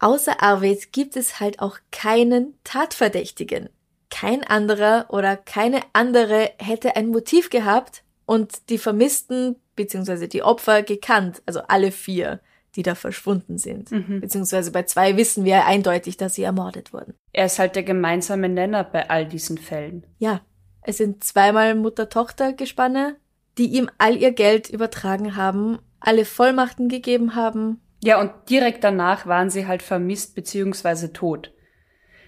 Außer 0.04 0.42
Arvid 0.42 0.92
gibt 0.92 1.16
es 1.16 1.40
halt 1.40 1.60
auch 1.60 1.78
keinen 1.90 2.52
Tatverdächtigen. 2.62 3.70
Kein 4.10 4.44
anderer 4.44 5.06
oder 5.08 5.34
keine 5.34 5.80
andere 5.94 6.50
hätte 6.58 6.94
ein 6.94 7.08
Motiv 7.08 7.48
gehabt 7.48 8.04
und 8.26 8.68
die 8.68 8.76
Vermissten 8.76 9.56
bzw. 9.76 10.26
die 10.26 10.42
Opfer 10.42 10.82
gekannt, 10.82 11.40
also 11.46 11.60
alle 11.68 11.90
vier, 11.90 12.40
die 12.76 12.82
da 12.82 12.94
verschwunden 12.94 13.56
sind. 13.56 13.88
Beziehungsweise 14.20 14.72
bei 14.72 14.82
zwei 14.82 15.16
wissen 15.16 15.46
wir 15.46 15.64
eindeutig, 15.64 16.18
dass 16.18 16.34
sie 16.34 16.42
ermordet 16.42 16.92
wurden. 16.92 17.14
Er 17.32 17.46
ist 17.46 17.58
halt 17.58 17.74
der 17.74 17.82
gemeinsame 17.82 18.50
Nenner 18.50 18.84
bei 18.84 19.08
all 19.08 19.24
diesen 19.24 19.56
Fällen. 19.56 20.06
Ja, 20.18 20.42
es 20.82 20.98
sind 20.98 21.24
zweimal 21.24 21.74
Mutter-Tochter-Gespanne, 21.76 23.16
die 23.56 23.68
ihm 23.68 23.88
all 23.96 24.18
ihr 24.18 24.32
Geld 24.32 24.68
übertragen 24.68 25.34
haben, 25.34 25.78
alle 25.98 26.26
Vollmachten 26.26 26.90
gegeben 26.90 27.34
haben. 27.34 27.80
Ja, 28.04 28.20
und 28.20 28.32
direkt 28.50 28.84
danach 28.84 29.26
waren 29.26 29.50
sie 29.50 29.66
halt 29.66 29.82
vermisst 29.82 30.34
beziehungsweise 30.34 31.12
tot. 31.12 31.52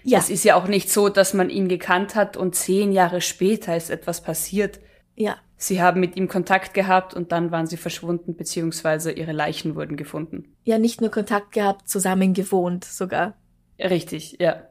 Ja, 0.03 0.19
Es 0.19 0.29
ist 0.29 0.43
ja 0.43 0.55
auch 0.55 0.67
nicht 0.67 0.89
so, 0.91 1.09
dass 1.09 1.33
man 1.33 1.49
ihn 1.49 1.67
gekannt 1.67 2.15
hat 2.15 2.37
und 2.37 2.55
zehn 2.55 2.91
Jahre 2.91 3.21
später 3.21 3.75
ist 3.75 3.89
etwas 3.89 4.21
passiert. 4.21 4.79
ja, 5.15 5.37
Sie 5.59 5.81
haben 5.81 5.99
mit 5.99 6.15
ihm 6.15 6.27
Kontakt 6.27 6.75
gehabt 6.75 7.15
und 7.15 7.31
dann 7.31 7.49
waren 7.51 7.65
sie 7.65 7.77
verschwunden 7.77 8.35
beziehungsweise 8.35 9.11
ihre 9.11 9.31
Leichen 9.31 9.75
wurden 9.75 9.97
gefunden. 9.97 10.55
ja, 10.63 10.77
nicht 10.77 11.01
nur 11.01 11.09
Kontakt 11.09 11.51
gehabt, 11.51 11.89
zusammen 11.89 12.33
gewohnt 12.35 12.85
sogar. 12.85 13.33
Richtig, 13.79 14.37
ja. 14.39 14.67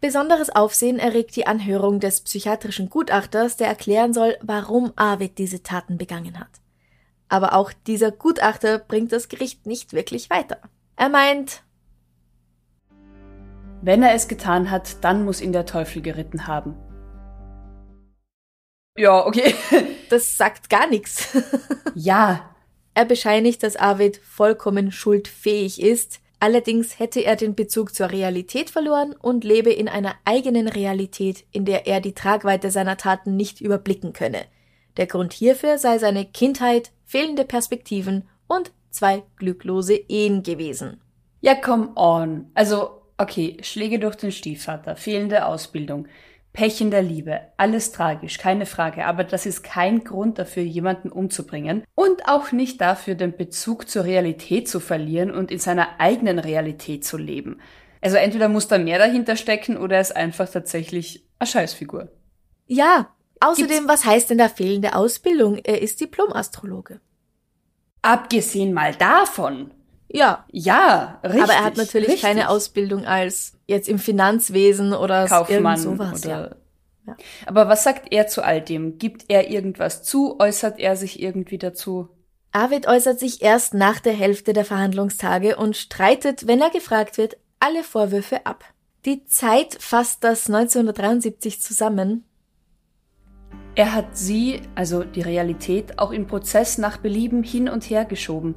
Besonderes 0.00 0.48
Aufsehen 0.50 0.98
erregt 0.98 1.36
die 1.36 1.46
Anhörung 1.46 2.00
des 2.00 2.20
psychiatrischen 2.22 2.88
Gutachters, 2.88 3.56
der 3.56 3.66
erklären 3.66 4.12
soll, 4.14 4.36
warum 4.40 4.92
Arvid 4.96 5.38
diese 5.38 5.62
Taten 5.62 5.98
begangen 5.98 6.38
hat. 6.38 6.48
Aber 7.30 7.54
auch 7.54 7.72
dieser 7.86 8.10
Gutachter 8.10 8.78
bringt 8.78 9.12
das 9.12 9.28
Gericht 9.28 9.64
nicht 9.64 9.92
wirklich 9.92 10.28
weiter. 10.28 10.58
Er 10.96 11.08
meint, 11.08 11.62
Wenn 13.82 14.02
er 14.02 14.12
es 14.14 14.28
getan 14.28 14.70
hat, 14.70 15.02
dann 15.02 15.24
muss 15.24 15.40
ihn 15.40 15.52
der 15.52 15.64
Teufel 15.64 16.02
geritten 16.02 16.46
haben. 16.46 16.76
Ja, 18.98 19.24
okay. 19.24 19.54
das 20.10 20.36
sagt 20.36 20.68
gar 20.68 20.86
nichts. 20.88 21.28
ja, 21.94 22.50
Er 22.92 23.04
bescheinigt, 23.04 23.62
dass 23.62 23.76
Arvid 23.76 24.16
vollkommen 24.18 24.90
schuldfähig 24.90 25.80
ist, 25.80 26.20
allerdings 26.40 26.98
hätte 26.98 27.20
er 27.20 27.36
den 27.36 27.54
Bezug 27.54 27.94
zur 27.94 28.10
Realität 28.10 28.68
verloren 28.68 29.14
und 29.14 29.44
lebe 29.44 29.70
in 29.70 29.88
einer 29.88 30.16
eigenen 30.24 30.66
Realität, 30.66 31.44
in 31.52 31.64
der 31.64 31.86
er 31.86 32.00
die 32.00 32.14
Tragweite 32.14 32.72
seiner 32.72 32.96
Taten 32.96 33.36
nicht 33.36 33.60
überblicken 33.60 34.12
könne. 34.12 34.44
Der 34.96 35.06
Grund 35.06 35.32
hierfür 35.32 35.78
sei 35.78 35.98
seine 35.98 36.26
Kindheit, 36.26 36.90
fehlende 37.10 37.44
Perspektiven 37.44 38.28
und 38.46 38.70
zwei 38.90 39.24
glücklose 39.34 39.94
Ehen 39.94 40.44
gewesen. 40.44 41.00
Ja, 41.40 41.56
come 41.56 41.90
on. 41.96 42.52
Also, 42.54 43.02
okay, 43.18 43.56
Schläge 43.62 43.98
durch 43.98 44.14
den 44.14 44.30
Stiefvater, 44.30 44.94
fehlende 44.94 45.44
Ausbildung, 45.46 46.06
Pech 46.52 46.80
in 46.80 46.92
der 46.92 47.02
Liebe, 47.02 47.40
alles 47.56 47.90
tragisch, 47.90 48.38
keine 48.38 48.64
Frage, 48.64 49.06
aber 49.06 49.24
das 49.24 49.44
ist 49.44 49.64
kein 49.64 50.04
Grund 50.04 50.38
dafür, 50.38 50.62
jemanden 50.62 51.10
umzubringen 51.10 51.82
und 51.96 52.28
auch 52.28 52.52
nicht 52.52 52.80
dafür, 52.80 53.16
den 53.16 53.36
Bezug 53.36 53.88
zur 53.88 54.04
Realität 54.04 54.68
zu 54.68 54.78
verlieren 54.78 55.32
und 55.32 55.50
in 55.50 55.58
seiner 55.58 55.98
eigenen 55.98 56.38
Realität 56.38 57.04
zu 57.04 57.16
leben. 57.16 57.60
Also 58.00 58.18
entweder 58.18 58.48
muss 58.48 58.68
da 58.68 58.78
mehr 58.78 58.98
dahinter 58.98 59.34
stecken 59.34 59.76
oder 59.76 59.96
er 59.96 60.02
ist 60.02 60.14
einfach 60.14 60.48
tatsächlich 60.48 61.24
eine 61.40 61.48
Scheißfigur. 61.48 62.08
Ja, 62.68 63.08
außerdem, 63.40 63.88
was 63.88 64.04
heißt 64.04 64.30
denn 64.30 64.38
da 64.38 64.48
fehlende 64.48 64.94
Ausbildung? 64.94 65.56
Er 65.58 65.82
ist 65.82 66.00
Diplomastrologe. 66.00 67.00
Abgesehen 68.02 68.72
mal 68.72 68.94
davon. 68.94 69.72
Ja, 70.08 70.44
Ja, 70.50 71.20
richtig. 71.22 71.42
aber 71.42 71.52
er 71.52 71.64
hat 71.64 71.76
natürlich 71.76 72.08
richtig. 72.08 72.22
keine 72.22 72.48
Ausbildung 72.48 73.04
als 73.04 73.52
jetzt 73.66 73.88
im 73.88 73.98
Finanzwesen 73.98 74.92
oder 74.92 75.26
Kaufmann 75.28 75.76
sowas. 75.78 76.24
Ja. 76.24 76.40
oder. 76.44 76.56
Ja. 77.06 77.16
Aber 77.46 77.68
was 77.68 77.84
sagt 77.84 78.12
er 78.12 78.26
zu 78.26 78.42
all 78.42 78.60
dem? 78.60 78.98
Gibt 78.98 79.26
er 79.28 79.50
irgendwas 79.50 80.02
zu? 80.02 80.38
Äußert 80.40 80.78
er 80.78 80.96
sich 80.96 81.20
irgendwie 81.20 81.58
dazu? 81.58 82.08
Arvid 82.52 82.88
äußert 82.88 83.20
sich 83.20 83.42
erst 83.42 83.74
nach 83.74 84.00
der 84.00 84.12
Hälfte 84.12 84.52
der 84.52 84.64
Verhandlungstage 84.64 85.56
und 85.56 85.76
streitet, 85.76 86.46
wenn 86.48 86.60
er 86.60 86.70
gefragt 86.70 87.16
wird, 87.16 87.36
alle 87.60 87.84
Vorwürfe 87.84 88.44
ab. 88.46 88.64
Die 89.04 89.24
Zeit 89.26 89.76
fasst 89.80 90.24
das 90.24 90.48
1973 90.48 91.62
zusammen. 91.62 92.24
Er 93.76 93.94
hat 93.94 94.16
sie, 94.16 94.60
also 94.74 95.04
die 95.04 95.22
Realität, 95.22 95.98
auch 95.98 96.10
im 96.10 96.26
Prozess 96.26 96.78
nach 96.78 96.96
Belieben 96.96 97.42
hin 97.42 97.68
und 97.68 97.84
her 97.84 98.04
geschoben. 98.04 98.56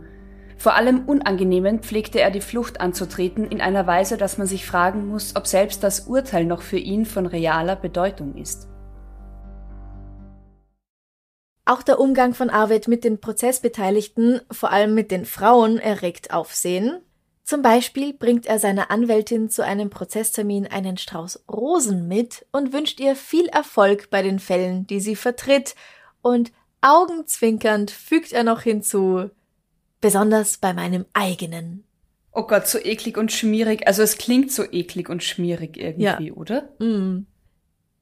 Vor 0.57 0.75
allem 0.75 1.05
unangenehmen 1.05 1.79
pflegte 1.79 2.19
er 2.19 2.31
die 2.31 2.41
Flucht 2.41 2.81
anzutreten 2.81 3.45
in 3.45 3.61
einer 3.61 3.85
Weise, 3.85 4.17
dass 4.17 4.37
man 4.37 4.47
sich 4.47 4.65
fragen 4.65 5.07
muss, 5.07 5.35
ob 5.35 5.45
selbst 5.45 5.83
das 5.83 6.01
Urteil 6.01 6.45
noch 6.45 6.61
für 6.61 6.77
ihn 6.77 7.05
von 7.05 7.25
realer 7.25 7.75
Bedeutung 7.75 8.35
ist. 8.37 8.69
Auch 11.65 11.81
der 11.81 11.99
Umgang 11.99 12.33
von 12.33 12.49
Arvid 12.49 12.87
mit 12.87 13.03
den 13.03 13.21
Prozessbeteiligten, 13.21 14.41
vor 14.51 14.71
allem 14.71 14.93
mit 14.93 15.11
den 15.11 15.25
Frauen, 15.25 15.77
erregt 15.77 16.33
Aufsehen. 16.33 17.01
Zum 17.43 17.61
Beispiel 17.61 18.13
bringt 18.13 18.45
er 18.45 18.57
seiner 18.57 18.89
Anwältin 18.89 19.49
zu 19.49 19.65
einem 19.65 19.89
Prozesstermin 19.89 20.65
einen 20.65 20.97
Strauß 20.97 21.43
Rosen 21.51 22.07
mit 22.07 22.45
und 22.53 22.71
wünscht 22.71 23.01
ihr 23.01 23.17
viel 23.17 23.47
Erfolg 23.47 24.09
bei 24.09 24.21
den 24.21 24.39
Fällen, 24.39 24.87
die 24.87 25.01
sie 25.01 25.15
vertritt, 25.15 25.75
und 26.21 26.53
augenzwinkernd 26.79 27.91
fügt 27.91 28.31
er 28.31 28.45
noch 28.45 28.61
hinzu, 28.61 29.29
besonders 29.99 30.57
bei 30.57 30.73
meinem 30.73 31.05
eigenen. 31.13 31.83
Oh 32.31 32.43
Gott, 32.43 32.67
so 32.67 32.79
eklig 32.79 33.17
und 33.17 33.31
schmierig. 33.31 33.87
Also 33.87 34.01
es 34.03 34.17
klingt 34.17 34.51
so 34.51 34.63
eklig 34.63 35.09
und 35.09 35.21
schmierig 35.21 35.77
irgendwie, 35.77 36.27
ja. 36.27 36.33
oder? 36.33 36.69
Mm. 36.79 37.27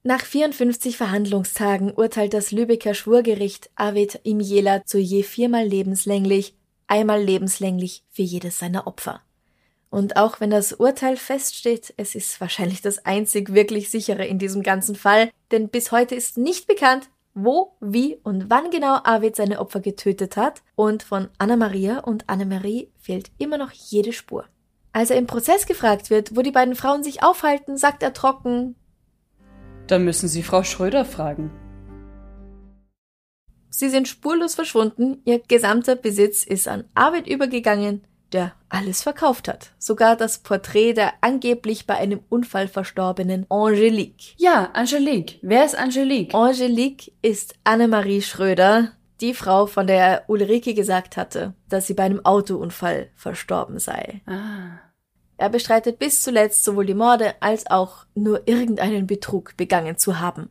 Nach 0.04 0.24
54 0.24 0.98
Verhandlungstagen 0.98 1.92
urteilt 1.92 2.34
das 2.34 2.52
Lübecker 2.52 2.94
Schwurgericht 2.94 3.70
Avid 3.76 4.20
Imjela 4.24 4.86
zu 4.86 5.00
je 5.00 5.24
viermal 5.24 5.68
lebenslänglich, 5.68 6.56
einmal 6.88 7.22
lebenslänglich 7.22 8.04
für 8.10 8.24
jedes 8.24 8.58
seiner 8.58 8.88
Opfer. 8.88 9.22
Und 9.92 10.16
auch 10.16 10.40
wenn 10.40 10.50
das 10.50 10.72
Urteil 10.72 11.18
feststeht, 11.18 11.94
es 11.98 12.16
ist 12.16 12.40
wahrscheinlich 12.40 12.82
das 12.82 13.06
einzig 13.06 13.54
wirklich 13.54 13.92
sichere 13.92 14.26
in 14.26 14.40
diesem 14.40 14.64
ganzen 14.64 14.96
Fall, 14.96 15.30
denn 15.52 15.68
bis 15.68 15.92
heute 15.92 16.16
ist 16.16 16.38
nicht 16.38 16.66
bekannt, 16.66 17.10
wo, 17.34 17.76
wie 17.82 18.18
und 18.24 18.50
wann 18.50 18.72
genau 18.72 19.00
Arvid 19.04 19.36
seine 19.36 19.60
Opfer 19.60 19.82
getötet 19.82 20.38
hat 20.38 20.64
und 20.76 21.04
von 21.04 21.28
Anna 21.38 21.58
Maria 21.58 22.00
und 22.00 22.30
Annemarie 22.30 22.90
fehlt 23.00 23.32
immer 23.38 23.58
noch 23.58 23.72
jede 23.72 24.14
Spur. 24.14 24.46
Als 24.94 25.10
er 25.10 25.18
im 25.18 25.28
Prozess 25.28 25.66
gefragt 25.66 26.10
wird, 26.10 26.38
wo 26.38 26.42
die 26.42 26.52
beiden 26.52 26.76
Frauen 26.76 27.04
sich 27.04 27.22
aufhalten, 27.22 27.78
sagt 27.78 28.02
er 28.02 28.14
trocken, 28.14 28.76
dann 29.88 30.06
müssen 30.06 30.30
Sie 30.30 30.42
Frau 30.42 30.64
Schröder 30.64 31.04
fragen. 31.04 31.52
Sie 33.70 33.90
sind 33.90 34.08
spurlos 34.08 34.56
verschwunden, 34.56 35.22
ihr 35.26 35.40
gesamter 35.40 35.96
Besitz 35.96 36.46
ist 36.46 36.70
an 36.70 36.86
Arvid 36.94 37.28
übergegangen, 37.28 38.06
der 38.34 38.54
alles 38.70 39.04
verkauft 39.04 39.48
hat. 39.48 39.72
Sogar 39.78 40.16
das 40.16 40.40
Porträt 40.40 40.94
der 40.94 41.14
angeblich 41.22 41.86
bei 41.86 41.96
einem 41.96 42.22
Unfall 42.30 42.68
verstorbenen 42.68 43.46
Angelique. 43.50 44.36
Ja, 44.38 44.70
Angelique. 44.74 45.40
Wer 45.42 45.66
ist 45.66 45.78
Angelique? 45.78 46.34
Angelique 46.34 47.12
ist 47.22 47.56
Annemarie 47.64 48.22
Schröder, 48.22 48.94
die 49.22 49.34
Frau, 49.34 49.68
von 49.68 49.88
der 49.88 50.24
Ulrike 50.28 50.74
gesagt 50.74 51.16
hatte, 51.16 51.54
dass 51.70 51.88
sie 51.88 51.94
bei 51.94 52.04
einem 52.04 52.26
Autounfall 52.26 53.10
verstorben 53.16 53.80
sei. 53.80 54.22
Ah. 54.26 54.80
Er 55.38 55.50
bestreitet 55.50 56.00
bis 56.00 56.22
zuletzt 56.22 56.64
sowohl 56.64 56.86
die 56.86 56.94
Morde 56.94 57.36
als 57.40 57.68
auch 57.68 58.06
nur 58.14 58.48
irgendeinen 58.48 59.08
Betrug 59.08 59.58
begangen 59.58 59.98
zu 59.98 60.20
haben. 60.20 60.50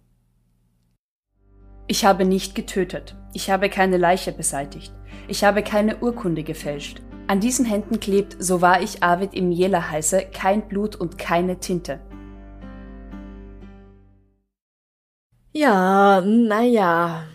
Ich 1.86 2.04
habe 2.04 2.24
nicht 2.24 2.54
getötet. 2.54 3.16
Ich 3.32 3.50
habe 3.50 3.68
keine 3.68 3.96
Leiche 3.96 4.32
beseitigt. 4.32 4.92
Ich 5.28 5.44
habe 5.44 5.62
keine 5.62 5.98
Urkunde 5.98 6.42
gefälscht. 6.42 7.02
An 7.30 7.38
diesen 7.38 7.64
Händen 7.64 8.00
klebt, 8.00 8.34
so 8.40 8.60
wahr 8.60 8.82
ich 8.82 9.04
Arvid 9.04 9.34
im 9.34 9.52
Jela 9.52 9.88
heiße, 9.88 10.30
kein 10.34 10.66
Blut 10.66 10.96
und 10.96 11.16
keine 11.16 11.60
Tinte. 11.60 12.00
Ja, 15.52 16.22
naja, 16.22 17.28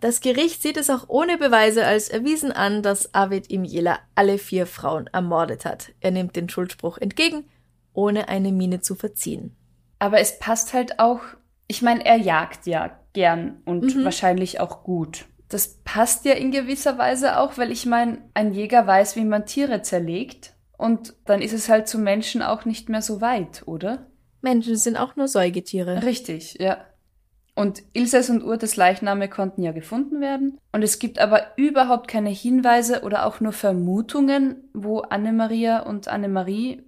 das 0.00 0.20
Gericht 0.20 0.62
sieht 0.62 0.76
es 0.76 0.90
auch 0.90 1.04
ohne 1.06 1.38
Beweise 1.38 1.86
als 1.86 2.08
erwiesen 2.08 2.50
an, 2.50 2.82
dass 2.82 3.14
Avid 3.14 3.48
Imjela 3.48 4.00
alle 4.16 4.38
vier 4.38 4.66
Frauen 4.66 5.06
ermordet 5.12 5.64
hat. 5.64 5.92
Er 6.00 6.10
nimmt 6.10 6.34
den 6.34 6.48
Schuldspruch 6.48 6.98
entgegen, 6.98 7.44
ohne 7.92 8.28
eine 8.28 8.50
Miene 8.50 8.80
zu 8.80 8.96
verziehen. 8.96 9.54
Aber 10.00 10.18
es 10.18 10.40
passt 10.40 10.74
halt 10.74 10.98
auch, 10.98 11.20
ich 11.68 11.82
meine, 11.82 12.04
er 12.04 12.16
jagt 12.16 12.66
ja 12.66 12.98
gern 13.12 13.62
und 13.64 13.94
mhm. 13.94 14.02
wahrscheinlich 14.02 14.58
auch 14.58 14.82
gut. 14.82 15.26
Das 15.48 15.78
passt 15.84 16.24
ja 16.24 16.32
in 16.32 16.50
gewisser 16.50 16.98
Weise 16.98 17.38
auch, 17.38 17.56
weil 17.56 17.70
ich 17.70 17.86
meine, 17.86 18.18
ein 18.34 18.52
Jäger 18.52 18.86
weiß, 18.86 19.16
wie 19.16 19.24
man 19.24 19.46
Tiere 19.46 19.82
zerlegt 19.82 20.54
und 20.76 21.14
dann 21.24 21.40
ist 21.40 21.52
es 21.52 21.68
halt 21.68 21.88
zu 21.88 21.98
Menschen 21.98 22.42
auch 22.42 22.64
nicht 22.64 22.88
mehr 22.88 23.02
so 23.02 23.20
weit, 23.20 23.62
oder? 23.66 24.06
Menschen 24.42 24.76
sind 24.76 24.96
auch 24.96 25.16
nur 25.16 25.28
Säugetiere. 25.28 26.02
Richtig, 26.04 26.58
ja. 26.60 26.78
Und 27.54 27.82
Ilses 27.94 28.28
und 28.28 28.42
Urtes 28.42 28.76
Leichname 28.76 29.30
konnten 29.30 29.62
ja 29.62 29.72
gefunden 29.72 30.20
werden. 30.20 30.58
Und 30.72 30.82
es 30.82 30.98
gibt 30.98 31.18
aber 31.18 31.56
überhaupt 31.56 32.06
keine 32.06 32.28
Hinweise 32.28 33.02
oder 33.02 33.24
auch 33.24 33.40
nur 33.40 33.52
Vermutungen, 33.52 34.68
wo 34.74 34.98
Anne-Maria 34.98 35.80
und 35.80 36.06
Anne-Marie, 36.06 36.82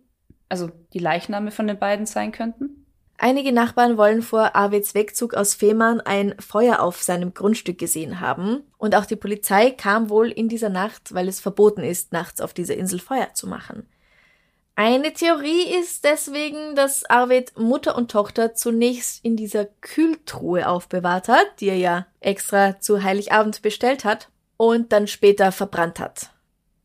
also 0.51 0.71
die 0.93 0.99
Leichname 0.99 1.53
von 1.53 1.67
den 1.67 1.79
beiden 1.79 2.05
sein 2.05 2.33
könnten. 2.33 2.78
Einige 3.21 3.51
Nachbarn 3.51 3.97
wollen 3.97 4.23
vor 4.23 4.55
Arvids 4.55 4.95
Wegzug 4.95 5.35
aus 5.35 5.53
Fehmarn 5.53 6.01
ein 6.01 6.37
Feuer 6.39 6.79
auf 6.79 7.03
seinem 7.03 7.35
Grundstück 7.35 7.77
gesehen 7.77 8.21
haben. 8.21 8.63
Und 8.79 8.95
auch 8.95 9.07
die 9.07 9.17
Polizei 9.17 9.73
kam 9.73 10.09
wohl 10.09 10.31
in 10.31 10.49
dieser 10.49 10.69
Nacht, 10.69 11.13
weil 11.13 11.27
es 11.27 11.41
verboten 11.41 11.83
ist, 11.83 12.13
nachts 12.13 12.41
auf 12.41 12.55
dieser 12.55 12.77
Insel 12.77 13.01
Feuer 13.01 13.35
zu 13.35 13.49
machen. 13.49 13.89
Eine 14.77 15.13
Theorie 15.13 15.65
ist 15.81 16.05
deswegen, 16.05 16.77
dass 16.77 17.05
Arvid 17.11 17.59
Mutter 17.59 17.97
und 17.97 18.13
Tochter 18.13 18.55
zunächst 18.55 19.25
in 19.25 19.37
dieser 19.37 19.65
Kühltruhe 19.65 20.69
aufbewahrt 20.69 21.27
hat, 21.27 21.47
die 21.59 21.71
er 21.71 21.77
ja 21.77 22.07
extra 22.21 22.79
zu 22.79 23.03
Heiligabend 23.03 23.61
bestellt 23.63 24.05
hat, 24.05 24.29
und 24.57 24.93
dann 24.93 25.09
später 25.09 25.51
verbrannt 25.51 25.99
hat. 25.99 26.31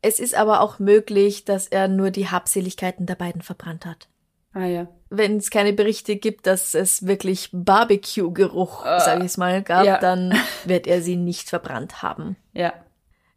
Es 0.02 0.18
ist 0.18 0.34
aber 0.34 0.60
auch 0.60 0.80
möglich, 0.80 1.44
dass 1.44 1.68
er 1.68 1.86
nur 1.86 2.10
die 2.10 2.28
Habseligkeiten 2.28 3.06
der 3.06 3.14
beiden 3.14 3.42
verbrannt 3.42 3.86
hat. 3.86 4.08
Ah 4.52 4.66
ja. 4.66 4.88
Wenn 5.16 5.36
es 5.38 5.50
keine 5.50 5.72
Berichte 5.72 6.16
gibt, 6.16 6.46
dass 6.46 6.74
es 6.74 7.06
wirklich 7.06 7.50
Barbecue-Geruch, 7.52 8.84
uh, 8.84 8.98
sag 8.98 9.22
ich 9.24 9.36
mal, 9.36 9.62
gab, 9.62 9.84
ja. 9.84 9.98
dann 9.98 10.34
wird 10.64 10.86
er 10.86 11.02
sie 11.02 11.16
nicht 11.16 11.48
verbrannt 11.48 12.02
haben. 12.02 12.36
Ja. 12.52 12.72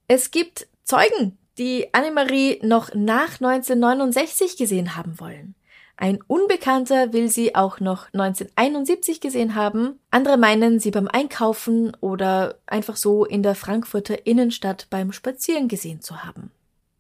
Es 0.07 0.32
gibt 0.32 0.67
Zeugen, 0.84 1.38
die 1.57 1.93
Annemarie 1.93 2.59
noch 2.63 2.93
nach 2.93 3.41
1969 3.41 4.57
gesehen 4.57 4.95
haben 4.95 5.19
wollen. 5.19 5.55
Ein 5.99 6.19
Unbekannter 6.28 7.11
will 7.11 7.28
sie 7.28 7.55
auch 7.55 7.80
noch 7.80 8.05
1971 8.13 9.19
gesehen 9.19 9.55
haben. 9.55 9.99
Andere 10.11 10.38
meinen, 10.38 10.80
sie 10.80 10.91
beim 10.91 11.07
Einkaufen 11.07 11.97
oder 12.01 12.59
einfach 12.67 12.95
so 12.95 13.25
in 13.25 13.41
der 13.41 13.55
Frankfurter 13.55 14.28
Innenstadt 14.28 14.88
beim 14.91 15.11
Spazieren 15.11 15.67
gesehen 15.67 16.01
zu 16.01 16.23
haben. 16.23 16.51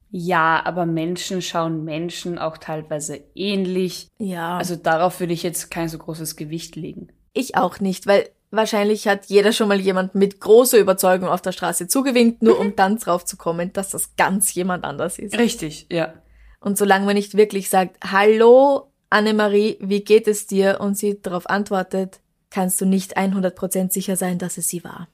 Ja, 0.09 0.61
aber 0.65 0.85
Menschen 0.85 1.41
schauen 1.41 1.83
Menschen 1.83 2.37
auch 2.37 2.57
teilweise 2.57 3.19
ähnlich. 3.35 4.07
Ja. 4.19 4.57
Also 4.57 4.75
darauf 4.75 5.19
würde 5.19 5.33
ich 5.33 5.43
jetzt 5.43 5.69
kein 5.69 5.89
so 5.89 5.97
großes 5.97 6.35
Gewicht 6.35 6.75
legen. 6.75 7.09
Ich 7.33 7.55
auch 7.55 7.79
nicht, 7.79 8.07
weil 8.07 8.29
Wahrscheinlich 8.49 9.09
hat 9.09 9.25
jeder 9.25 9.51
schon 9.51 9.67
mal 9.67 9.79
jemand 9.79 10.15
mit 10.15 10.39
großer 10.39 10.77
Überzeugung 10.77 11.27
auf 11.27 11.41
der 11.41 11.51
Straße 11.51 11.87
zugewinkt, 11.87 12.41
nur 12.41 12.57
um 12.57 12.75
dann 12.77 12.97
drauf 12.97 13.25
zu 13.25 13.35
kommen, 13.35 13.73
dass 13.73 13.89
das 13.89 14.15
ganz 14.15 14.53
jemand 14.53 14.85
anders 14.85 15.19
ist. 15.19 15.37
Richtig, 15.37 15.87
ja. 15.91 16.13
Und 16.61 16.77
solange 16.77 17.05
man 17.05 17.15
nicht 17.15 17.35
wirklich 17.35 17.69
sagt, 17.69 17.97
hallo, 18.09 18.89
Annemarie, 19.09 19.77
wie 19.81 20.01
geht 20.01 20.27
es 20.27 20.47
dir? 20.47 20.77
Und 20.79 20.97
sie 20.97 21.21
darauf 21.21 21.49
antwortet, 21.49 22.21
kannst 22.49 22.79
du 22.79 22.85
nicht 22.85 23.17
100% 23.17 23.91
sicher 23.91 24.15
sein, 24.15 24.37
dass 24.37 24.57
es 24.57 24.69
sie 24.69 24.83
war. 24.83 25.09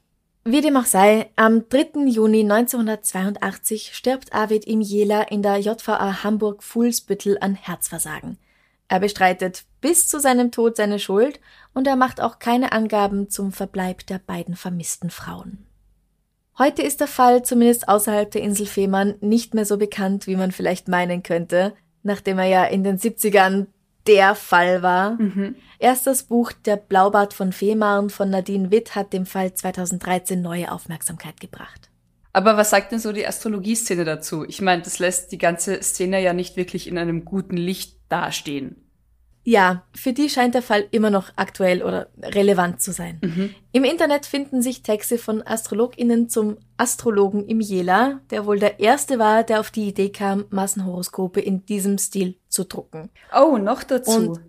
Wie 0.46 0.60
dem 0.60 0.76
auch 0.76 0.86
sei, 0.86 1.30
am 1.38 1.70
3. 1.70 2.08
Juni 2.08 2.42
1982 2.42 3.96
stirbt 3.96 4.34
Arvid 4.34 4.66
im 4.66 4.82
Jela 4.82 5.22
in 5.22 5.42
der 5.42 5.58
JVA 5.58 6.22
Hamburg-Fuhlsbüttel 6.24 7.38
an 7.40 7.56
Herzversagen. 7.56 8.38
Er 8.90 9.00
bestreitet 9.00 9.64
bis 9.80 10.10
zu 10.10 10.20
seinem 10.20 10.52
Tod 10.52 10.76
seine 10.76 11.00
Schuld 11.00 11.40
und 11.74 11.88
er 11.88 11.96
macht 11.96 12.20
auch 12.20 12.40
keine 12.40 12.74
Angaben 12.74 13.30
zum 13.30 13.54
Verbleib 13.54 14.06
der 14.08 14.20
beiden 14.20 14.58
vermissten 14.58 15.10
Frauen. 15.10 15.66
Heute 16.58 16.82
ist 16.82 17.00
der 17.00 17.08
Fall 17.08 17.44
zumindest 17.44 17.88
außerhalb 17.88 18.30
der 18.30 18.42
Insel 18.42 18.66
Fehmarn 18.66 19.16
nicht 19.22 19.54
mehr 19.54 19.66
so 19.66 19.78
bekannt, 19.78 20.28
wie 20.28 20.36
man 20.36 20.52
vielleicht 20.52 20.90
meinen 20.90 21.24
könnte, 21.24 21.74
nachdem 22.04 22.38
er 22.38 22.46
ja 22.48 22.66
in 22.66 22.84
den 22.84 23.00
70ern 23.00 23.68
der 24.08 24.36
Fall 24.36 24.82
war. 24.82 25.22
Mhm. 25.22 25.56
Erst 25.80 26.08
das 26.08 26.24
Buch 26.24 26.52
Der 26.66 26.78
Blaubart 26.78 27.34
von 27.34 27.52
Fehmarn 27.52 28.10
von 28.10 28.30
Nadine 28.30 28.72
Witt 28.72 28.96
hat 28.96 29.14
dem 29.14 29.26
Fall 29.26 29.54
2013 29.54 30.42
neue 30.42 30.72
Aufmerksamkeit 30.72 31.40
gebracht. 31.40 31.90
Aber 32.34 32.58
was 32.58 32.72
sagt 32.72 32.92
denn 32.92 33.00
so 33.00 33.12
die 33.12 33.28
Astrologieszene 33.28 34.06
dazu? 34.06 34.44
Ich 34.48 34.62
meine, 34.62 34.82
das 34.82 34.98
lässt 34.98 35.32
die 35.32 35.38
ganze 35.38 35.82
Szene 35.84 36.22
ja 36.22 36.34
nicht 36.34 36.58
wirklich 36.58 36.88
in 36.88 36.98
einem 36.98 37.26
guten 37.26 37.58
Licht 37.58 37.98
dastehen. 38.10 38.84
Ja, 39.46 39.84
für 39.94 40.14
die 40.14 40.30
scheint 40.30 40.56
der 40.56 40.62
Fall 40.62 40.88
immer 40.92 41.10
noch 41.10 41.32
aktuell 41.36 41.84
oder 41.84 42.08
relevant 42.22 42.82
zu 42.82 42.94
sein. 42.94 43.20
Mhm. 43.22 43.50
Im 43.74 43.84
Internet 43.84 44.26
finden 44.26 44.62
sich 44.62 44.84
Texte 44.84 45.18
von 45.18 45.46
AstrologInnen 45.46 46.30
zum 46.30 46.58
Astrologen 46.78 47.46
im 47.46 47.60
Jela, 47.60 48.22
der 48.32 48.46
wohl 48.46 48.58
der 48.58 48.80
erste 48.80 49.20
war, 49.20 49.44
der 49.44 49.60
auf 49.60 49.70
die 49.70 49.90
Idee 49.90 50.10
kam, 50.10 50.46
Massenhoroskope 50.50 51.42
in 51.42 51.66
diesem 51.66 51.98
Stil 51.98 52.36
zu 52.54 52.66
drucken. 52.66 53.10
Oh, 53.36 53.58
noch 53.58 53.84
dazu. 53.84 54.12
Und 54.12 54.40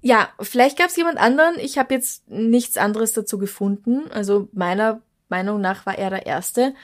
Ja, 0.00 0.28
vielleicht 0.40 0.78
gab 0.78 0.88
es 0.88 0.96
jemand 0.96 1.18
anderen. 1.18 1.56
Ich 1.58 1.78
habe 1.78 1.94
jetzt 1.94 2.28
nichts 2.28 2.76
anderes 2.76 3.12
dazu 3.12 3.38
gefunden. 3.38 4.10
Also 4.12 4.48
meiner 4.52 5.02
Meinung 5.28 5.60
nach 5.60 5.86
war 5.86 5.98
er 5.98 6.10
der 6.10 6.26
Erste. 6.26 6.74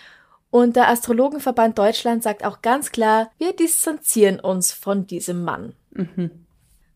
Und 0.51 0.77
der 0.77 0.89
Astrologenverband 0.89 1.79
Deutschland 1.79 2.23
sagt 2.23 2.45
auch 2.45 2.63
ganz 2.63 2.93
klar, 2.93 3.31
wir 3.39 3.55
distanzieren 3.55 4.41
uns 4.41 4.73
von 4.73 5.07
diesem 5.07 5.43
Mann. 5.43 5.75
Mhm. 5.91 6.47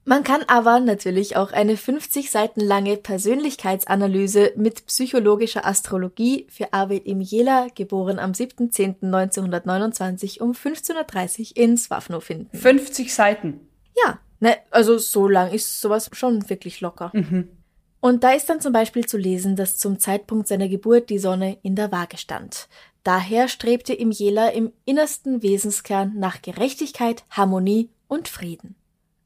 Man 0.05 0.25
kann 0.25 0.43
aber 0.47 0.81
natürlich 0.81 1.37
auch 1.37 1.53
eine 1.53 1.77
50 1.77 2.31
Seiten 2.31 2.61
lange 2.61 2.97
Persönlichkeitsanalyse 2.97 4.55
mit 4.57 4.87
psychologischer 4.87 5.67
Astrologie 5.67 6.47
für 6.49 6.73
Arvid 6.73 7.05
Imjela, 7.07 7.67
geboren 7.75 8.19
am 8.19 8.33
7.10.1929 8.33 10.41
um 10.41 10.53
15.30 10.53 11.51
Uhr 11.51 11.57
in 11.57 11.77
Swafno 11.77 12.21
finden. 12.21 12.57
50 12.57 13.13
Seiten? 13.15 13.69
Ja, 14.05 14.19
ne, 14.41 14.57
also 14.71 14.99
so 14.99 15.29
lang 15.29 15.51
ist 15.53 15.81
sowas 15.81 16.11
schon 16.13 16.49
wirklich 16.49 16.81
locker. 16.81 17.11
Mhm. 17.13 17.49
Und 18.01 18.25
da 18.25 18.33
ist 18.33 18.49
dann 18.49 18.61
zum 18.61 18.73
Beispiel 18.73 19.07
zu 19.07 19.19
lesen, 19.19 19.57
dass 19.57 19.77
zum 19.77 19.99
Zeitpunkt 19.99 20.49
seiner 20.49 20.69
Geburt 20.69 21.11
die 21.11 21.19
Sonne 21.19 21.59
in 21.63 21.77
der 21.77 21.93
Waage 21.93 22.17
stand. 22.17 22.69
Daher 23.05 23.49
strebte 23.49 23.95
Imjela 23.95 24.49
im 24.49 24.73
innersten 24.85 25.43
Wesenskern 25.43 26.15
nach 26.17 26.43
Gerechtigkeit, 26.43 27.25
Harmonie 27.31 27.91
und 28.09 28.29
Frieden. 28.29 28.75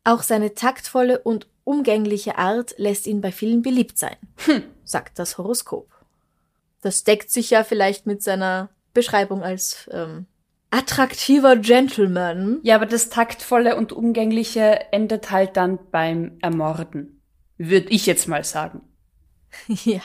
Auch 0.04 0.22
seine 0.22 0.54
taktvolle 0.54 1.20
und 1.20 1.46
umgängliche 1.64 2.36
Art 2.36 2.74
lässt 2.76 3.06
ihn 3.06 3.20
bei 3.20 3.32
vielen 3.32 3.62
beliebt 3.62 3.98
sein, 3.98 4.16
hm. 4.44 4.64
sagt 4.84 5.18
das 5.18 5.38
Horoskop. 5.38 5.88
Das 6.82 7.04
deckt 7.04 7.30
sich 7.30 7.50
ja 7.50 7.64
vielleicht 7.64 8.06
mit 8.06 8.22
seiner 8.22 8.68
Beschreibung 8.92 9.42
als 9.42 9.88
ähm, 9.90 10.26
attraktiver 10.74 11.56
Gentleman. 11.56 12.58
Ja, 12.64 12.74
aber 12.74 12.86
das 12.86 13.08
taktvolle 13.08 13.76
und 13.76 13.92
umgängliche 13.92 14.92
endet 14.92 15.30
halt 15.30 15.56
dann 15.56 15.78
beim 15.92 16.36
Ermorden. 16.42 17.22
Würde 17.56 17.90
ich 17.90 18.06
jetzt 18.06 18.26
mal 18.26 18.42
sagen. 18.42 18.82
ja. 19.68 20.00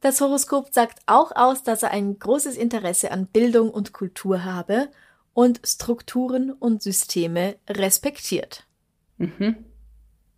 Das 0.00 0.20
Horoskop 0.20 0.68
sagt 0.72 0.98
auch 1.06 1.34
aus, 1.34 1.62
dass 1.62 1.82
er 1.82 1.92
ein 1.92 2.18
großes 2.18 2.56
Interesse 2.56 3.10
an 3.10 3.26
Bildung 3.26 3.70
und 3.70 3.94
Kultur 3.94 4.44
habe 4.44 4.90
und 5.32 5.60
Strukturen 5.66 6.52
und 6.52 6.82
Systeme 6.82 7.56
respektiert. 7.68 8.66
Mhm. 9.16 9.64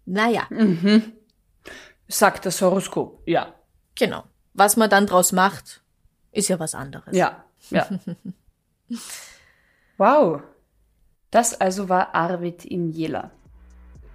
Naja. 0.07 0.47
Mhm. 0.51 1.13
Sagt 2.07 2.47
das 2.47 2.63
Horoskop, 2.63 3.23
ja. 3.27 3.55
Genau. 3.97 4.23
Was 4.55 4.77
man 4.77 4.89
dann 4.89 5.07
draus 5.07 5.33
macht, 5.33 5.83
ist 6.31 6.49
ja 6.49 6.61
was 6.61 6.77
anderes. 6.77 7.17
Ja, 7.17 7.45
ja. 7.71 7.89
wow. 9.99 10.43
Das 11.31 11.61
also 11.61 11.89
war 11.89 12.15
Arvid 12.15 12.65
im 12.65 12.91
Jela. 12.91 13.31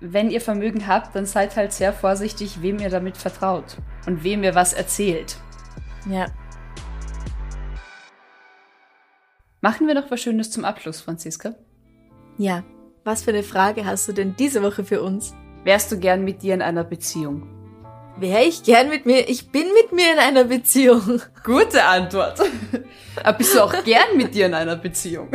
Wenn 0.01 0.29
ihr 0.29 0.41
Vermögen 0.41 0.87
habt, 0.87 1.15
dann 1.15 1.25
seid 1.25 1.55
halt 1.55 1.71
sehr 1.71 1.93
vorsichtig, 1.93 2.61
wem 2.61 2.79
ihr 2.79 2.89
damit 2.89 3.17
vertraut 3.17 3.77
und 4.05 4.23
wem 4.23 4.43
ihr 4.43 4.53
was 4.53 4.73
erzählt. 4.73 5.37
Ja. 6.09 6.25
Machen 9.61 9.87
wir 9.87 9.95
noch 9.95 10.11
was 10.11 10.21
Schönes 10.21 10.51
zum 10.51 10.65
Abschluss, 10.65 11.01
Franziska? 11.01 11.55
Ja. 12.37 12.63
Was 13.03 13.23
für 13.23 13.31
eine 13.31 13.43
Frage 13.43 13.85
hast 13.85 14.07
du 14.07 14.13
denn 14.13 14.35
diese 14.35 14.61
Woche 14.61 14.83
für 14.83 15.01
uns? 15.01 15.33
Wärst 15.63 15.91
du 15.91 15.99
gern 15.99 16.23
mit 16.23 16.43
dir 16.43 16.53
in 16.53 16.61
einer 16.61 16.83
Beziehung? 16.83 17.54
Wäre 18.17 18.43
ich 18.43 18.63
gern 18.63 18.89
mit 18.89 19.05
mir? 19.05 19.27
Ich 19.27 19.51
bin 19.51 19.65
mit 19.73 19.91
mir 19.91 20.13
in 20.13 20.19
einer 20.19 20.45
Beziehung. 20.45 21.21
Gute 21.43 21.83
Antwort. 21.83 22.39
Aber 23.23 23.37
bist 23.37 23.53
du 23.53 23.61
auch 23.61 23.83
gern 23.83 24.15
mit 24.15 24.33
dir 24.33 24.45
in 24.45 24.53
einer 24.53 24.77
Beziehung? 24.77 25.29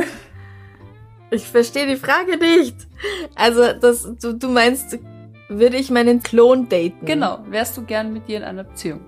Ich 1.31 1.47
verstehe 1.47 1.87
die 1.87 1.97
Frage 1.97 2.39
nicht. 2.39 2.77
Also, 3.35 3.73
das, 3.75 4.09
du, 4.21 4.33
du 4.33 4.49
meinst, 4.49 4.99
würde 5.49 5.77
ich 5.77 5.91
meinen 5.91 6.23
Klon 6.23 6.69
daten? 6.69 7.05
Genau. 7.05 7.41
Wärst 7.49 7.77
du 7.77 7.85
gern 7.85 8.13
mit 8.13 8.29
dir 8.29 8.39
in 8.39 8.45
einer 8.45 8.65
Beziehung? 8.65 9.01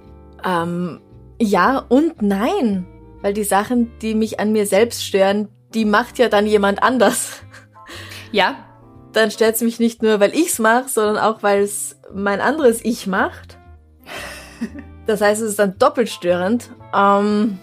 Ähm, 0.45 1.01
ja 1.41 1.79
und 1.79 2.21
nein. 2.21 2.87
Weil 3.23 3.33
die 3.33 3.45
Sachen, 3.45 3.91
die 4.01 4.15
mich 4.15 4.39
an 4.39 4.53
mir 4.53 4.67
selbst 4.67 5.05
stören, 5.05 5.49
die 5.75 5.85
macht 5.85 6.19
ja 6.19 6.29
dann 6.29 6.47
jemand 6.47 6.83
anders. 6.83 7.43
Ja. 8.33 8.57
Dann 9.13 9.31
stört 9.31 9.57
es 9.57 9.61
mich 9.61 9.79
nicht 9.79 10.03
nur, 10.03 10.21
weil 10.21 10.35
ich's 10.35 10.59
mache, 10.59 10.89
sondern 10.89 11.19
auch, 11.19 11.43
weil 11.43 11.63
es 11.63 12.01
mein 12.15 12.41
anderes 12.41 12.83
Ich 12.83 13.07
macht. 13.07 13.59
Das 15.07 15.21
heißt, 15.21 15.43
es 15.43 15.51
ist 15.51 15.59
dann 15.59 15.79
doppelt 15.79 16.09
störend. 16.09 16.71
Ähm, 16.95 17.59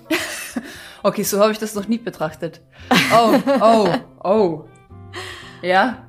okay, 1.04 1.24
so 1.24 1.40
habe 1.40 1.52
ich 1.52 1.58
das 1.58 1.76
noch 1.76 1.88
nie 1.88 1.98
betrachtet. 1.98 2.62
Oh, 3.14 3.34
oh, 3.62 3.90
oh. 4.24 4.66
Ja. 5.62 6.06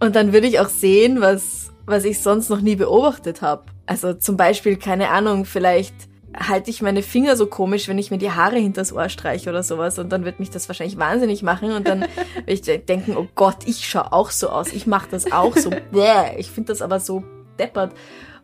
Und 0.00 0.16
dann 0.16 0.32
würde 0.32 0.46
ich 0.46 0.60
auch 0.60 0.68
sehen, 0.68 1.20
was, 1.20 1.72
was 1.86 2.04
ich 2.04 2.20
sonst 2.20 2.48
noch 2.48 2.60
nie 2.60 2.76
beobachtet 2.76 3.42
habe. 3.42 3.64
Also 3.86 4.14
zum 4.14 4.36
Beispiel, 4.36 4.76
keine 4.76 5.10
Ahnung, 5.10 5.44
vielleicht 5.44 5.94
halte 6.36 6.70
ich 6.70 6.80
meine 6.80 7.02
Finger 7.02 7.36
so 7.36 7.46
komisch, 7.46 7.88
wenn 7.88 7.98
ich 7.98 8.10
mir 8.10 8.18
die 8.18 8.30
Haare 8.30 8.56
hinters 8.56 8.92
Ohr 8.92 9.08
streiche 9.08 9.50
oder 9.50 9.62
sowas 9.62 9.98
und 9.98 10.10
dann 10.10 10.24
wird 10.24 10.38
mich 10.38 10.50
das 10.50 10.68
wahrscheinlich 10.68 10.98
wahnsinnig 10.98 11.42
machen 11.42 11.72
und 11.72 11.88
dann 11.88 12.00
werde 12.46 12.52
ich 12.52 12.62
denken, 12.62 13.16
oh 13.16 13.26
Gott, 13.34 13.66
ich 13.66 13.88
schaue 13.88 14.12
auch 14.12 14.30
so 14.30 14.48
aus, 14.48 14.72
ich 14.72 14.86
mache 14.86 15.08
das 15.10 15.32
auch 15.32 15.56
so. 15.56 15.70
Bäh. 15.92 16.36
Ich 16.38 16.50
finde 16.50 16.72
das 16.72 16.82
aber 16.82 17.00
so 17.00 17.24
deppert. 17.58 17.92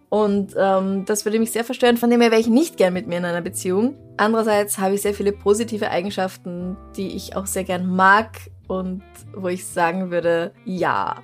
Und 0.08 0.54
ähm, 0.56 1.04
das 1.04 1.24
würde 1.24 1.38
mich 1.38 1.50
sehr 1.50 1.64
verstören, 1.64 1.96
von 1.96 2.10
dem 2.10 2.20
her 2.20 2.30
wäre 2.30 2.40
ich 2.40 2.46
nicht 2.46 2.76
gern 2.76 2.92
mit 2.92 3.06
mir 3.06 3.18
in 3.18 3.24
einer 3.24 3.42
Beziehung. 3.42 3.96
Andererseits 4.16 4.78
habe 4.78 4.94
ich 4.94 5.02
sehr 5.02 5.14
viele 5.14 5.32
positive 5.32 5.90
Eigenschaften, 5.90 6.76
die 6.96 7.16
ich 7.16 7.34
auch 7.34 7.46
sehr 7.46 7.64
gern 7.64 7.86
mag 7.86 8.38
und 8.68 9.02
wo 9.34 9.48
ich 9.48 9.66
sagen 9.66 10.10
würde, 10.10 10.52
ja. 10.64 11.16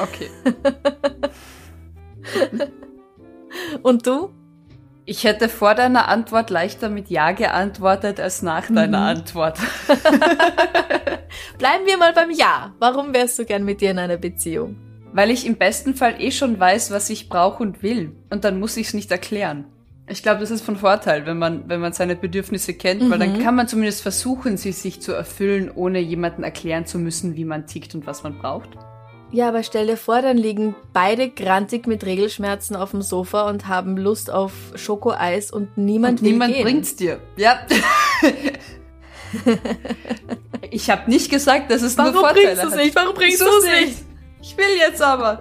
Okay. 0.00 0.30
und 3.82 4.06
du? 4.06 4.30
Ich 5.06 5.24
hätte 5.24 5.48
vor 5.48 5.74
deiner 5.74 6.06
Antwort 6.06 6.50
leichter 6.50 6.88
mit 6.88 7.10
Ja 7.10 7.32
geantwortet 7.32 8.20
als 8.20 8.42
nach 8.42 8.68
deiner 8.68 9.00
mhm. 9.00 9.18
Antwort. 9.18 9.58
Bleiben 11.58 11.84
wir 11.84 11.98
mal 11.98 12.12
beim 12.12 12.30
Ja. 12.30 12.74
Warum 12.78 13.12
wärst 13.12 13.40
du 13.40 13.44
gern 13.44 13.64
mit 13.64 13.80
dir 13.80 13.90
in 13.90 13.98
einer 13.98 14.18
Beziehung? 14.18 14.89
Weil 15.12 15.30
ich 15.30 15.46
im 15.46 15.56
besten 15.56 15.94
Fall 15.94 16.20
eh 16.20 16.30
schon 16.30 16.58
weiß, 16.58 16.90
was 16.90 17.10
ich 17.10 17.28
brauche 17.28 17.62
und 17.62 17.82
will. 17.82 18.12
Und 18.30 18.44
dann 18.44 18.60
muss 18.60 18.76
ich 18.76 18.88
es 18.88 18.94
nicht 18.94 19.10
erklären. 19.10 19.64
Ich 20.08 20.22
glaube, 20.22 20.40
das 20.40 20.50
ist 20.50 20.62
von 20.62 20.76
Vorteil, 20.76 21.24
wenn 21.26 21.38
man, 21.38 21.68
wenn 21.68 21.80
man 21.80 21.92
seine 21.92 22.16
Bedürfnisse 22.16 22.74
kennt, 22.74 23.02
mhm. 23.02 23.10
weil 23.10 23.18
dann 23.20 23.38
mhm. 23.38 23.42
kann 23.42 23.54
man 23.54 23.68
zumindest 23.68 24.02
versuchen, 24.02 24.56
sie 24.56 24.72
sich 24.72 25.00
zu 25.00 25.12
erfüllen, 25.12 25.70
ohne 25.72 26.00
jemanden 26.00 26.42
erklären 26.42 26.84
zu 26.84 26.98
müssen, 26.98 27.36
wie 27.36 27.44
man 27.44 27.66
tickt 27.66 27.94
und 27.94 28.06
was 28.06 28.24
man 28.24 28.38
braucht. 28.38 28.70
Ja, 29.32 29.46
aber 29.48 29.62
stell 29.62 29.86
dir 29.86 29.96
vor, 29.96 30.22
dann 30.22 30.36
liegen 30.36 30.74
beide 30.92 31.28
grantig 31.28 31.86
mit 31.86 32.04
Regelschmerzen 32.04 32.74
auf 32.74 32.90
dem 32.90 33.02
Sofa 33.02 33.48
und 33.48 33.68
haben 33.68 33.96
Lust 33.96 34.28
auf 34.30 34.52
Schokoeis 34.74 35.52
und 35.52 35.78
niemand 35.78 36.18
und 36.18 36.24
will 36.24 36.32
niemand 36.32 36.54
gehen. 36.54 36.64
bringt's 36.64 36.96
dir. 36.96 37.20
Ja. 37.36 37.60
ich 40.70 40.90
habe 40.90 41.08
nicht 41.08 41.30
gesagt, 41.30 41.70
dass 41.70 41.82
es 41.82 41.96
Warum 41.96 42.14
nur 42.14 42.22
Vorteile 42.22 42.56
bringst 42.56 42.64
hat. 42.64 42.76
Nicht? 42.76 42.96
Warum 42.96 43.14
bringst 43.14 43.40
du 43.40 43.46
es 43.46 43.64
nicht? 43.64 43.86
nicht? 43.86 44.09
Ich 44.42 44.56
will 44.56 44.78
jetzt 44.78 45.02
aber. 45.02 45.40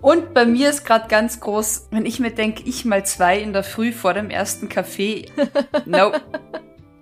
Und 0.00 0.34
bei 0.34 0.44
mir 0.44 0.70
ist 0.70 0.84
gerade 0.84 1.08
ganz 1.08 1.40
groß, 1.40 1.88
wenn 1.90 2.04
ich 2.04 2.20
mir 2.20 2.30
denke, 2.30 2.62
ich 2.66 2.84
mal 2.84 3.04
zwei 3.06 3.38
in 3.38 3.52
der 3.52 3.64
Früh 3.64 3.92
vor 3.92 4.14
dem 4.14 4.30
ersten 4.30 4.68
Kaffee. 4.68 5.26
No. 5.86 6.12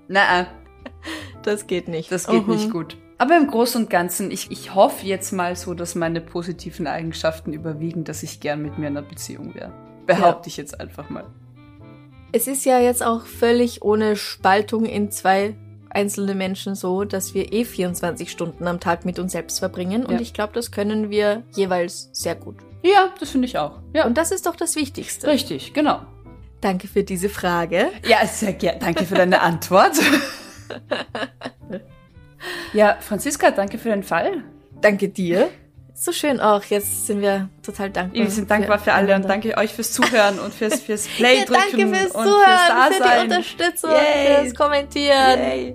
Na, 0.08 0.46
das 1.42 1.66
geht 1.66 1.88
nicht. 1.88 2.12
Das 2.12 2.26
geht 2.26 2.42
uh 2.42 2.46
-huh. 2.46 2.56
nicht 2.56 2.70
gut. 2.70 2.96
Aber 3.18 3.36
im 3.36 3.46
Großen 3.46 3.82
und 3.82 3.90
Ganzen, 3.90 4.30
ich, 4.30 4.50
ich 4.50 4.74
hoffe 4.74 5.06
jetzt 5.06 5.32
mal 5.32 5.54
so, 5.54 5.74
dass 5.74 5.94
meine 5.94 6.20
positiven 6.20 6.86
Eigenschaften 6.86 7.52
überwiegen, 7.52 8.04
dass 8.04 8.22
ich 8.22 8.40
gern 8.40 8.62
mit 8.62 8.78
mir 8.78 8.88
in 8.88 8.96
einer 8.96 9.06
Beziehung 9.06 9.54
wäre. 9.54 9.72
Behaupte 10.06 10.48
ja. 10.48 10.52
ich 10.52 10.56
jetzt 10.56 10.80
einfach 10.80 11.08
mal. 11.08 11.24
Es 12.32 12.46
ist 12.46 12.64
ja 12.64 12.80
jetzt 12.80 13.02
auch 13.02 13.24
völlig 13.26 13.82
ohne 13.82 14.16
Spaltung 14.16 14.86
in 14.86 15.10
zwei 15.10 15.54
einzelne 15.94 16.34
Menschen 16.34 16.74
so, 16.74 17.04
dass 17.04 17.34
wir 17.34 17.52
eh 17.52 17.64
24 17.64 18.30
Stunden 18.30 18.66
am 18.66 18.80
Tag 18.80 19.04
mit 19.04 19.18
uns 19.18 19.32
selbst 19.32 19.58
verbringen. 19.58 20.04
Und 20.04 20.14
ja. 20.14 20.20
ich 20.20 20.32
glaube, 20.32 20.52
das 20.54 20.70
können 20.70 21.10
wir 21.10 21.42
jeweils 21.52 22.10
sehr 22.12 22.34
gut. 22.34 22.56
Ja, 22.82 23.10
das 23.20 23.30
finde 23.30 23.46
ich 23.46 23.58
auch. 23.58 23.80
Ja. 23.94 24.06
Und 24.06 24.18
das 24.18 24.32
ist 24.32 24.46
doch 24.46 24.56
das 24.56 24.76
Wichtigste. 24.76 25.26
Richtig, 25.26 25.72
genau. 25.72 26.00
Danke 26.60 26.88
für 26.88 27.02
diese 27.02 27.28
Frage. 27.28 27.88
Ja, 28.06 28.26
sehr 28.26 28.52
gerne. 28.52 28.78
Danke 28.78 29.04
für 29.04 29.14
deine 29.14 29.40
Antwort. 29.40 29.96
Ja, 32.72 32.96
Franziska, 33.00 33.50
danke 33.50 33.78
für 33.78 33.90
den 33.90 34.02
Fall. 34.02 34.44
Danke 34.80 35.08
dir. 35.08 35.50
So 35.94 36.10
schön 36.12 36.40
auch. 36.40 36.64
Jetzt 36.64 37.06
sind 37.06 37.20
wir 37.20 37.48
total 37.62 37.90
dankbar. 37.90 38.22
Wir 38.22 38.30
sind 38.30 38.50
dankbar 38.50 38.78
für, 38.78 38.86
für 38.86 38.92
alle 38.94 39.14
und 39.14 39.24
danke 39.28 39.56
euch 39.56 39.72
fürs 39.72 39.92
Zuhören 39.92 40.38
und 40.38 40.52
fürs, 40.52 40.80
fürs 40.80 41.06
Play 41.06 41.38
ja, 41.38 41.44
drücken 41.44 41.78
danke 41.78 41.96
fürs 41.96 42.12
und 42.12 42.24
Zuhören, 42.24 42.92
fürs 42.92 42.96
für 42.96 43.02
die 43.02 43.22
Unterstützung, 43.22 43.90
Yay. 43.90 44.42
fürs 44.42 44.54
Kommentieren. 44.54 45.38
Yay. 45.38 45.74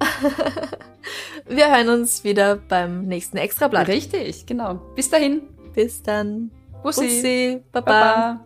wir 1.47 1.75
hören 1.75 1.89
uns 1.89 2.23
wieder 2.23 2.55
beim 2.55 3.03
nächsten 3.03 3.37
Extrablatt. 3.37 3.87
Richtig, 3.87 4.45
genau. 4.45 4.75
Bis 4.95 5.09
dahin. 5.09 5.43
Bis 5.73 6.03
dann. 6.03 6.51
Bussi. 6.83 7.01
Bussi. 7.01 7.63
Baba. 7.71 7.91
Baba. 7.91 8.43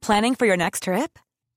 Planning 0.00 0.34
for 0.34 0.46
your 0.46 0.56
next 0.56 0.84
trip? 0.84 1.18